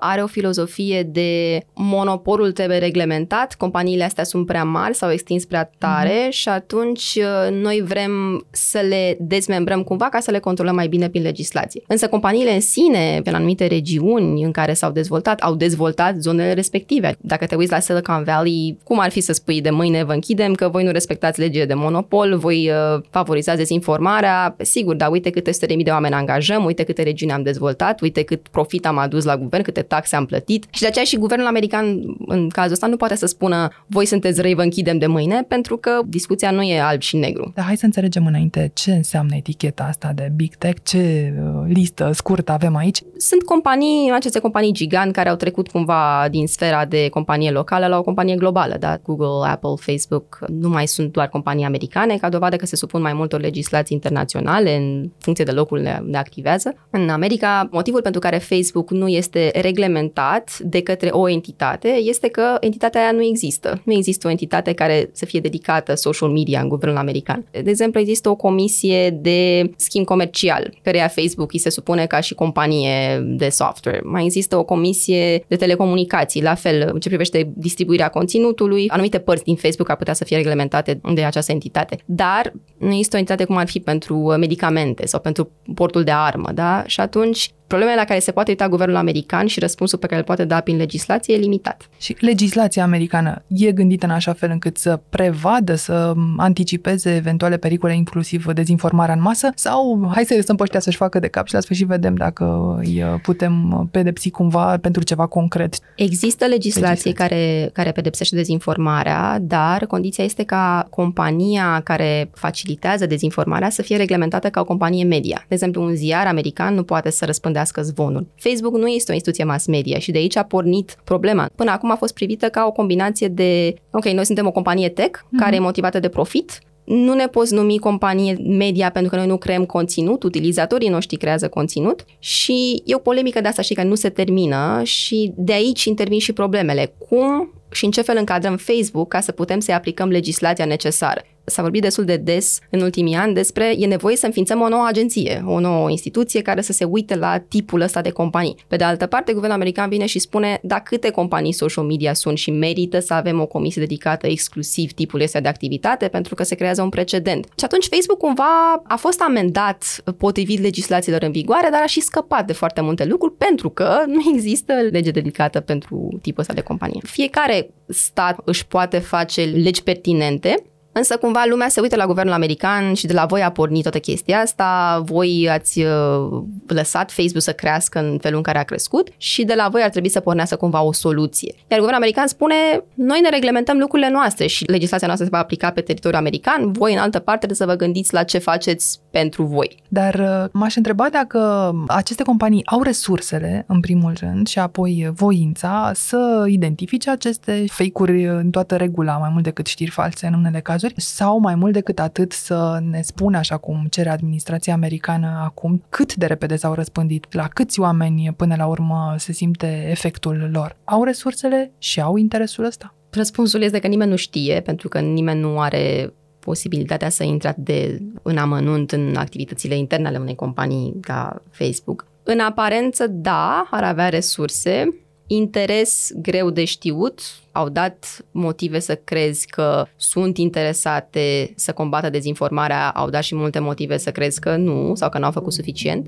are 0.00 0.22
o 0.22 0.26
filozofie 0.26 1.02
de 1.02 1.62
monopolul 1.74 2.52
trebuie 2.52 2.78
reglementat, 2.78 3.54
companiile 3.54 4.04
astea 4.04 4.24
sunt 4.24 4.46
prea 4.46 4.64
mari, 4.64 4.94
s-au 4.94 5.10
extins 5.10 5.44
prea 5.44 5.70
tare 5.78 6.26
mm-hmm. 6.26 6.32
și 6.32 6.48
atunci 6.48 7.18
uh, 7.18 7.54
noi 7.62 7.82
vrem 7.86 8.46
să 8.50 8.78
le 8.88 9.16
dezmembrăm 9.20 9.82
cumva 9.82 10.08
ca 10.08 10.20
să 10.20 10.30
le 10.30 10.38
controlăm 10.38 10.74
mai 10.74 10.88
bine 10.88 11.08
prin 11.08 11.22
legislație. 11.22 11.82
Însă 11.86 12.08
companiile 12.08 12.54
în 12.54 12.60
sine, 12.60 13.20
în 13.24 13.34
anumite 13.34 13.66
regiuni 13.66 14.42
în 14.42 14.50
care 14.50 14.72
s-au 14.72 14.90
dezvoltat, 14.90 15.40
au 15.40 15.54
dezvoltat 15.54 16.16
zonele 16.16 16.52
respective. 16.52 17.16
Dacă 17.20 17.46
te 17.46 17.54
uiți 17.54 17.72
la 17.72 17.78
Silicon 17.78 18.22
Valley, 18.24 18.78
cum 18.84 18.98
ar 18.98 19.10
fi 19.10 19.20
să 19.20 19.32
spui 19.32 19.60
de 19.60 19.70
mâine 19.70 20.04
vă 20.04 20.12
închidem 20.12 20.54
că 20.54 20.68
voi 20.68 20.84
nu 20.84 20.90
respectați 20.90 21.40
legile 21.40 21.64
de 21.64 21.74
monopol, 21.74 22.36
voi 22.36 22.70
uh, 22.70 23.02
favorizați 23.10 23.58
dezinformarea 23.58 24.17
formarea, 24.18 24.56
sigur, 24.58 24.94
dar 24.94 25.10
uite 25.10 25.30
câte 25.30 25.52
sute 25.52 25.66
de 25.66 25.74
mii 25.74 25.84
de 25.84 25.90
oameni 25.90 26.14
angajăm, 26.14 26.64
uite 26.64 26.82
câte 26.82 27.02
regiuni 27.02 27.32
am 27.32 27.42
dezvoltat, 27.42 28.00
uite 28.00 28.22
cât 28.22 28.48
profit 28.48 28.86
am 28.86 28.98
adus 28.98 29.24
la 29.24 29.36
guvern, 29.36 29.62
câte 29.62 29.82
taxe 29.82 30.16
am 30.16 30.26
plătit. 30.26 30.66
Și 30.70 30.80
de 30.80 30.86
aceea 30.86 31.04
și 31.04 31.16
guvernul 31.16 31.46
american, 31.46 32.16
în 32.26 32.48
cazul 32.48 32.72
ăsta, 32.72 32.86
nu 32.86 32.96
poate 32.96 33.14
să 33.14 33.26
spună 33.26 33.68
voi 33.86 34.06
sunteți 34.06 34.40
răi, 34.40 34.54
vă 34.54 34.62
închidem 34.62 34.98
de 34.98 35.06
mâine, 35.06 35.44
pentru 35.48 35.76
că 35.76 36.00
discuția 36.06 36.50
nu 36.50 36.62
e 36.62 36.80
alb 36.80 37.00
și 37.00 37.16
negru. 37.16 37.52
Dar 37.54 37.64
hai 37.64 37.76
să 37.76 37.84
înțelegem 37.84 38.26
înainte 38.26 38.70
ce 38.74 38.92
înseamnă 38.92 39.34
eticheta 39.36 39.84
asta 39.84 40.12
de 40.14 40.32
Big 40.36 40.54
Tech, 40.54 40.80
ce 40.82 41.34
uh, 41.38 41.74
listă 41.74 42.10
scurtă 42.12 42.52
avem 42.52 42.76
aici. 42.76 42.98
Sunt 43.16 43.42
companii, 43.42 44.10
aceste 44.14 44.38
companii 44.38 44.72
gigant 44.72 45.12
care 45.12 45.28
au 45.28 45.36
trecut 45.36 45.68
cumva 45.68 46.26
din 46.30 46.46
sfera 46.46 46.84
de 46.84 47.08
companie 47.08 47.50
locală 47.50 47.86
la 47.86 47.98
o 47.98 48.02
companie 48.02 48.34
globală, 48.34 48.76
da? 48.78 48.98
Google, 49.02 49.50
Apple, 49.50 49.74
Facebook 49.76 50.38
nu 50.48 50.68
mai 50.68 50.86
sunt 50.86 51.12
doar 51.12 51.28
companii 51.28 51.64
americane, 51.64 52.16
ca 52.16 52.28
dovadă 52.28 52.56
că 52.56 52.66
se 52.66 52.76
supun 52.76 53.00
mai 53.00 53.12
multor 53.12 53.40
legislații 53.40 53.94
internaționale 54.08 54.76
în 54.76 55.10
funcție 55.18 55.44
de 55.44 55.50
locul 55.50 55.78
unde 55.78 56.16
activează. 56.16 56.74
În 56.90 57.08
America, 57.08 57.68
motivul 57.70 58.02
pentru 58.02 58.20
care 58.20 58.36
Facebook 58.36 58.90
nu 58.90 59.08
este 59.08 59.50
reglementat 59.60 60.58
de 60.58 60.82
către 60.82 61.08
o 61.08 61.28
entitate 61.28 61.88
este 61.88 62.28
că 62.28 62.56
entitatea 62.60 63.00
aia 63.00 63.12
nu 63.12 63.22
există. 63.22 63.80
Nu 63.84 63.92
există 63.92 64.26
o 64.26 64.30
entitate 64.30 64.72
care 64.72 65.10
să 65.12 65.24
fie 65.24 65.40
dedicată 65.40 65.94
social 65.94 66.28
media 66.28 66.60
în 66.60 66.68
guvernul 66.68 66.98
american. 66.98 67.44
De 67.50 67.70
exemplu, 67.70 68.00
există 68.00 68.28
o 68.28 68.34
comisie 68.34 69.10
de 69.10 69.70
schimb 69.76 70.06
comercial, 70.06 70.74
căreia 70.82 71.08
Facebook 71.08 71.52
îi 71.52 71.58
se 71.58 71.70
supune 71.70 72.06
ca 72.06 72.20
și 72.20 72.34
companie 72.34 73.18
de 73.24 73.48
software. 73.48 74.00
Mai 74.04 74.24
există 74.24 74.56
o 74.56 74.64
comisie 74.64 75.44
de 75.48 75.56
telecomunicații, 75.56 76.42
la 76.42 76.54
fel, 76.54 76.90
în 76.92 77.00
ce 77.00 77.08
privește 77.08 77.52
distribuirea 77.56 78.08
conținutului, 78.08 78.88
anumite 78.88 79.18
părți 79.18 79.44
din 79.44 79.56
Facebook 79.56 79.90
ar 79.90 79.96
putea 79.96 80.14
să 80.14 80.24
fie 80.24 80.36
reglementate 80.36 81.00
de 81.14 81.24
această 81.24 81.52
entitate. 81.52 81.98
Dar 82.04 82.52
nu 82.78 82.90
există 82.90 83.16
o 83.16 83.18
entitate 83.18 83.44
cum 83.44 83.56
ar 83.56 83.68
fi 83.68 83.80
pentru 83.80 83.97
uh, 84.06 84.36
medicamente 84.38 85.06
sau 85.06 85.20
pentru 85.20 85.50
portul 85.74 86.04
de 86.04 86.10
armă, 86.10 86.52
da? 86.52 86.82
Și 86.86 87.00
atunci 87.00 87.50
problemele 87.68 87.98
la 87.98 88.04
care 88.04 88.18
se 88.18 88.32
poate 88.32 88.50
uita 88.50 88.68
guvernul 88.68 88.96
american 88.96 89.46
și 89.46 89.60
răspunsul 89.60 89.98
pe 89.98 90.06
care 90.06 90.18
îl 90.18 90.24
poate 90.26 90.44
da 90.44 90.60
prin 90.60 90.76
legislație 90.76 91.34
e 91.34 91.38
limitat. 91.38 91.88
Și 91.98 92.16
legislația 92.20 92.82
americană 92.82 93.42
e 93.46 93.72
gândită 93.72 94.06
în 94.06 94.12
așa 94.12 94.32
fel 94.32 94.50
încât 94.50 94.76
să 94.76 95.00
prevadă, 95.08 95.74
să 95.74 96.12
anticipeze 96.36 97.14
eventuale 97.14 97.56
pericole, 97.56 97.94
inclusiv 97.94 98.52
dezinformarea 98.52 99.14
în 99.14 99.20
masă? 99.20 99.50
Sau 99.54 100.10
hai 100.14 100.24
să 100.24 100.34
lăsăm 100.36 100.56
pe 100.56 100.62
ăștia 100.62 100.80
să-și 100.80 100.96
facă 100.96 101.18
de 101.18 101.28
cap 101.28 101.46
și 101.46 101.54
la 101.54 101.60
sfârșit 101.60 101.86
vedem 101.86 102.14
dacă 102.14 102.76
îi 102.78 103.02
putem 103.22 103.88
pedepsi 103.90 104.30
cumva 104.30 104.78
pentru 104.80 105.02
ceva 105.02 105.26
concret? 105.26 105.74
Există 105.96 106.44
legislație, 106.44 106.88
legislație. 106.88 107.12
Care, 107.12 107.70
care 107.72 107.92
pedepsește 107.92 108.36
dezinformarea, 108.36 109.38
dar 109.40 109.86
condiția 109.86 110.24
este 110.24 110.42
ca 110.42 110.86
compania 110.90 111.80
care 111.84 112.30
facilitează 112.34 113.06
dezinformarea 113.06 113.70
să 113.70 113.82
fie 113.82 113.96
reglementată 113.96 114.48
ca 114.48 114.60
o 114.60 114.64
companie 114.64 115.04
media. 115.04 115.44
De 115.48 115.54
exemplu, 115.54 115.82
un 115.82 115.94
ziar 115.94 116.26
american 116.26 116.74
nu 116.74 116.82
poate 116.82 117.10
să 117.10 117.24
răspundă 117.24 117.57
răspândească 117.58 117.82
zvonul. 117.82 118.26
Facebook 118.36 118.74
nu 118.74 118.86
este 118.86 119.10
o 119.10 119.14
instituție 119.14 119.44
mass 119.44 119.66
media 119.66 119.98
și 119.98 120.10
de 120.10 120.18
aici 120.18 120.36
a 120.36 120.42
pornit 120.42 120.96
problema. 121.04 121.50
Până 121.54 121.70
acum 121.70 121.90
a 121.90 121.94
fost 121.94 122.14
privită 122.14 122.48
ca 122.48 122.64
o 122.66 122.72
combinație 122.72 123.28
de, 123.28 123.74
ok, 123.90 124.04
noi 124.04 124.24
suntem 124.24 124.46
o 124.46 124.50
companie 124.50 124.88
tech 124.88 125.18
mm-hmm. 125.18 125.38
care 125.38 125.56
e 125.56 125.58
motivată 125.58 125.98
de 125.98 126.08
profit, 126.08 126.58
nu 126.84 127.14
ne 127.14 127.26
poți 127.26 127.54
numi 127.54 127.78
companie 127.78 128.36
media 128.46 128.90
pentru 128.90 129.10
că 129.10 129.16
noi 129.16 129.26
nu 129.26 129.36
creăm 129.36 129.64
conținut, 129.64 130.22
utilizatorii 130.22 130.88
noștri 130.88 131.16
creează 131.16 131.48
conținut 131.48 132.04
și 132.18 132.82
e 132.84 132.94
o 132.94 132.98
polemică 132.98 133.40
de 133.40 133.48
asta 133.48 133.62
și 133.62 133.74
că 133.74 133.82
nu 133.82 133.94
se 133.94 134.08
termină 134.08 134.80
și 134.84 135.32
de 135.36 135.52
aici 135.52 135.84
intervin 135.84 136.18
și 136.18 136.32
problemele. 136.32 136.94
Cum 137.08 137.52
și 137.70 137.84
în 137.84 137.90
ce 137.90 138.02
fel 138.02 138.16
încadrăm 138.18 138.56
Facebook 138.56 139.08
ca 139.08 139.20
să 139.20 139.32
putem 139.32 139.60
să-i 139.60 139.74
aplicăm 139.74 140.08
legislația 140.08 140.64
necesară. 140.64 141.20
S-a 141.48 141.62
vorbit 141.62 141.82
destul 141.82 142.04
de 142.04 142.16
des 142.16 142.58
în 142.70 142.80
ultimii 142.80 143.14
ani 143.14 143.34
despre 143.34 143.74
e 143.78 143.86
nevoie 143.86 144.16
să 144.16 144.26
înființăm 144.26 144.60
o 144.60 144.68
nouă 144.68 144.84
agenție, 144.86 145.42
o 145.46 145.60
nouă 145.60 145.90
instituție 145.90 146.42
care 146.42 146.60
să 146.60 146.72
se 146.72 146.84
uite 146.84 147.16
la 147.16 147.38
tipul 147.38 147.80
ăsta 147.80 148.00
de 148.00 148.10
companii. 148.10 148.56
Pe 148.66 148.76
de 148.76 148.84
altă 148.84 149.06
parte, 149.06 149.32
guvernul 149.32 149.56
american 149.56 149.88
vine 149.88 150.06
și 150.06 150.18
spune 150.18 150.58
da 150.62 150.80
câte 150.80 151.10
companii 151.10 151.52
social 151.52 151.84
media 151.84 152.14
sunt 152.14 152.38
și 152.38 152.50
merită 152.50 152.98
să 152.98 153.14
avem 153.14 153.40
o 153.40 153.46
comisie 153.46 153.82
dedicată 153.82 154.26
exclusiv 154.26 154.92
tipul 154.92 155.20
ăsta 155.20 155.40
de 155.40 155.48
activitate 155.48 156.08
pentru 156.08 156.34
că 156.34 156.42
se 156.42 156.54
creează 156.54 156.82
un 156.82 156.88
precedent. 156.88 157.44
Și 157.44 157.64
atunci 157.64 157.88
Facebook 157.90 158.18
cumva 158.18 158.82
a 158.84 158.96
fost 158.96 159.20
amendat 159.20 160.02
potrivit 160.18 160.60
legislațiilor 160.60 161.22
în 161.22 161.30
vigoare, 161.30 161.68
dar 161.70 161.82
a 161.82 161.86
și 161.86 162.00
scăpat 162.00 162.46
de 162.46 162.52
foarte 162.52 162.80
multe 162.80 163.04
lucruri 163.04 163.34
pentru 163.34 163.68
că 163.70 164.02
nu 164.06 164.20
există 164.34 164.72
lege 164.90 165.10
dedicată 165.10 165.60
pentru 165.60 166.18
tipul 166.22 166.40
ăsta 166.40 166.52
de 166.52 166.60
companie. 166.60 167.00
Fiecare 167.04 167.70
stat 167.88 168.40
își 168.44 168.66
poate 168.66 168.98
face 168.98 169.42
legi 169.42 169.82
pertinente 169.82 170.62
Însă 170.98 171.16
cumva 171.16 171.44
lumea 171.48 171.68
se 171.68 171.80
uită 171.80 171.96
la 171.96 172.06
guvernul 172.06 172.32
american 172.34 172.94
și 172.94 173.06
de 173.06 173.12
la 173.12 173.26
voi 173.26 173.42
a 173.42 173.50
pornit 173.50 173.82
toată 173.82 173.98
chestia 173.98 174.38
asta, 174.38 175.02
voi 175.04 175.48
ați 175.50 175.80
uh, 175.80 176.42
lăsat 176.66 177.10
Facebook 177.10 177.42
să 177.42 177.52
crească 177.52 177.98
în 177.98 178.18
felul 178.20 178.36
în 178.36 178.42
care 178.42 178.58
a 178.58 178.62
crescut 178.62 179.08
și 179.16 179.44
de 179.44 179.54
la 179.54 179.68
voi 179.68 179.82
ar 179.82 179.90
trebui 179.90 180.08
să 180.08 180.20
pornească 180.20 180.56
cumva 180.56 180.82
o 180.82 180.92
soluție. 180.92 181.54
Iar 181.56 181.78
guvernul 181.78 182.02
american 182.02 182.26
spune, 182.26 182.54
noi 182.94 183.20
ne 183.20 183.28
reglementăm 183.28 183.78
lucrurile 183.78 184.10
noastre 184.10 184.46
și 184.46 184.64
legislația 184.64 185.06
noastră 185.06 185.26
se 185.28 185.34
va 185.34 185.42
aplica 185.42 185.70
pe 185.70 185.80
teritoriul 185.80 186.20
american, 186.20 186.72
voi 186.72 186.92
în 186.92 186.98
altă 186.98 187.18
parte 187.18 187.46
trebuie 187.46 187.66
să 187.66 187.74
vă 187.74 187.84
gândiți 187.84 188.12
la 188.12 188.22
ce 188.22 188.38
faceți 188.38 189.00
pentru 189.10 189.42
voi. 189.42 189.76
Dar 189.88 190.14
uh, 190.14 190.50
m-aș 190.52 190.76
întreba 190.76 191.08
dacă 191.10 191.72
aceste 191.86 192.22
companii 192.22 192.66
au 192.66 192.82
resursele, 192.82 193.64
în 193.68 193.80
primul 193.80 194.12
rând, 194.20 194.46
și 194.46 194.58
apoi 194.58 195.10
voința 195.14 195.90
să 195.94 196.44
identifice 196.48 197.10
aceste 197.10 197.64
fake-uri 197.68 198.24
în 198.24 198.50
toată 198.50 198.76
regula, 198.76 199.16
mai 199.16 199.30
mult 199.32 199.44
decât 199.44 199.66
știri 199.66 199.90
false 199.90 200.26
în 200.26 200.34
unele 200.34 200.60
cazuri, 200.60 200.87
sau 200.96 201.38
mai 201.38 201.54
mult 201.54 201.72
decât 201.72 201.98
atât 201.98 202.32
să 202.32 202.78
ne 202.90 203.02
spună, 203.02 203.38
așa 203.38 203.56
cum 203.56 203.86
cere 203.90 204.08
administrația 204.08 204.72
americană 204.72 205.40
acum, 205.44 205.82
cât 205.88 206.14
de 206.14 206.26
repede 206.26 206.56
s-au 206.56 206.74
răspândit, 206.74 207.32
la 207.32 207.48
câți 207.48 207.80
oameni 207.80 208.32
până 208.36 208.54
la 208.58 208.66
urmă 208.66 209.14
se 209.18 209.32
simte 209.32 209.86
efectul 209.90 210.48
lor. 210.52 210.76
Au 210.84 211.04
resursele 211.04 211.72
și 211.78 212.00
au 212.00 212.16
interesul 212.16 212.64
ăsta? 212.64 212.94
Răspunsul 213.10 213.62
este 213.62 213.78
că 213.78 213.86
nimeni 213.86 214.10
nu 214.10 214.16
știe, 214.16 214.60
pentru 214.60 214.88
că 214.88 215.00
nimeni 215.00 215.40
nu 215.40 215.60
are 215.60 216.12
posibilitatea 216.38 217.08
să 217.08 217.24
intre 217.24 217.54
de 217.56 218.02
în 218.22 218.36
amănunt 218.36 218.92
în 218.92 219.14
activitățile 219.16 219.76
interne 219.76 220.08
ale 220.08 220.18
unei 220.18 220.34
companii 220.34 220.96
ca 221.00 221.42
Facebook. 221.50 222.06
În 222.22 222.40
aparență, 222.40 223.06
da, 223.06 223.68
ar 223.70 223.84
avea 223.84 224.08
resurse, 224.08 224.88
interes 225.28 226.10
greu 226.14 226.50
de 226.50 226.64
știut, 226.64 227.20
au 227.52 227.68
dat 227.68 228.24
motive 228.30 228.78
să 228.78 228.94
crezi 228.94 229.46
că 229.46 229.86
sunt 229.96 230.36
interesate 230.36 231.52
să 231.56 231.72
combată 231.72 232.10
dezinformarea, 232.10 232.90
au 232.90 233.10
dat 233.10 233.22
și 233.22 233.34
multe 233.34 233.58
motive 233.58 233.96
să 233.96 234.10
crezi 234.10 234.40
că 234.40 234.56
nu 234.56 234.94
sau 234.94 235.08
că 235.08 235.18
nu 235.18 235.24
au 235.24 235.30
făcut 235.30 235.52
suficient. 235.52 236.06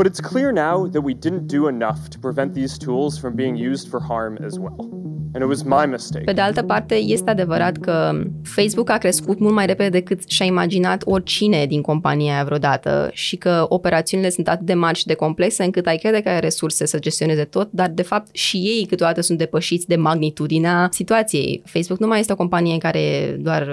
But 0.00 0.08
it's 0.08 0.22
clear 0.22 0.50
now 0.50 0.88
that 0.94 1.02
we 1.02 1.12
didn't 1.12 1.46
do 1.46 1.68
enough 1.68 2.08
to 2.08 2.18
prevent 2.18 2.54
these 2.54 2.78
tools 2.78 3.18
from 3.18 3.34
being 3.34 3.54
used 3.54 3.88
for 3.90 4.00
harm 4.00 4.38
as 4.42 4.58
well. 4.58 4.88
And 5.34 5.42
it 5.42 5.48
was 5.48 5.62
my 5.62 5.86
mistake. 5.86 6.24
Pe 6.24 6.32
de 6.32 6.40
altă 6.40 6.62
parte, 6.62 6.94
este 6.94 7.30
adevărat 7.30 7.76
că 7.76 8.22
Facebook 8.42 8.90
a 8.90 8.98
crescut 8.98 9.38
mult 9.38 9.54
mai 9.54 9.66
repede 9.66 9.88
decât 9.88 10.28
și-a 10.28 10.44
imaginat 10.44 11.02
oricine 11.04 11.66
din 11.66 11.80
compania 11.80 12.34
aia 12.34 12.44
vreodată 12.44 13.10
și 13.12 13.36
că 13.36 13.66
operațiunile 13.68 14.30
sunt 14.30 14.48
atât 14.48 14.66
de 14.66 14.74
mari 14.74 14.98
și 14.98 15.06
de 15.06 15.14
complexe 15.14 15.64
încât 15.64 15.86
ai 15.86 15.96
crede 15.96 16.20
că 16.20 16.28
ai 16.28 16.40
resurse 16.40 16.86
să 16.86 16.98
gestioneze 16.98 17.44
tot, 17.44 17.68
dar 17.72 17.88
de 17.88 18.02
fapt 18.02 18.28
și 18.32 18.56
ei 18.56 18.86
câteodată 18.88 19.20
sunt 19.20 19.38
depășiți 19.38 19.86
de 19.86 19.96
magnitudinea 19.96 20.88
situației. 20.92 21.62
Facebook 21.64 22.00
nu 22.00 22.06
mai 22.06 22.20
este 22.20 22.32
o 22.32 22.36
companie 22.36 22.78
care 22.78 23.36
doar 23.40 23.68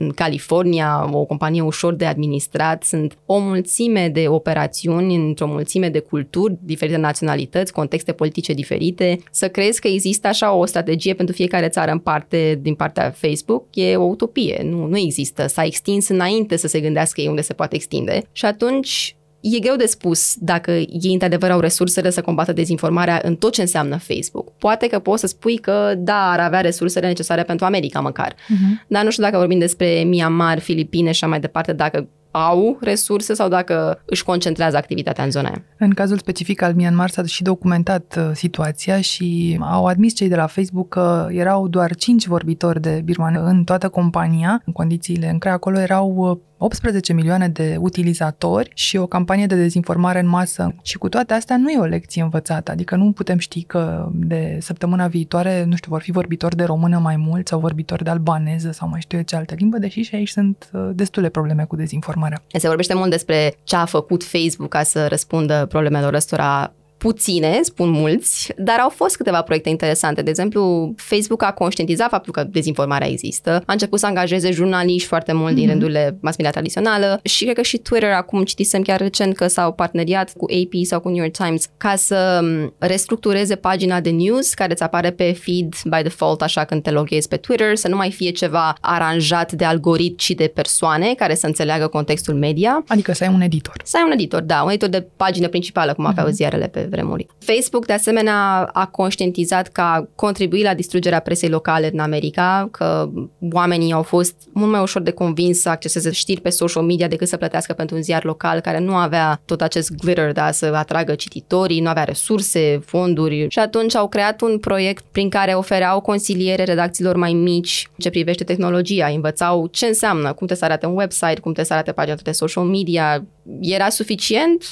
în 0.00 0.10
California, 0.10 1.08
o 1.12 1.24
companie 1.24 1.60
ușor 1.60 1.94
de 1.94 2.04
administrat, 2.04 2.82
sunt 2.82 3.18
o 3.26 3.38
mulțime 3.38 4.08
de 4.08 4.24
operațiuni 4.28 5.14
într-o 5.14 5.46
mulțime 5.46 5.88
de 5.88 5.98
culturi, 5.98 6.58
diferite 6.62 6.96
naționalități, 6.96 7.72
contexte 7.72 8.12
politice 8.12 8.52
diferite. 8.52 9.18
Să 9.30 9.48
crezi 9.48 9.80
că 9.80 9.88
există 9.88 10.28
așa 10.28 10.52
o 10.52 10.64
strategie 10.64 11.14
pentru 11.14 11.34
fiecare 11.34 11.68
țară 11.68 11.90
în 11.90 11.98
parte 11.98 12.58
din 12.62 12.74
partea 12.74 13.10
Facebook 13.10 13.64
e 13.74 13.96
o 13.96 14.02
utopie, 14.04 14.62
nu, 14.64 14.86
nu 14.86 14.98
există. 14.98 15.46
S-a 15.46 15.64
extins 15.64 16.08
înainte 16.08 16.56
să 16.56 16.66
se 16.66 16.80
gândească 16.80 17.20
ei 17.20 17.28
unde 17.28 17.40
se 17.40 17.52
poate 17.52 17.74
extinde 17.74 18.22
și 18.32 18.44
atunci 18.44 19.14
E 19.40 19.58
greu 19.58 19.76
de 19.76 19.86
spus 19.86 20.34
dacă 20.38 20.70
ei 20.70 21.12
într-adevăr 21.12 21.50
au 21.50 21.60
resursele 21.60 22.10
să 22.10 22.20
combată 22.20 22.52
dezinformarea 22.52 23.20
în 23.24 23.36
tot 23.36 23.52
ce 23.52 23.60
înseamnă 23.60 23.96
Facebook. 23.96 24.52
Poate 24.58 24.86
că 24.86 24.98
poți 24.98 25.20
să 25.20 25.26
spui 25.26 25.56
că 25.56 25.94
da, 25.98 26.30
ar 26.30 26.40
avea 26.40 26.60
resursele 26.60 27.06
necesare 27.06 27.42
pentru 27.42 27.66
America 27.66 28.00
măcar. 28.00 28.32
Uh-huh. 28.32 28.86
Dar 28.88 29.04
nu 29.04 29.10
știu 29.10 29.22
dacă 29.22 29.36
vorbim 29.36 29.58
despre 29.58 30.02
Myanmar, 30.06 30.58
Filipine 30.58 31.04
și 31.04 31.24
așa 31.24 31.26
mai 31.26 31.40
departe, 31.40 31.72
dacă 31.72 32.08
au 32.30 32.78
resurse 32.80 33.34
sau 33.34 33.48
dacă 33.48 34.02
își 34.04 34.24
concentrează 34.24 34.76
activitatea 34.76 35.24
în 35.24 35.30
zona 35.30 35.48
aia. 35.48 35.64
În 35.78 35.90
cazul 35.90 36.18
specific 36.18 36.62
al 36.62 36.74
Myanmar 36.74 37.10
s-a 37.10 37.24
și 37.24 37.42
documentat 37.42 38.16
uh, 38.18 38.30
situația 38.34 39.00
și 39.00 39.58
au 39.60 39.86
admis 39.86 40.14
cei 40.14 40.28
de 40.28 40.36
la 40.36 40.46
Facebook 40.46 40.88
că 40.88 41.26
erau 41.30 41.68
doar 41.68 41.94
5 41.94 42.26
vorbitori 42.26 42.80
de 42.80 43.00
birman 43.04 43.40
în 43.44 43.64
toată 43.64 43.88
compania, 43.88 44.62
în 44.66 44.72
condițiile 44.72 45.28
în 45.30 45.38
care 45.38 45.54
acolo 45.54 45.78
erau 45.78 46.14
uh, 46.16 46.38
18 46.62 47.12
milioane 47.12 47.48
de 47.48 47.76
utilizatori 47.78 48.70
și 48.74 48.96
o 48.96 49.06
campanie 49.06 49.46
de 49.46 49.54
dezinformare 49.54 50.20
în 50.20 50.26
masă. 50.26 50.74
Și 50.82 50.98
cu 50.98 51.08
toate 51.08 51.34
astea 51.34 51.56
nu 51.56 51.70
e 51.70 51.78
o 51.78 51.84
lecție 51.84 52.22
învățată, 52.22 52.70
adică 52.70 52.96
nu 52.96 53.12
putem 53.12 53.38
ști 53.38 53.62
că 53.62 54.08
de 54.12 54.58
săptămâna 54.60 55.06
viitoare, 55.06 55.64
nu 55.64 55.76
știu, 55.76 55.90
vor 55.90 56.00
fi 56.00 56.10
vorbitori 56.10 56.56
de 56.56 56.64
română 56.64 56.98
mai 56.98 57.16
mult 57.16 57.48
sau 57.48 57.60
vorbitori 57.60 58.04
de 58.04 58.10
albaneză 58.10 58.70
sau 58.70 58.88
mai 58.88 59.00
știu 59.00 59.18
eu 59.18 59.24
ce 59.24 59.36
altă 59.36 59.54
limbă, 59.58 59.78
deși 59.78 60.02
și 60.02 60.14
aici 60.14 60.28
sunt 60.28 60.70
uh, 60.72 60.90
destule 60.92 61.28
probleme 61.28 61.64
cu 61.64 61.76
dezinformarea. 61.76 62.42
Se 62.52 62.66
vorbește 62.66 62.94
mult 62.94 63.10
despre 63.10 63.54
ce 63.64 63.76
a 63.76 63.84
făcut 63.84 64.24
Facebook 64.24 64.68
ca 64.68 64.82
să 64.82 65.06
răspundă 65.06 65.66
problemelor 65.68 66.14
ăstora 66.14 66.72
puține, 67.00 67.60
spun 67.62 67.90
mulți, 67.90 68.52
dar 68.56 68.78
au 68.78 68.88
fost 68.88 69.16
câteva 69.16 69.42
proiecte 69.42 69.68
interesante. 69.68 70.22
De 70.22 70.30
exemplu, 70.30 70.94
Facebook 70.96 71.42
a 71.42 71.52
conștientizat 71.52 72.08
faptul 72.08 72.32
că 72.32 72.44
dezinformarea 72.44 73.08
există, 73.08 73.62
a 73.66 73.72
început 73.72 73.98
să 73.98 74.06
angajeze 74.06 74.50
jurnaliști 74.50 75.08
foarte 75.08 75.32
mult 75.32 75.52
mm-hmm. 75.52 75.54
din 75.54 75.62
mhm. 75.62 75.70
rândurile 75.70 76.18
mass 76.20 76.36
media 76.36 76.52
tradițională 76.52 77.20
și 77.22 77.44
cred 77.44 77.56
că 77.56 77.62
și 77.62 77.78
Twitter, 77.78 78.10
acum 78.10 78.44
citisem 78.44 78.82
chiar 78.82 79.00
recent 79.00 79.36
că 79.36 79.46
s-au 79.46 79.72
parteneriat 79.72 80.32
cu 80.36 80.44
AP 80.44 80.84
sau 80.84 81.00
cu 81.00 81.08
New 81.08 81.18
York 81.18 81.36
Times 81.36 81.66
ca 81.76 81.94
să 81.96 82.40
restructureze 82.78 83.54
pagina 83.54 84.00
de 84.00 84.10
news 84.10 84.54
care 84.54 84.72
îți 84.72 84.82
apare 84.82 85.10
pe 85.10 85.32
feed 85.32 85.74
by 85.84 86.02
default 86.02 86.42
așa 86.42 86.64
când 86.64 86.82
te 86.82 86.90
loghezi 86.90 87.28
pe 87.28 87.36
Twitter, 87.36 87.76
să 87.76 87.88
nu 87.88 87.96
mai 87.96 88.10
fie 88.10 88.30
ceva 88.30 88.74
aranjat 88.80 89.52
de 89.52 89.64
algoritmi 89.64 90.18
și 90.18 90.34
de 90.34 90.46
persoane 90.54 91.14
care 91.14 91.34
să 91.34 91.46
înțeleagă 91.46 91.86
contextul 91.86 92.34
media. 92.34 92.84
Adică 92.88 93.12
să 93.12 93.24
ai 93.24 93.30
un 93.34 93.40
editor. 93.40 93.74
Să 93.84 93.96
ai 93.96 94.02
un 94.06 94.12
editor, 94.12 94.42
da, 94.42 94.62
un 94.62 94.68
editor 94.68 94.88
de 94.88 95.06
pagină 95.16 95.48
principală, 95.48 95.94
cum 95.94 96.06
aveau 96.06 96.28
mm-hmm. 96.28 96.30
ziarele 96.30 96.66
pe 96.66 96.88
vremuri. 96.90 97.26
Facebook, 97.38 97.86
de 97.86 97.92
asemenea, 97.92 98.70
a 98.72 98.86
conștientizat 98.86 99.68
că 99.68 99.80
a 99.80 100.08
contribuit 100.14 100.64
la 100.64 100.74
distrugerea 100.74 101.20
presei 101.20 101.48
locale 101.48 101.90
în 101.92 101.98
America, 101.98 102.68
că 102.70 103.10
oamenii 103.52 103.92
au 103.92 104.02
fost 104.02 104.34
mult 104.52 104.70
mai 104.70 104.80
ușor 104.80 105.02
de 105.02 105.10
convins 105.10 105.60
să 105.60 105.68
acceseze 105.68 106.10
știri 106.10 106.40
pe 106.40 106.50
social 106.50 106.82
media 106.82 107.08
decât 107.08 107.28
să 107.28 107.36
plătească 107.36 107.72
pentru 107.72 107.96
un 107.96 108.02
ziar 108.02 108.24
local 108.24 108.60
care 108.60 108.78
nu 108.78 108.94
avea 108.94 109.40
tot 109.44 109.60
acest 109.60 109.90
glitter, 109.94 110.32
da, 110.32 110.50
să 110.50 110.72
atragă 110.74 111.14
cititorii, 111.14 111.80
nu 111.80 111.88
avea 111.88 112.04
resurse, 112.04 112.80
fonduri 112.84 113.46
și 113.48 113.58
atunci 113.58 113.96
au 113.96 114.08
creat 114.08 114.40
un 114.40 114.58
proiect 114.58 115.04
prin 115.12 115.28
care 115.28 115.52
ofereau 115.52 116.00
consiliere 116.00 116.64
redacțiilor 116.64 117.16
mai 117.16 117.32
mici 117.32 117.88
ce 117.98 118.10
privește 118.10 118.44
tehnologia, 118.44 119.06
învățau 119.06 119.66
ce 119.66 119.86
înseamnă, 119.86 120.32
cum 120.32 120.46
te 120.46 120.54
să 120.54 120.64
arate 120.64 120.86
un 120.86 120.96
website, 120.96 121.40
cum 121.40 121.52
te 121.52 121.62
să 121.62 121.72
arate 121.72 121.92
pagina 121.92 122.16
de 122.22 122.32
social 122.32 122.64
media. 122.64 123.24
Era 123.60 123.88
suficient 123.88 124.64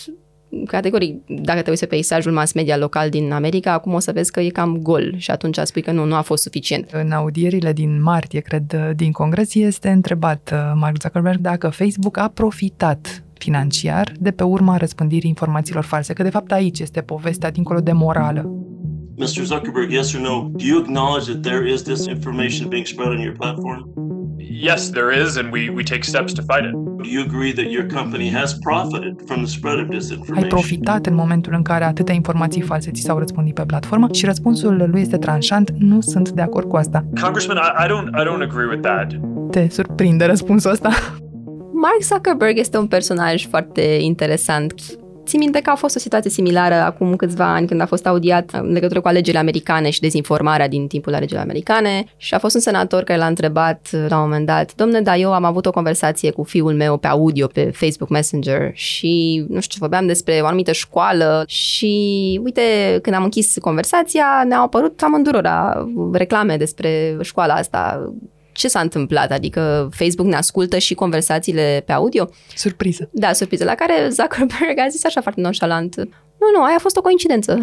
categoric, 0.66 1.16
dacă 1.26 1.62
te 1.62 1.70
uiți 1.70 1.82
pe 1.82 1.88
peisajul 1.88 2.32
mass 2.32 2.52
media 2.52 2.76
local 2.76 3.10
din 3.10 3.32
America, 3.32 3.72
acum 3.72 3.92
o 3.92 3.98
să 3.98 4.12
vezi 4.12 4.32
că 4.32 4.40
e 4.40 4.48
cam 4.48 4.76
gol 4.76 5.14
și 5.16 5.30
atunci 5.30 5.58
spui 5.62 5.82
că 5.82 5.92
nu, 5.92 6.04
nu 6.04 6.14
a 6.14 6.20
fost 6.20 6.42
suficient. 6.42 6.90
În 6.92 7.10
audierile 7.10 7.72
din 7.72 8.02
martie, 8.02 8.40
cred, 8.40 8.92
din 8.96 9.12
congres, 9.12 9.54
este 9.54 9.88
întrebat 9.88 10.50
uh, 10.52 10.72
Mark 10.74 11.00
Zuckerberg 11.00 11.40
dacă 11.40 11.68
Facebook 11.68 12.16
a 12.16 12.30
profitat 12.34 13.22
financiar 13.38 14.12
de 14.18 14.30
pe 14.30 14.42
urma 14.42 14.76
răspândirii 14.76 15.28
informațiilor 15.28 15.84
false, 15.84 16.12
că 16.12 16.22
de 16.22 16.30
fapt 16.30 16.52
aici 16.52 16.78
este 16.78 17.00
povestea 17.00 17.50
dincolo 17.50 17.80
de 17.80 17.92
morală. 17.92 18.50
Mr. 19.18 19.42
Zuckerberg, 19.44 19.90
yes 19.90 20.14
or 20.14 20.20
no, 20.20 20.48
do 20.56 20.64
you 20.64 20.80
acknowledge 20.80 21.26
that 21.26 21.42
there 21.42 21.66
is 21.66 21.82
this 21.82 22.06
information 22.06 22.68
being 22.68 22.86
spread 22.86 23.08
on 23.08 23.20
your 23.20 23.34
platform? 23.34 23.80
Yes, 24.38 24.90
there 24.90 25.10
is, 25.22 25.36
and 25.36 25.52
we, 25.52 25.70
we 25.70 25.82
take 25.82 26.04
steps 26.04 26.32
to 26.34 26.42
fight 26.42 26.64
it. 26.64 26.72
Do 27.02 27.08
you 27.08 27.22
agree 27.22 27.52
that 27.52 27.68
your 27.70 27.86
company 27.88 28.28
has 28.28 28.58
profited 28.60 29.14
from 29.26 29.42
the 29.42 29.50
spread 29.50 29.80
of 29.80 29.88
disinformation? 29.88 30.42
Ai 30.42 30.48
profitat 30.48 31.06
în 31.06 31.14
momentul 31.14 31.52
în 31.54 31.62
care 31.62 31.84
atâtea 31.84 32.14
informații 32.14 32.62
false 32.62 32.90
ți 32.90 33.00
s-au 33.00 33.18
răspândit 33.18 33.54
pe 33.54 33.64
platformă 33.66 34.08
și 34.12 34.24
răspunsul 34.24 34.88
lui 34.90 35.00
este 35.00 35.16
tranșant, 35.16 35.70
nu 35.78 36.00
sunt 36.00 36.30
de 36.30 36.42
acord 36.42 36.68
cu 36.68 36.76
asta. 36.76 37.04
Congressman, 37.20 37.56
I, 37.56 37.84
I 37.84 37.88
don't 37.88 38.08
I 38.08 38.24
don't 38.26 38.42
agree 38.42 38.66
with 38.66 38.80
that. 38.80 39.12
Te 39.50 39.68
surprinde 39.68 40.24
răspunsul 40.24 40.70
ăsta? 40.70 40.90
Mark 41.72 42.02
Zuckerberg 42.02 42.58
este 42.58 42.78
un 42.78 42.86
personaj 42.86 43.46
foarte 43.46 43.82
interesant 44.00 44.97
Țin 45.28 45.38
minte 45.38 45.60
că 45.60 45.70
a 45.70 45.74
fost 45.74 45.96
o 45.96 45.98
situație 45.98 46.30
similară 46.30 46.74
acum 46.74 47.16
câțiva 47.16 47.54
ani 47.54 47.66
când 47.66 47.80
a 47.80 47.86
fost 47.86 48.06
audiat 48.06 48.50
în 48.62 48.72
legătură 48.72 49.00
cu 49.00 49.08
alegerile 49.08 49.38
americane 49.38 49.90
și 49.90 50.00
dezinformarea 50.00 50.68
din 50.68 50.86
timpul 50.86 51.14
alegerilor 51.14 51.42
americane 51.42 52.04
și 52.16 52.34
a 52.34 52.38
fost 52.38 52.54
un 52.54 52.60
senator 52.60 53.02
care 53.02 53.18
l-a 53.18 53.26
întrebat 53.26 53.88
la 54.08 54.16
un 54.16 54.22
moment 54.22 54.46
dat, 54.46 54.74
domne, 54.74 55.00
dar 55.00 55.16
eu 55.18 55.32
am 55.32 55.44
avut 55.44 55.66
o 55.66 55.70
conversație 55.70 56.30
cu 56.30 56.42
fiul 56.42 56.74
meu 56.74 56.96
pe 56.96 57.06
audio, 57.06 57.46
pe 57.46 57.70
Facebook 57.74 58.10
Messenger 58.10 58.70
și, 58.72 59.44
nu 59.48 59.60
știu, 59.60 59.78
vorbeam 59.80 60.06
despre 60.06 60.40
o 60.42 60.46
anumită 60.46 60.72
școală 60.72 61.44
și, 61.46 62.40
uite, 62.44 62.98
când 63.02 63.16
am 63.16 63.22
închis 63.22 63.56
conversația, 63.60 64.44
ne-au 64.46 64.64
apărut 64.64 65.02
amândurora 65.02 65.88
reclame 66.12 66.56
despre 66.56 67.16
școala 67.20 67.54
asta 67.54 68.12
ce 68.58 68.68
s-a 68.68 68.80
întâmplat? 68.80 69.30
Adică 69.30 69.88
Facebook 69.92 70.28
ne 70.28 70.36
ascultă 70.36 70.78
și 70.78 70.94
conversațiile 70.94 71.82
pe 71.86 71.92
audio? 71.92 72.30
Surpriză. 72.54 73.08
Da, 73.12 73.32
surpriză. 73.32 73.64
La 73.64 73.74
care 73.74 74.08
Zuckerberg 74.08 74.78
a 74.78 74.88
zis 74.88 75.04
așa 75.04 75.20
foarte 75.20 75.40
nonchalant, 75.40 76.08
Nu, 76.40 76.58
nu, 76.58 76.64
aia 76.64 76.74
a 76.76 76.80
fost 76.80 76.96
o 76.96 77.00
coincidență. 77.00 77.58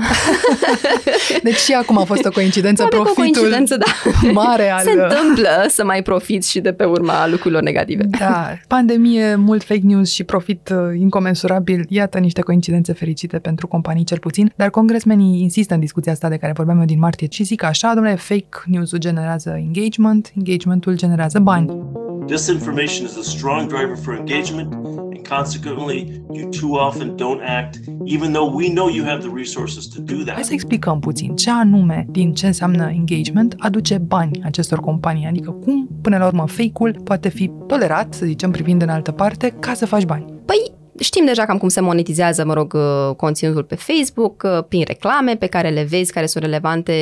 Deci 1.44 1.56
și 1.56 1.74
acum 1.74 1.98
a 1.98 2.04
fost 2.04 2.26
o 2.26 2.30
coincidență, 2.30 2.86
Probabil 2.86 3.14
că 3.14 3.20
o 3.20 3.24
profitul 3.24 3.42
coincidență, 3.42 3.78
da. 3.78 4.32
mare 4.42 4.70
al... 4.70 4.84
Se 4.84 4.92
întâmplă 4.92 5.66
să 5.68 5.84
mai 5.84 6.02
profiți 6.02 6.50
și 6.50 6.60
de 6.60 6.74
pe 6.74 6.84
urma 6.84 7.28
lucrurilor 7.28 7.62
negative. 7.62 8.04
Da, 8.04 8.54
pandemie, 8.68 9.36
mult 9.36 9.64
fake 9.64 9.82
news 9.84 10.12
și 10.12 10.24
profit 10.24 10.70
uh, 10.70 11.00
incomensurabil, 11.00 11.86
iată 11.90 12.18
niște 12.18 12.42
coincidențe 12.42 12.94
fericite 12.94 13.40
pentru 13.40 13.68
companii 13.68 14.04
cel 14.04 14.20
puțin, 14.20 14.54
dar 14.56 14.70
congresmenii 14.70 15.42
insistă 15.42 15.74
în 15.74 15.80
discuția 15.80 16.12
asta 16.12 16.30
de 16.30 16.38
care 16.38 16.54
vorbeam 16.56 16.80
eu 16.80 16.86
din 16.86 17.00
martie 17.00 17.28
și 17.32 17.44
zic 17.44 17.64
așa, 17.64 17.94
domnule, 17.94 18.16
fake 18.16 18.64
news-ul 18.66 18.98
generează 18.98 19.50
engagement, 19.58 20.32
engagementul 20.36 20.96
generează 20.96 21.40
bani. 21.40 21.94
Disinformation 22.26 23.06
is 23.06 23.18
a 23.18 23.22
strong 23.22 23.68
driver 23.68 23.96
for 23.96 24.16
engagement, 24.16 24.74
and 24.74 25.28
consequently, 25.28 26.24
you 26.32 26.50
too 26.50 26.76
often 26.76 27.16
don't 27.16 27.42
act, 27.44 27.80
even 28.06 28.34
though 28.34 28.50
we 28.56 28.65
know 28.70 28.90
you 28.90 29.06
have 29.06 29.20
the 29.20 29.32
resources 29.36 29.86
to 29.86 30.02
do 30.02 30.16
that. 30.24 30.34
Hai 30.34 30.44
să 30.44 30.54
explicăm 30.54 31.00
puțin 31.00 31.36
ce 31.36 31.50
anume 31.50 32.06
din 32.10 32.34
ce 32.34 32.46
înseamnă 32.46 32.90
engagement 32.90 33.56
aduce 33.58 33.98
bani 33.98 34.42
acestor 34.44 34.80
companii, 34.80 35.26
adică 35.26 35.52
cum, 35.52 35.90
până 36.02 36.18
la 36.18 36.26
urmă, 36.26 36.46
fake-ul 36.48 37.02
poate 37.04 37.30
fi 37.30 37.52
tolerat, 37.68 38.14
să 38.14 38.26
zicem, 38.26 38.52
privind 38.52 38.82
în 38.82 38.90
altă 38.90 39.12
parte, 39.12 39.56
ca 39.60 39.74
să 39.74 39.86
faci 39.86 40.06
bani. 40.06 40.26
Păi, 40.46 40.74
Știm 41.00 41.26
deja 41.26 41.46
cam 41.46 41.58
cum 41.58 41.68
se 41.68 41.82
monetizează, 41.82 42.46
mă 42.46 42.54
rog, 42.54 42.74
uh, 42.74 43.16
conținutul 43.16 43.64
pe 43.64 43.76
Facebook, 43.76 44.44
uh, 44.44 44.64
prin 44.68 44.84
reclame 44.88 45.36
pe 45.36 45.46
care 45.46 45.70
le 45.70 45.84
vezi, 45.84 46.12
care 46.12 46.26
sunt 46.26 46.44
relevante 46.44 46.94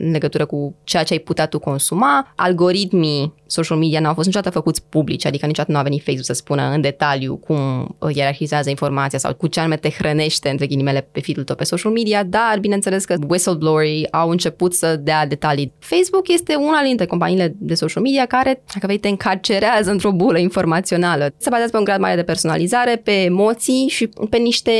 în 0.00 0.10
legătură 0.10 0.46
cu 0.46 0.74
ceea 0.84 1.02
ce 1.02 1.12
ai 1.12 1.18
putea 1.18 1.46
tu 1.46 1.58
consuma. 1.58 2.32
Algoritmii 2.36 3.34
social 3.52 3.78
media 3.78 4.00
n-au 4.00 4.14
fost 4.14 4.26
niciodată 4.26 4.54
făcuți 4.54 4.82
publici, 4.88 5.26
adică 5.26 5.46
niciodată 5.46 5.72
nu 5.72 5.78
a 5.78 5.82
venit 5.82 6.02
Facebook 6.02 6.24
să 6.24 6.32
spună 6.32 6.70
în 6.74 6.80
detaliu 6.80 7.36
cum 7.36 7.56
uh, 7.98 8.14
ierarhizează 8.14 8.68
informația 8.68 9.18
sau 9.18 9.34
cu 9.34 9.46
ce 9.46 9.60
anume 9.60 9.76
te 9.76 9.90
hrănește, 9.90 10.48
între 10.48 10.66
ghilimele, 10.66 11.08
pe 11.12 11.20
feed 11.20 11.44
tău 11.44 11.56
pe 11.56 11.64
social 11.64 11.92
media, 11.92 12.22
dar 12.24 12.58
bineînțeles 12.60 13.04
că 13.04 13.16
whistleblowerii 13.28 14.12
au 14.12 14.30
început 14.30 14.74
să 14.74 14.96
dea 14.96 15.26
detalii. 15.26 15.72
Facebook 15.78 16.28
este 16.28 16.54
una 16.54 16.82
dintre 16.84 17.06
companiile 17.06 17.54
de 17.58 17.74
social 17.74 18.02
media 18.02 18.26
care, 18.26 18.62
dacă 18.74 18.86
vei, 18.86 18.98
te 18.98 19.08
încarcerează 19.08 19.90
într-o 19.90 20.12
bulă 20.12 20.38
informațională. 20.38 21.34
Se 21.36 21.48
bazează 21.48 21.70
pe 21.70 21.78
un 21.78 21.84
grad 21.84 22.00
mare 22.00 22.14
de 22.14 22.22
personalizare, 22.22 22.96
pe 22.96 23.12
emoții 23.12 23.86
și 23.88 24.08
pe 24.30 24.36
niște 24.36 24.72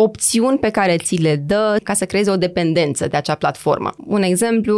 opțiuni 0.00 0.58
pe 0.58 0.70
care 0.70 0.96
ți 0.96 1.14
le 1.14 1.36
dă 1.36 1.76
ca 1.82 1.94
să 1.94 2.04
creezi 2.04 2.30
o 2.30 2.36
dependență 2.36 3.06
de 3.06 3.16
acea 3.16 3.34
platformă. 3.34 3.94
Un 4.06 4.22
exemplu, 4.22 4.76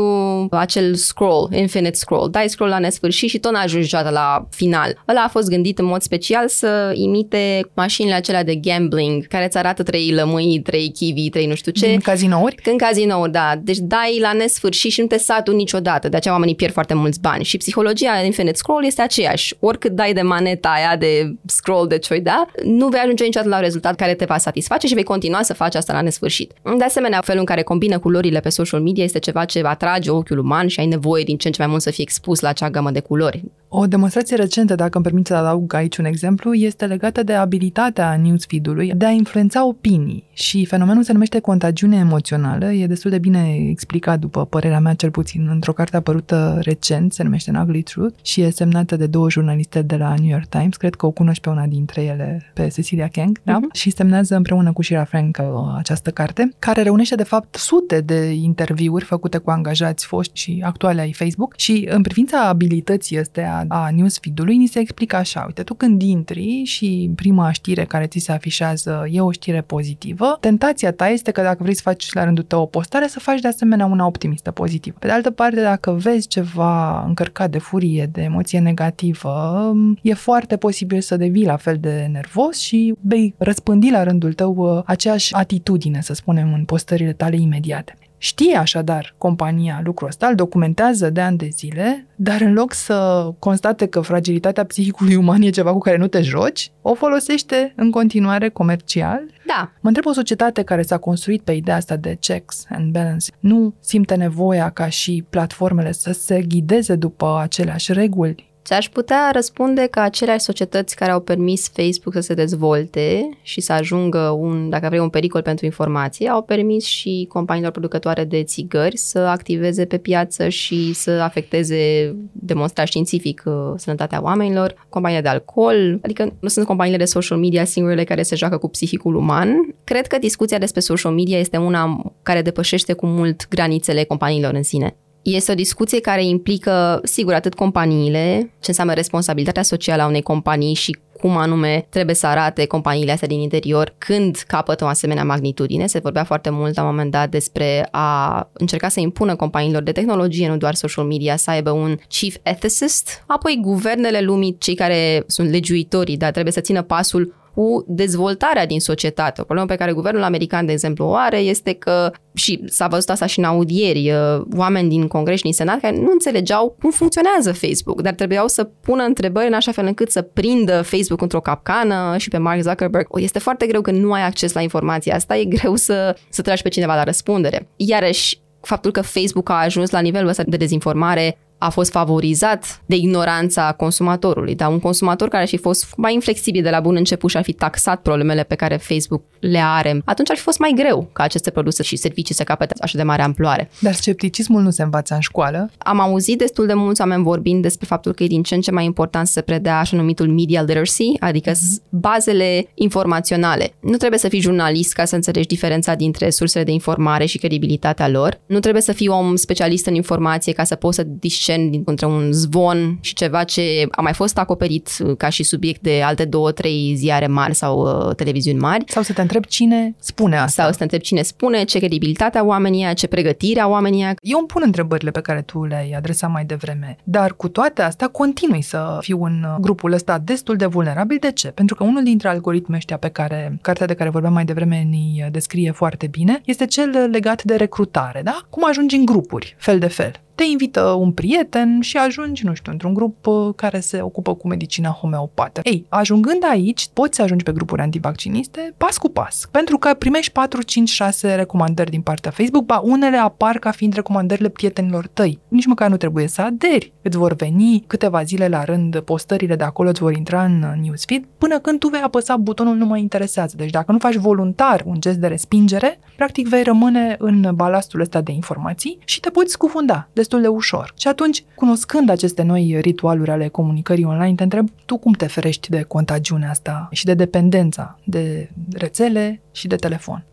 acel 0.51 0.95
scroll, 0.95 1.49
infinite 1.53 1.97
scroll. 1.97 2.31
Dai 2.31 2.49
scroll 2.49 2.71
la 2.71 2.79
nesfârșit 2.79 3.29
și 3.29 3.39
tot 3.39 3.53
n-ajungi 3.53 3.85
niciodată 3.85 4.11
la 4.11 4.47
final. 4.51 5.03
Ăla 5.09 5.21
a 5.21 5.29
fost 5.29 5.49
gândit 5.49 5.79
în 5.79 5.85
mod 5.85 6.03
special 6.03 6.49
să 6.49 6.93
imite 6.95 7.61
mașinile 7.75 8.14
acelea 8.14 8.45
de 8.45 8.55
gambling 8.55 9.27
care 9.27 9.45
îți 9.45 9.57
arată 9.57 9.83
trei 9.83 10.12
lămâi, 10.12 10.61
trei 10.64 10.91
kiwi, 10.91 11.29
trei 11.29 11.47
nu 11.47 11.55
știu 11.55 11.73
ce. 11.73 11.87
În 11.87 12.01
cazinouri? 12.01 12.55
În 12.64 12.77
cazinouri, 12.77 13.33
da. 13.33 13.53
Deci 13.62 13.79
dai 13.79 14.18
la 14.21 14.33
nesfârșit 14.33 14.93
și 14.93 15.01
nu 15.01 15.07
te 15.07 15.18
saturi 15.18 15.57
niciodată. 15.57 16.09
De 16.09 16.16
aceea 16.16 16.35
oamenii 16.35 16.55
pierd 16.55 16.73
foarte 16.73 16.95
mulți 16.95 17.21
bani. 17.21 17.45
Și 17.45 17.57
psihologia 17.57 18.21
Infinite 18.25 18.57
Scroll 18.57 18.85
este 18.85 19.03
aceeași. 19.03 19.55
Oricât 19.61 19.93
dai 19.93 20.12
de 20.12 20.23
maneta 20.23 20.68
aia 20.68 20.97
de 20.97 21.35
scroll 21.47 21.87
de 21.87 21.99
ce 21.99 22.18
da, 22.18 22.47
nu 22.64 22.89
vei 22.89 23.01
ajunge 23.01 23.25
niciodată 23.25 23.51
la 23.51 23.57
un 23.57 23.62
rezultat 23.62 23.97
care 23.97 24.14
te 24.14 24.25
va 24.25 24.39
satisface 24.39 24.87
și 24.87 24.95
vei 24.95 25.09
continua 25.13 25.43
să 25.43 25.55
faci 25.55 25.75
asta 25.75 25.93
la 25.93 26.01
nesfârșit. 26.01 26.53
De 26.79 26.85
asemenea, 26.85 27.21
felul 27.21 27.41
în 27.41 27.47
care 27.47 27.63
combină 27.63 27.99
culorile 27.99 28.41
pe 28.41 28.49
social 28.49 28.81
media 28.81 29.05
este 29.05 29.19
ceva 29.19 29.45
ce 29.45 29.61
atrage 29.65 30.11
ochiul 30.11 30.39
uman 30.39 30.67
și 30.67 30.81
ai 30.81 30.87
nevoie 30.87 31.25
din 31.25 31.37
ce 31.37 31.47
în 31.47 31.53
ce 31.53 31.63
mai 31.63 31.71
mult 31.71 31.83
să 31.83 31.91
fii 31.91 32.03
expus 32.03 32.41
la 32.41 32.49
acea 32.49 32.71
gamă 32.71 32.91
de 32.91 33.01
culori. 33.01 33.45
O 33.73 33.87
demonstrație 33.87 34.37
recentă, 34.37 34.75
dacă 34.75 34.91
îmi 34.95 35.05
permite 35.05 35.33
să 35.33 35.39
adaug 35.39 35.75
aici 35.75 35.97
un 35.97 36.05
exemplu, 36.05 36.55
este 36.55 36.87
legată 36.87 37.23
de 37.23 37.33
abilitatea 37.33 38.17
newsfeed-ului 38.17 38.93
de 38.97 39.05
a 39.07 39.11
influența 39.11 39.67
opinii 39.67 40.25
și 40.33 40.65
fenomenul 40.65 41.03
se 41.03 41.13
numește 41.13 41.39
contagiune 41.39 41.97
emoțională, 41.97 42.73
e 42.73 42.87
destul 42.87 43.11
de 43.11 43.19
bine 43.19 43.67
explicat, 43.69 44.19
după 44.19 44.45
părerea 44.45 44.81
mea 44.81 44.95
cel 44.95 45.11
puțin, 45.11 45.49
într-o 45.51 45.73
carte 45.73 45.97
apărută 45.97 46.59
recent, 46.63 47.13
se 47.13 47.23
numește 47.23 47.51
An 47.55 47.63
Ugly 47.63 47.83
Truth 47.83 48.19
și 48.23 48.41
e 48.41 48.51
semnată 48.51 48.97
de 48.97 49.07
două 49.07 49.31
jurnaliste 49.31 49.83
de 49.83 49.97
la 49.97 50.15
New 50.19 50.31
York 50.31 50.47
Times, 50.47 50.77
cred 50.77 50.95
că 50.95 51.07
o 51.07 51.11
cunoști 51.11 51.43
pe 51.43 51.49
una 51.49 51.67
dintre 51.67 52.03
ele, 52.03 52.51
pe 52.55 52.69
Cecilia 52.69 53.09
Kang, 53.13 53.41
da? 53.43 53.59
Uh-huh. 53.59 53.73
și 53.73 53.91
semnează 53.91 54.37
împreună 54.37 54.73
cu 54.73 54.83
Shira 54.83 54.99
Frank 55.05 55.38
această 55.76 56.11
carte, 56.11 56.55
care 56.59 56.82
reunește 56.82 57.14
de 57.14 57.22
fapt 57.22 57.55
sute 57.55 58.01
de 58.01 58.30
interviuri 58.30 59.05
făcute 59.05 59.38
cu 59.38 59.51
angajați 59.51 60.07
foști 60.07 60.40
și 60.40 60.62
actuale 60.64 61.01
ai 61.01 61.12
Facebook 61.12 61.55
și 61.57 61.88
în 61.90 62.03
privința 62.03 62.48
abilității 62.48 63.18
astea 63.18 63.64
a 63.68 63.90
newsfeed-ului, 63.90 64.57
ni 64.57 64.66
se 64.66 64.78
explică 64.78 65.16
așa, 65.16 65.44
uite, 65.46 65.62
tu 65.62 65.74
când 65.74 66.03
intri 66.03 66.62
și 66.64 67.11
prima 67.14 67.53
știre 67.53 67.84
care 67.84 68.07
ți 68.07 68.18
se 68.18 68.32
afișează 68.32 69.07
e 69.11 69.20
o 69.20 69.30
știre 69.30 69.61
pozitivă, 69.61 70.36
tentația 70.40 70.92
ta 70.92 71.09
este 71.09 71.30
că 71.30 71.42
dacă 71.42 71.62
vrei 71.62 71.74
să 71.74 71.82
faci 71.84 72.12
la 72.12 72.24
rândul 72.24 72.44
tău 72.44 72.62
o 72.62 72.66
postare, 72.66 73.07
să 73.07 73.20
faci 73.20 73.40
de 73.40 73.48
asemenea 73.48 73.86
una 73.86 74.07
optimistă, 74.07 74.51
pozitivă. 74.51 74.96
Pe 74.98 75.07
de 75.07 75.12
altă 75.12 75.30
parte, 75.30 75.61
dacă 75.61 75.92
vezi 75.92 76.28
ceva 76.28 77.05
încărcat 77.07 77.51
de 77.51 77.59
furie, 77.59 78.09
de 78.12 78.22
emoție 78.22 78.59
negativă, 78.59 79.72
e 80.03 80.14
foarte 80.14 80.57
posibil 80.57 81.01
să 81.01 81.16
devii 81.16 81.44
la 81.44 81.57
fel 81.57 81.76
de 81.80 82.09
nervos 82.12 82.59
și 82.59 82.94
vei 83.01 83.34
răspândi 83.38 83.90
la 83.90 84.03
rândul 84.03 84.32
tău 84.32 84.55
uh, 84.57 84.82
aceeași 84.91 85.34
atitudine, 85.34 86.01
să 86.01 86.14
spunem, 86.14 86.53
în 86.53 86.64
postările 86.64 87.12
tale 87.12 87.36
imediate. 87.36 87.95
Știe 88.22 88.57
așadar 88.57 89.14
compania 89.18 89.80
lucrul 89.84 90.09
ăsta, 90.09 90.26
îl 90.26 90.34
documentează 90.34 91.11
de 91.11 91.20
ani 91.20 91.36
de 91.36 91.49
zile, 91.53 92.07
dar 92.16 92.41
în 92.41 92.53
loc 92.53 92.72
să 92.72 93.30
constate 93.38 93.86
că 93.86 94.01
fragilitatea 94.01 94.64
psihicului 94.64 95.14
uman 95.14 95.43
e 95.43 95.51
ceva 95.51 95.72
cu 95.72 95.78
care 95.78 95.97
nu 95.97 96.07
te 96.07 96.20
joci, 96.20 96.70
o 96.82 96.95
folosește 96.95 97.72
în 97.76 97.91
continuare 97.91 98.49
comercial. 98.49 99.20
Da. 99.47 99.72
Mă 99.80 99.88
întreb 99.88 100.07
o 100.07 100.12
societate 100.12 100.62
care 100.62 100.82
s-a 100.82 100.99
construit 100.99 101.43
pe 101.43 101.53
ideea 101.53 101.76
asta 101.76 101.97
de 101.97 102.16
checks 102.20 102.66
and 102.68 102.93
balance, 102.93 103.32
nu 103.41 103.74
simte 103.80 104.14
nevoia 104.14 104.70
ca 104.70 104.88
și 104.88 105.24
platformele 105.30 105.93
să 105.93 106.12
se 106.12 106.43
ghideze 106.43 106.95
după 106.95 107.38
aceleași 107.43 107.93
reguli 107.93 108.49
Ți-aș 108.65 108.89
putea 108.89 109.31
răspunde 109.33 109.87
că 109.91 110.01
aceleași 110.01 110.45
societăți 110.45 110.97
care 110.97 111.11
au 111.11 111.21
permis 111.21 111.69
Facebook 111.69 112.15
să 112.15 112.21
se 112.21 112.35
dezvolte 112.35 113.29
și 113.43 113.61
să 113.61 113.73
ajungă 113.73 114.19
un, 114.19 114.69
dacă 114.69 114.87
vrei, 114.89 115.01
un 115.01 115.09
pericol 115.09 115.43
pentru 115.43 115.65
informație, 115.65 116.29
au 116.29 116.43
permis 116.43 116.85
și 116.85 117.27
companiilor 117.29 117.71
producătoare 117.71 118.25
de 118.25 118.43
țigări 118.43 118.97
să 118.97 119.19
activeze 119.19 119.85
pe 119.85 119.99
piață 119.99 120.49
și 120.49 120.93
să 120.93 121.11
afecteze 121.11 122.15
demonstrat 122.33 122.87
științific 122.87 123.43
uh, 123.47 123.55
sănătatea 123.77 124.23
oamenilor, 124.23 124.87
companiile 124.89 125.23
de 125.23 125.29
alcool, 125.29 125.99
adică 126.03 126.37
nu 126.41 126.49
sunt 126.49 126.67
companiile 126.67 126.99
de 126.99 127.05
social 127.05 127.39
media 127.39 127.65
singurele 127.65 128.05
care 128.05 128.23
se 128.23 128.37
joacă 128.37 128.59
cu 128.59 128.69
psihicul 128.69 129.15
uman. 129.15 129.75
Cred 129.85 130.07
că 130.07 130.19
discuția 130.19 130.59
despre 130.59 130.81
social 130.81 131.13
media 131.13 131.39
este 131.39 131.57
una 131.57 132.13
care 132.23 132.43
depășește 132.43 132.93
cu 132.93 133.07
mult 133.07 133.49
granițele 133.49 134.05
companiilor 134.05 134.55
în 134.55 134.63
sine. 134.63 134.97
Este 135.23 135.53
o 135.53 135.55
discuție 135.55 136.01
care 136.01 136.25
implică, 136.25 137.01
sigur, 137.05 137.35
atât 137.35 137.55
companiile, 137.55 138.39
ce 138.61 138.71
înseamnă 138.71 138.95
responsabilitatea 138.95 139.62
socială 139.62 140.03
a 140.03 140.07
unei 140.07 140.23
companii 140.23 140.75
și 140.75 140.97
cum 141.21 141.37
anume 141.37 141.87
trebuie 141.89 142.14
să 142.14 142.27
arate 142.27 142.66
companiile 142.66 143.12
astea 143.12 143.29
din 143.29 143.41
interior 143.41 143.95
când 143.99 144.37
capătă 144.47 144.85
o 144.85 144.87
asemenea 144.87 145.25
magnitudine. 145.25 145.87
Se 145.87 145.99
vorbea 145.99 146.25
foarte 146.25 146.51
mult 146.51 146.77
la 146.77 146.83
un 146.83 146.89
moment 146.89 147.11
dat 147.11 147.31
despre 147.31 147.89
a 147.91 148.49
încerca 148.53 148.89
să 148.89 149.01
impună 149.01 149.37
companiilor 149.37 149.83
de 149.83 149.93
tehnologie, 149.93 150.49
nu 150.49 150.57
doar 150.57 150.75
social 150.75 151.05
media, 151.05 151.37
să 151.37 151.51
aibă 151.51 151.71
un 151.71 151.97
chief 152.09 152.37
ethicist. 152.43 153.25
Apoi 153.27 153.59
guvernele 153.62 154.21
lumii, 154.21 154.57
cei 154.59 154.75
care 154.75 155.25
sunt 155.27 155.51
legiuitorii, 155.51 156.16
dar 156.16 156.31
trebuie 156.31 156.53
să 156.53 156.61
țină 156.61 156.83
pasul 156.83 157.35
cu 157.55 157.84
dezvoltarea 157.86 158.66
din 158.66 158.80
societate. 158.80 159.40
O 159.40 159.44
problemă 159.44 159.68
pe 159.68 159.76
care 159.76 159.92
guvernul 159.92 160.22
american, 160.22 160.66
de 160.66 160.72
exemplu, 160.72 161.05
o 161.05 161.14
are 161.14 161.38
este 161.38 161.72
că, 161.72 162.12
și 162.34 162.62
s-a 162.66 162.86
văzut 162.86 163.11
asta 163.11 163.26
și 163.26 163.38
în 163.38 163.44
audieri, 163.44 164.11
uh, 164.11 164.42
oameni 164.57 164.88
din 164.88 165.09
Congres 165.09 165.36
și 165.36 165.42
din 165.42 165.53
Senat 165.53 165.80
care 165.80 165.96
nu 165.96 166.11
înțelegeau 166.12 166.76
cum 166.80 166.90
funcționează 166.90 167.53
Facebook, 167.53 168.03
dar 168.03 168.12
trebuiau 168.12 168.48
să 168.48 168.64
pună 168.64 169.03
întrebări 169.03 169.46
în 169.46 169.53
așa 169.53 169.72
fel 169.72 169.86
încât 169.86 170.11
să 170.11 170.22
prindă 170.22 170.82
Facebook 170.82 171.20
într-o 171.20 171.40
capcană 171.40 172.14
și 172.18 172.28
pe 172.28 172.38
Mark 172.38 172.61
Zuckerberg. 172.61 173.07
Este 173.14 173.38
foarte 173.38 173.66
greu 173.66 173.80
că 173.80 173.90
nu 173.90 174.12
ai 174.12 174.22
acces 174.22 174.53
la 174.53 174.61
informația 174.61 175.14
asta, 175.14 175.36
e 175.36 175.44
greu 175.44 175.74
să, 175.74 176.16
să 176.28 176.42
tragi 176.42 176.62
pe 176.62 176.68
cineva 176.68 176.94
la 176.94 177.05
răspundere. 177.05 177.68
Iarăși, 177.76 178.40
faptul 178.61 178.90
că 178.90 179.01
Facebook 179.01 179.48
a 179.51 179.55
ajuns 179.55 179.90
la 179.90 180.01
nivelul 180.01 180.28
ăsta 180.28 180.42
de 180.46 180.57
dezinformare 180.57 181.38
a 181.61 181.69
fost 181.69 181.91
favorizat 181.91 182.83
de 182.87 182.97
ignoranța 182.97 183.73
consumatorului. 183.73 184.55
Dar 184.55 184.71
un 184.71 184.79
consumator 184.79 185.29
care 185.29 185.43
ar 185.43 185.49
fi 185.49 185.57
fost 185.57 185.87
mai 185.97 186.15
inflexibil 186.15 186.63
de 186.63 186.71
la 186.71 186.81
bun 186.81 186.97
început 186.97 187.31
și 187.31 187.37
ar 187.37 187.43
fi 187.43 187.53
taxat 187.53 188.03
problemele 188.03 188.43
pe 188.43 188.55
care 188.55 188.77
Facebook 188.77 189.23
le 189.41 189.59
are, 189.59 190.03
atunci 190.05 190.31
ar 190.31 190.37
fi 190.37 190.43
fost 190.43 190.59
mai 190.59 190.73
greu 190.77 191.09
ca 191.13 191.23
aceste 191.23 191.51
produse 191.51 191.83
și 191.83 191.97
servicii 191.97 192.35
să 192.35 192.43
capete 192.43 192.75
așa 192.81 192.97
de 192.97 193.03
mare 193.03 193.23
amploare. 193.23 193.71
Dar 193.81 193.93
scepticismul 193.93 194.63
nu 194.63 194.71
se 194.71 194.83
învață 194.83 195.15
în 195.15 195.21
școală? 195.21 195.71
Am 195.79 196.01
auzit 196.01 196.39
destul 196.39 196.67
de 196.67 196.75
mulți 196.75 197.01
oameni 197.01 197.23
vorbind 197.23 197.63
despre 197.63 197.87
faptul 197.87 198.13
că 198.13 198.23
e 198.23 198.27
din 198.27 198.43
ce 198.43 198.55
în 198.55 198.61
ce 198.61 198.71
mai 198.71 198.85
important 198.85 199.27
să 199.27 199.41
predea 199.41 199.79
așa 199.79 199.97
numitul 199.97 200.29
media 200.29 200.61
literacy, 200.61 201.13
adică 201.19 201.51
mm-hmm. 201.51 201.89
bazele 201.89 202.67
informaționale. 202.75 203.73
Nu 203.81 203.97
trebuie 203.97 204.19
să 204.19 204.29
fii 204.29 204.41
jurnalist 204.41 204.93
ca 204.93 205.05
să 205.05 205.15
înțelegi 205.15 205.47
diferența 205.47 205.95
dintre 205.95 206.31
sursele 206.31 206.65
de 206.65 206.73
informare 206.73 207.25
și 207.25 207.39
credibilitatea 207.39 208.09
lor. 208.09 208.41
Nu 208.47 208.59
trebuie 208.59 208.83
să 208.83 208.93
fii 208.93 209.09
om 209.09 209.37
specialist 209.37 209.87
în 209.87 209.95
informație 209.95 210.53
ca 210.53 210.65
să 210.65 210.75
poți 210.75 210.97
să 210.97 211.03
discerni 211.03 211.49
diferențiem 211.57 211.82
între 211.86 212.07
un 212.07 212.32
zvon 212.32 212.98
și 213.01 213.14
ceva 213.14 213.44
ce 213.44 213.86
a 213.90 214.01
mai 214.01 214.12
fost 214.12 214.38
acoperit 214.38 214.88
ca 215.16 215.28
și 215.28 215.42
subiect 215.42 215.80
de 215.80 216.03
alte 216.05 216.24
două, 216.24 216.53
trei 216.53 216.94
ziare 216.96 217.26
mari 217.26 217.55
sau 217.55 217.80
uh, 217.80 218.14
televiziuni 218.14 218.59
mari. 218.59 218.84
Sau 218.86 219.03
să 219.03 219.12
te 219.12 219.20
întreb 219.20 219.44
cine 219.44 219.94
spune 219.98 220.36
asta. 220.36 220.62
Sau 220.62 220.70
să 220.70 220.76
te 220.76 220.82
întreb 220.82 221.01
cine 221.01 221.22
spune, 221.22 221.64
ce 221.64 221.78
credibilitatea 221.78 222.44
oamenii, 222.44 222.94
ce 222.94 223.07
pregătirea 223.07 223.68
oamenii. 223.68 224.05
Eu 224.20 224.38
îmi 224.38 224.46
pun 224.46 224.62
întrebările 224.64 225.11
pe 225.11 225.20
care 225.20 225.42
tu 225.42 225.64
le-ai 225.64 225.90
adresat 225.96 226.30
mai 226.30 226.44
devreme, 226.44 226.96
dar 227.05 227.34
cu 227.34 227.48
toate 227.48 227.82
astea 227.82 228.09
continui 228.09 228.62
să 228.62 228.98
fiu 229.01 229.24
în 229.24 229.46
grupul 229.61 229.92
ăsta 229.92 230.18
destul 230.18 230.57
de 230.57 230.66
vulnerabil. 230.66 231.16
De 231.20 231.32
ce? 231.32 231.48
Pentru 231.48 231.74
că 231.74 231.84
unul 231.84 232.03
dintre 232.03 232.28
algoritmi 232.28 232.76
ăștia 232.76 232.96
pe 232.96 233.09
care 233.09 233.59
cartea 233.62 233.86
de 233.86 233.94
care 233.94 234.11
vorbeam 234.11 234.32
mai 234.32 234.44
devreme 234.44 234.86
ni 234.90 235.28
descrie 235.30 235.70
foarte 235.70 236.07
bine 236.07 236.40
este 236.44 236.66
cel 236.66 237.09
legat 237.11 237.42
de 237.42 237.55
recrutare, 237.55 238.20
da? 238.24 238.40
Cum 238.51 238.64
ajungi 238.68 238.96
în 238.96 239.05
grupuri, 239.05 239.55
fel 239.59 239.78
de 239.78 239.86
fel 239.86 240.12
te 240.41 240.47
invită 240.47 240.82
un 240.82 241.12
prieten 241.12 241.80
și 241.80 241.97
ajungi, 241.97 242.45
nu 242.45 242.55
știu, 242.55 242.72
într-un 242.72 242.95
grup 242.95 243.26
uh, 243.26 243.49
care 243.57 243.80
se 243.80 244.01
ocupă 244.01 244.34
cu 244.34 244.49
medicina 244.49 244.91
homeopată. 244.91 245.61
Ei, 245.64 245.86
ajungând 245.88 246.45
aici, 246.51 246.88
poți 246.93 247.16
să 247.16 247.22
ajungi 247.22 247.45
pe 247.45 247.53
grupuri 247.53 247.82
antivacciniste 247.82 248.74
pas 248.76 248.99
cu 248.99 249.09
pas, 249.09 249.49
pentru 249.51 249.78
că 249.78 249.95
primești 249.95 250.32
4, 250.32 250.62
5, 250.62 250.88
6 250.88 251.34
recomandări 251.34 251.91
din 251.91 252.01
partea 252.01 252.30
Facebook, 252.30 252.64
ba 252.64 252.80
unele 252.84 253.16
apar 253.16 253.59
ca 253.59 253.70
fiind 253.70 253.95
recomandările 253.95 254.49
prietenilor 254.49 255.07
tăi. 255.07 255.38
Nici 255.49 255.66
măcar 255.66 255.91
nu 255.91 255.97
trebuie 255.97 256.26
să 256.26 256.43
aderi. 256.43 256.93
Îți 257.03 257.16
vor 257.16 257.34
veni 257.34 257.84
câteva 257.86 258.22
zile 258.22 258.49
la 258.49 258.64
rând, 258.64 259.01
postările 259.01 259.57
de 259.57 259.64
acolo 259.64 259.88
îți 259.88 260.01
vor 260.01 260.16
intra 260.16 260.45
în 260.45 260.80
newsfeed, 260.82 261.24
până 261.38 261.59
când 261.59 261.78
tu 261.78 261.88
vei 261.88 262.01
apăsa 262.01 262.36
butonul 262.36 262.76
nu 262.76 262.86
mă 262.86 262.97
interesează. 262.97 263.55
Deci 263.57 263.70
dacă 263.70 263.93
nu 263.93 263.99
faci 263.99 264.16
voluntar 264.16 264.82
un 264.86 265.01
gest 265.01 265.18
de 265.18 265.26
respingere, 265.26 265.99
practic 266.16 266.49
vei 266.49 266.62
rămâne 266.62 267.16
în 267.18 267.51
balastul 267.55 268.01
ăsta 268.01 268.20
de 268.20 268.32
informații 268.32 268.99
și 269.05 269.20
te 269.20 269.30
poți 269.30 269.53
scufunda 269.53 270.09
destul 270.31 270.51
de 270.51 270.57
ușor. 270.57 270.93
Și 270.97 271.09
atunci, 271.09 271.45
cunoscând 271.55 272.09
aceste 272.09 272.43
noi 272.43 272.78
ritualuri 272.81 273.31
ale 273.31 273.49
comunicării 273.49 274.05
online, 274.05 274.35
te 274.35 274.43
întreb 274.43 274.68
tu 274.85 274.97
cum 274.99 275.12
te 275.12 275.26
ferești 275.26 275.70
de 275.70 275.83
contagiunea 275.83 276.51
asta 276.51 276.89
și 276.91 277.05
de 277.05 277.14
dependența 277.14 277.99
de 278.05 278.51
rețele 278.72 279.43
și 279.53 279.66
de 279.66 279.76
telefon. 279.76 280.24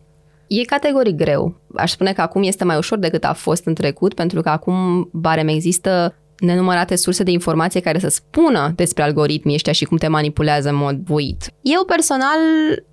E 0.46 0.64
categoric 0.64 1.16
greu. 1.16 1.60
Aș 1.76 1.90
spune 1.90 2.12
că 2.12 2.20
acum 2.20 2.42
este 2.42 2.64
mai 2.64 2.76
ușor 2.76 2.98
decât 2.98 3.24
a 3.24 3.32
fost 3.32 3.66
în 3.66 3.74
trecut, 3.74 4.14
pentru 4.14 4.40
că 4.40 4.48
acum 4.48 5.08
barem 5.12 5.48
există 5.48 6.14
nenumărate 6.38 6.96
surse 6.96 7.22
de 7.22 7.30
informație 7.30 7.80
care 7.80 7.98
să 7.98 8.08
spună 8.08 8.72
despre 8.74 9.02
algoritmii 9.02 9.54
ăștia 9.54 9.72
și 9.72 9.84
cum 9.84 9.96
te 9.96 10.08
manipulează 10.08 10.68
în 10.68 10.76
mod 10.76 10.96
voit. 10.96 11.52
Eu 11.62 11.84
personal 11.84 12.38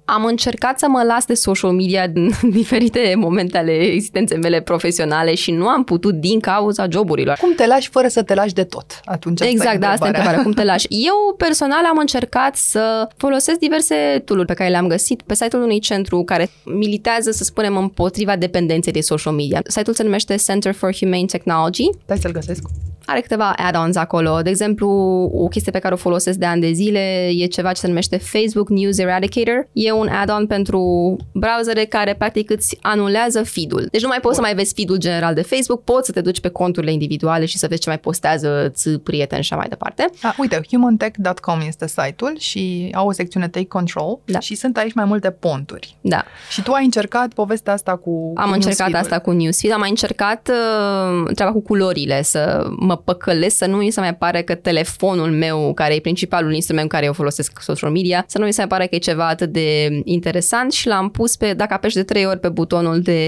am 0.05 0.25
încercat 0.25 0.79
să 0.79 0.87
mă 0.89 1.03
las 1.07 1.25
de 1.25 1.33
social 1.33 1.71
media 1.71 2.03
în 2.13 2.49
diferite 2.49 3.13
momente 3.17 3.57
ale 3.57 3.71
existenței 3.71 4.37
mele 4.37 4.61
profesionale 4.61 5.35
și 5.35 5.51
nu 5.51 5.67
am 5.67 5.83
putut 5.83 6.13
din 6.13 6.39
cauza 6.39 6.87
joburilor. 6.89 7.37
Cum 7.39 7.53
te 7.55 7.67
lași 7.67 7.89
fără 7.89 8.07
să 8.07 8.23
te 8.23 8.33
lași 8.33 8.53
de 8.53 8.63
tot? 8.63 8.99
Atunci 9.05 9.41
exact, 9.41 9.79
da, 9.79 9.89
asta 9.89 10.05
e 10.05 10.07
întrebarea. 10.07 10.41
Cum 10.41 10.51
te 10.51 10.63
lași? 10.63 10.87
Eu 11.09 11.35
personal 11.37 11.85
am 11.85 11.97
încercat 11.97 12.55
să 12.55 13.07
folosesc 13.17 13.59
diverse 13.59 14.21
tool 14.25 14.45
pe 14.45 14.53
care 14.53 14.69
le-am 14.69 14.87
găsit 14.87 15.21
pe 15.21 15.35
site-ul 15.35 15.63
unui 15.63 15.79
centru 15.79 16.23
care 16.23 16.49
militează, 16.63 17.31
să 17.31 17.43
spunem, 17.43 17.77
împotriva 17.77 18.35
dependenței 18.35 18.93
de 18.93 19.01
social 19.01 19.33
media. 19.33 19.61
Site-ul 19.67 19.95
se 19.95 20.03
numește 20.03 20.35
Center 20.35 20.73
for 20.73 20.95
Humane 20.95 21.25
Technology. 21.25 21.89
Stai 22.03 22.17
să-l 22.17 22.31
găsesc 22.31 22.63
are 23.05 23.21
câteva 23.21 23.53
add-ons 23.57 23.95
acolo. 23.95 24.41
De 24.41 24.49
exemplu, 24.49 24.89
o 25.33 25.47
chestie 25.47 25.71
pe 25.71 25.79
care 25.79 25.93
o 25.93 25.97
folosesc 25.97 26.37
de 26.37 26.45
ani 26.45 26.61
de 26.61 26.71
zile 26.71 27.29
e 27.37 27.45
ceva 27.45 27.71
ce 27.71 27.79
se 27.79 27.87
numește 27.87 28.17
Facebook 28.17 28.69
News 28.69 28.97
Eradicator. 28.97 29.67
E 29.73 29.91
un 29.91 30.07
add-on 30.07 30.47
pentru 30.47 31.15
browsere 31.31 31.85
care 31.85 32.13
practic 32.13 32.49
îți 32.49 32.77
anulează 32.81 33.43
feed-ul. 33.43 33.87
Deci 33.91 34.01
nu 34.01 34.07
mai 34.07 34.19
poți 34.19 34.35
Bun. 34.35 34.43
să 34.43 34.51
mai 34.51 34.55
vezi 34.55 34.73
feed-ul 34.73 34.97
general 34.97 35.33
de 35.33 35.41
Facebook, 35.41 35.83
poți 35.83 36.05
să 36.05 36.11
te 36.11 36.21
duci 36.21 36.39
pe 36.39 36.49
conturile 36.49 36.91
individuale 36.91 37.45
și 37.45 37.57
să 37.57 37.67
vezi 37.67 37.81
ce 37.81 37.89
mai 37.89 37.99
postează 37.99 38.71
ți 38.73 38.89
prieteni 38.89 39.43
și 39.43 39.53
așa 39.53 39.61
mai 39.61 39.69
departe. 39.69 40.09
A, 40.21 40.35
uite, 40.37 40.61
humantech.com 40.71 41.59
este 41.67 41.87
site-ul 41.87 42.35
și 42.37 42.89
au 42.93 43.07
o 43.07 43.11
secțiune 43.11 43.47
Take 43.47 43.65
Control 43.65 44.19
da. 44.25 44.39
și 44.39 44.55
sunt 44.55 44.77
aici 44.77 44.93
mai 44.93 45.05
multe 45.05 45.31
ponturi. 45.31 45.97
Da. 46.01 46.23
Și 46.49 46.61
tu 46.61 46.71
ai 46.71 46.83
încercat 46.83 47.33
povestea 47.33 47.73
asta 47.73 47.95
cu 47.95 48.31
Am 48.35 48.47
cu 48.47 48.53
încercat 48.53 48.93
asta 48.93 49.19
cu 49.19 49.31
newsfeed, 49.31 49.73
am 49.73 49.79
mai 49.79 49.89
încercat 49.89 50.49
uh, 50.51 51.33
treaba 51.35 51.51
cu 51.51 51.61
culorile, 51.61 52.21
să 52.21 52.67
mă 52.77 52.94
păcălesc, 52.95 53.57
să 53.57 53.65
nu 53.65 53.77
mi 53.77 53.91
se 53.91 53.99
mai 53.99 54.15
pare 54.15 54.41
că 54.41 54.55
telefonul 54.55 55.31
meu, 55.31 55.73
care 55.73 55.95
e 55.95 55.99
principalul 55.99 56.53
instrument 56.53 56.89
care 56.89 57.05
eu 57.05 57.13
folosesc 57.13 57.61
social 57.61 57.91
media, 57.91 58.23
să 58.27 58.37
nu 58.37 58.45
mi 58.45 58.53
se 58.53 58.59
mai 58.59 58.67
pare 58.67 58.87
că 58.87 58.95
e 58.95 58.97
ceva 58.97 59.27
atât 59.27 59.51
de 59.51 59.99
interesant 60.03 60.71
și 60.71 60.87
l-am 60.87 61.09
pus 61.09 61.35
pe, 61.35 61.53
dacă 61.53 61.73
apeși 61.73 61.95
de 61.95 62.03
trei 62.03 62.25
ori 62.25 62.39
pe 62.39 62.49
butonul 62.49 63.01
de 63.01 63.19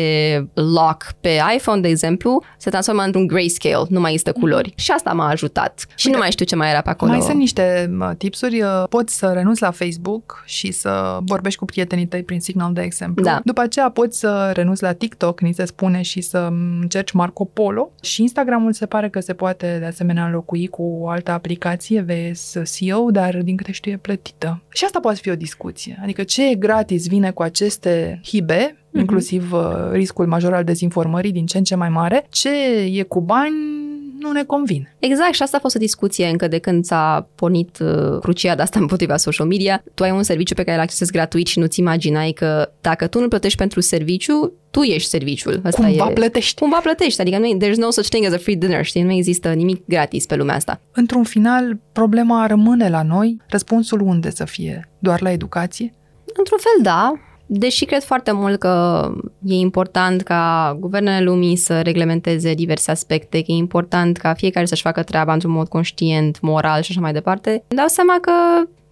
lock 0.54 1.06
pe 1.22 1.30
iPhone, 1.56 1.82
de 1.82 1.88
exemplu, 1.88 2.44
se 2.58 2.70
transformă 2.70 3.02
într-un 3.02 3.28
grayscale, 3.28 3.86
nu 3.90 4.00
mai 4.00 4.12
există 4.12 4.32
culori. 4.32 4.72
Mm-hmm. 4.72 4.76
Și 4.76 4.92
asta 4.92 5.14
m-a 5.14 5.30
ajutat. 5.30 5.86
Și 5.96 6.06
Uite, 6.06 6.18
nu 6.18 6.24
mai 6.24 6.32
știu 6.32 6.46
ce 6.46 6.56
mai 6.56 6.70
era 6.70 6.82
pe 6.82 6.90
acolo. 6.90 7.12
Mai 7.12 7.22
sunt 7.22 7.38
niște 7.38 7.90
tipsuri. 8.18 8.62
Uh, 8.62 8.84
poți 8.90 9.18
să 9.18 9.32
renunți 9.34 9.62
la 9.62 9.72
Facebook 9.72 10.44
și 10.46 10.72
să 10.72 11.18
vorbești 11.22 11.60
cu 11.60 11.66
prietenii 11.66 12.08
tăi 12.08 12.24
prin 12.24 12.40
Signal, 12.40 12.74
de 12.74 12.82
exemplu. 12.82 13.24
Da. 13.24 13.42
După 13.44 13.62
aceea 13.62 13.90
poți 13.90 14.20
să 14.20 14.52
renunți 14.54 14.84
la 14.84 14.94
TikTok, 14.94 15.42
ni 15.42 15.54
se 15.54 15.66
spune, 15.66 16.02
și 16.02 16.22
să 16.22 16.38
încerci 16.82 17.12
Marco 17.12 17.44
Polo. 17.44 17.92
Și 18.02 18.22
Instagramul 18.22 18.74
se 18.74 18.86
pare 18.86 19.10
că 19.10 19.20
se 19.20 19.34
poate 19.34 19.57
de 19.66 19.86
asemenea 19.86 20.26
înlocui 20.26 20.68
cu 20.68 20.84
o 20.84 21.10
altă 21.10 21.32
aplicație, 21.32 22.06
VSCO, 22.08 23.12
dar 23.12 23.38
din 23.38 23.56
câte 23.56 23.72
știu 23.72 23.92
e 23.92 23.98
plătită. 23.98 24.62
Și 24.70 24.86
asta 24.86 25.00
poate 25.00 25.20
fi 25.22 25.30
o 25.30 25.36
discuție. 25.36 26.00
Adică 26.02 26.24
ce 26.24 26.50
e 26.50 26.56
gratis 26.56 27.08
vine 27.08 27.32
cu 27.32 27.42
aceste 27.42 28.20
hibe, 28.24 28.72
mm-hmm. 28.72 29.00
inclusiv 29.00 29.54
uh, 29.54 29.92
riscul 29.92 30.26
major 30.28 30.54
al 30.54 30.64
dezinformării 30.64 31.32
din 31.32 31.46
ce 31.46 31.58
în 31.58 31.64
ce 31.64 31.76
mai 31.76 31.90
mare, 31.90 32.26
ce 32.30 32.50
e 32.92 33.04
cu 33.04 33.22
bani 33.22 33.87
nu 34.20 34.32
ne 34.32 34.44
convine. 34.44 34.96
Exact, 35.00 35.34
și 35.34 35.42
asta 35.42 35.58
a 35.58 35.60
fost 35.60 35.76
o 35.76 35.80
discuție 35.80 36.28
încă 36.28 36.48
de 36.48 36.58
când 36.58 36.86
s-a 36.86 37.30
pornit 37.36 37.80
uh, 37.80 38.20
crucia 38.20 38.56
de 38.56 38.62
asta 38.62 38.80
împotriva 38.80 39.18
social 39.18 39.48
media. 39.48 39.84
Tu 39.94 40.04
ai 40.04 40.12
un 40.12 40.24
serviciu 40.24 40.54
pe 40.54 40.64
care 40.64 40.76
îl 40.76 40.82
accesezi 40.82 41.12
gratuit 41.12 41.48
și 41.48 41.60
nu-ți 41.60 41.80
imaginai 41.80 42.32
că 42.32 42.72
dacă 42.82 43.08
tu 43.08 43.20
nu 43.20 43.28
plătești 43.28 43.58
pentru 43.58 43.80
serviciu, 43.80 44.54
tu 44.72 44.82
ești 44.82 45.10
serviciul. 45.10 45.62
Asta 45.64 45.84
cumva 45.84 46.08
e, 46.10 46.14
plătești. 46.14 46.60
Cumva 46.60 46.80
plătești, 46.84 47.22
adică 47.22 47.38
nu, 47.38 47.58
there's 47.58 47.76
no 47.76 47.90
such 47.90 48.08
thing 48.08 48.26
as 48.26 48.34
a 48.34 48.38
free 48.38 48.56
dinner, 48.56 48.86
știi? 48.86 49.02
Nu 49.02 49.12
există 49.12 49.54
nimic 49.54 49.84
gratis 49.88 50.26
pe 50.26 50.36
lumea 50.36 50.56
asta. 50.56 50.82
Într-un 50.92 51.24
final, 51.24 51.80
problema 51.92 52.46
rămâne 52.48 52.90
la 52.90 53.04
noi, 53.04 53.38
răspunsul 53.48 54.02
unde 54.02 54.30
să 54.30 54.46
fie? 54.46 54.90
Doar 55.00 55.22
la 55.22 55.32
educație? 55.32 55.94
Într-un 56.38 56.58
fel, 56.58 56.84
da. 56.84 57.14
Deși 57.50 57.86
cred 57.86 58.04
foarte 58.04 58.32
mult 58.32 58.60
că 58.60 59.08
e 59.46 59.54
important 59.54 60.22
ca 60.22 60.76
guvernele 60.80 61.24
lumii 61.24 61.56
să 61.56 61.82
reglementeze 61.82 62.54
diverse 62.54 62.92
aspecte, 62.92 63.42
că 63.42 63.52
e 63.52 63.56
important 63.56 64.18
ca 64.18 64.34
fiecare 64.34 64.66
să-și 64.66 64.82
facă 64.82 65.04
treaba 65.04 65.34
într-un 65.34 65.52
mod 65.52 65.68
conștient, 65.68 66.42
moral 66.42 66.82
și 66.82 66.92
așa 66.92 67.02
mai 67.02 67.14
departe, 67.14 67.50
îmi 67.50 67.80
dau 67.80 67.88
seama 67.88 68.18
că 68.22 68.32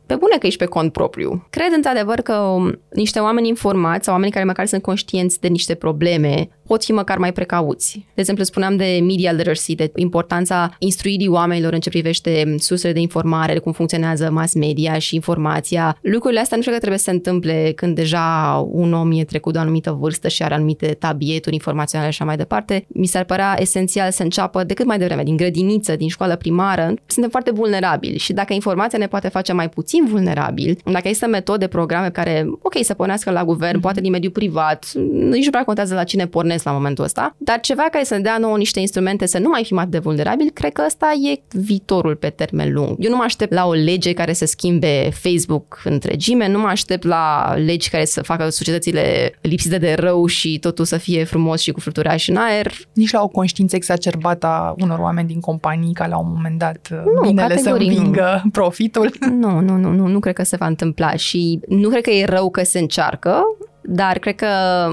pe 0.05 0.15
bune 0.15 0.35
că 0.39 0.45
ești 0.47 0.59
pe 0.59 0.65
cont 0.65 0.91
propriu. 0.91 1.47
Cred 1.49 1.71
într-adevăr 1.75 2.21
că 2.21 2.55
niște 2.93 3.19
oameni 3.19 3.47
informați 3.47 4.05
sau 4.05 4.13
oameni 4.13 4.31
care 4.31 4.45
măcar 4.45 4.65
sunt 4.65 4.81
conștienți 4.81 5.39
de 5.39 5.47
niște 5.47 5.75
probleme 5.75 6.49
pot 6.67 6.83
fi 6.83 6.91
măcar 6.91 7.17
mai 7.17 7.33
precauți. 7.33 8.05
De 8.13 8.21
exemplu, 8.21 8.43
spuneam 8.43 8.75
de 8.75 8.99
media 9.01 9.31
literacy, 9.31 9.75
de 9.75 9.91
importanța 9.95 10.75
instruirii 10.79 11.27
oamenilor 11.27 11.73
în 11.73 11.79
ce 11.79 11.89
privește 11.89 12.55
sursele 12.57 12.93
de 12.93 12.99
informare, 12.99 13.57
cum 13.57 13.71
funcționează 13.71 14.29
mass 14.31 14.53
media 14.53 14.97
și 14.97 15.15
informația. 15.15 15.97
Lucrurile 16.01 16.39
astea 16.39 16.55
nu 16.55 16.61
știu 16.61 16.73
că 16.73 16.79
trebuie 16.79 16.99
să 16.99 17.05
se 17.09 17.15
întâmple 17.15 17.71
când 17.75 17.95
deja 17.95 18.57
un 18.71 18.93
om 18.93 19.11
e 19.11 19.23
trecut 19.23 19.53
de 19.53 19.57
o 19.57 19.61
anumită 19.61 19.97
vârstă 19.99 20.27
și 20.27 20.43
are 20.43 20.53
anumite 20.53 20.87
tabieturi 20.87 21.55
informaționale 21.55 22.11
și 22.11 22.17
așa 22.17 22.25
mai 22.25 22.37
departe. 22.37 22.85
Mi 22.87 23.05
s-ar 23.05 23.23
părea 23.23 23.55
esențial 23.59 24.11
să 24.11 24.23
înceapă 24.23 24.63
de 24.63 24.73
cât 24.73 24.85
mai 24.85 24.97
devreme, 24.97 25.23
din 25.23 25.35
grădiniță, 25.35 25.95
din 25.95 26.07
școală 26.07 26.35
primară. 26.35 26.93
Suntem 27.05 27.31
foarte 27.31 27.51
vulnerabili 27.51 28.17
și 28.17 28.33
dacă 28.33 28.53
informația 28.53 28.97
ne 28.97 29.07
poate 29.07 29.27
face 29.27 29.53
mai 29.53 29.69
puțin 29.69 30.05
vulnerabili, 30.09 30.77
dacă 30.83 31.07
există 31.07 31.27
metode, 31.27 31.67
programe 31.67 32.09
care, 32.09 32.45
ok, 32.61 32.73
să 32.81 32.93
pornească 32.93 33.31
la 33.31 33.45
guvern, 33.45 33.77
mm-hmm. 33.77 33.81
poate 33.81 34.01
din 34.01 34.11
mediul 34.11 34.31
privat, 34.31 34.91
nici 35.11 35.43
nu 35.43 35.49
prea 35.49 35.63
contează 35.63 35.93
la 35.93 36.03
cine 36.03 36.27
pornește 36.27 36.54
bănesc 36.55 36.63
la 36.63 36.71
momentul 36.71 37.03
ăsta, 37.03 37.35
dar 37.37 37.59
ceva 37.59 37.83
care 37.91 38.03
să 38.03 38.15
ne 38.15 38.21
dea 38.21 38.37
nouă 38.37 38.57
niște 38.57 38.79
instrumente 38.79 39.25
să 39.25 39.39
nu 39.39 39.49
mai 39.49 39.63
fim 39.63 39.77
atât 39.77 39.91
de 39.91 39.99
vulnerabili, 39.99 40.49
cred 40.49 40.71
că 40.71 40.83
ăsta 40.85 41.13
e 41.33 41.41
viitorul 41.51 42.15
pe 42.15 42.29
termen 42.29 42.73
lung. 42.73 42.95
Eu 42.99 43.09
nu 43.09 43.15
mă 43.15 43.23
aștept 43.23 43.53
la 43.53 43.65
o 43.65 43.73
lege 43.73 44.13
care 44.13 44.33
să 44.33 44.45
schimbe 44.45 45.09
Facebook 45.13 45.81
întregime, 45.83 46.47
nu 46.47 46.59
mă 46.59 46.67
aștept 46.67 47.03
la 47.03 47.53
legi 47.55 47.89
care 47.89 48.05
să 48.05 48.23
facă 48.23 48.49
societățile 48.49 49.33
lipsite 49.41 49.77
de 49.77 49.93
rău 49.93 50.25
și 50.25 50.59
totul 50.59 50.85
să 50.85 50.97
fie 50.97 51.23
frumos 51.23 51.61
și 51.61 51.71
cu 51.71 51.79
fluturași 51.79 52.29
în 52.29 52.35
aer. 52.35 52.71
Nici 52.93 53.11
la 53.11 53.21
o 53.21 53.27
conștiință 53.27 53.75
exacerbată 53.75 54.47
a 54.47 54.75
unor 54.77 54.99
oameni 54.99 55.27
din 55.27 55.39
companii 55.39 55.93
ca 55.93 56.07
la 56.07 56.17
un 56.17 56.31
moment 56.35 56.59
dat 56.59 56.89
nu, 56.89 57.21
binele 57.21 57.57
să 57.57 57.69
învingă 57.69 58.41
nu. 58.43 58.49
profitul. 58.49 59.13
Nu, 59.31 59.59
nu, 59.59 59.75
nu, 59.77 59.91
nu, 59.91 60.07
nu 60.07 60.19
cred 60.19 60.33
că 60.33 60.43
se 60.43 60.55
va 60.55 60.65
întâmpla 60.65 61.15
și 61.15 61.59
nu 61.67 61.89
cred 61.89 62.03
că 62.03 62.09
e 62.09 62.25
rău 62.25 62.49
că 62.49 62.63
se 62.63 62.79
încearcă, 62.79 63.41
dar 63.87 64.17
cred 64.17 64.35
că 64.35 64.47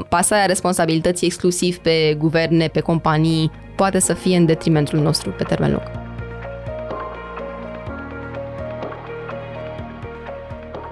pasarea 0.08 0.46
responsabilității 0.46 1.26
exclusiv 1.26 1.76
pe 1.76 2.14
guverne, 2.18 2.66
pe 2.66 2.80
companii, 2.80 3.50
poate 3.76 3.98
să 3.98 4.14
fie 4.14 4.36
în 4.36 4.44
detrimentul 4.44 4.98
nostru 4.98 5.30
pe 5.30 5.42
termen 5.42 5.70
lung. 5.70 6.00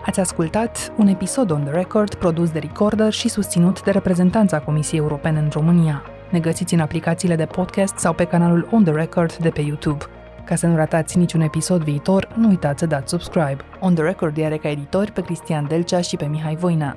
Ați 0.07 0.21
ascultat 0.21 0.93
un 0.97 1.07
episod 1.07 1.51
on 1.51 1.65
the 1.65 1.73
record 1.73 2.15
produs 2.15 2.51
de 2.51 2.59
Recorder 2.59 3.13
și 3.13 3.29
susținut 3.29 3.83
de 3.83 3.91
reprezentanța 3.91 4.59
Comisiei 4.59 5.01
Europene 5.01 5.39
în 5.39 5.49
România. 5.53 6.03
Ne 6.31 6.39
găsiți 6.39 6.75
în 6.75 6.81
aplicațiile 6.81 7.37
de 7.37 7.45
podcast 7.45 7.99
sau 7.99 8.13
pe 8.13 8.25
canalul 8.25 8.69
On 8.71 8.85
The 8.85 8.93
Record 8.93 9.37
de 9.37 9.49
pe 9.49 9.61
YouTube. 9.61 10.05
Ca 10.45 10.55
să 10.55 10.67
nu 10.67 10.77
ratați 10.77 11.19
niciun 11.19 11.41
episod 11.41 11.83
viitor, 11.83 12.29
nu 12.37 12.49
uitați 12.49 12.79
să 12.79 12.87
dați 12.87 13.11
subscribe. 13.11 13.57
On 13.81 13.95
The 13.95 14.05
Record 14.05 14.45
are 14.45 14.57
ca 14.57 14.69
editori 14.69 15.13
pe 15.13 15.21
Cristian 15.21 15.67
Delcea 15.69 16.01
și 16.01 16.17
pe 16.17 16.25
Mihai 16.25 16.57
Voina. 16.57 16.97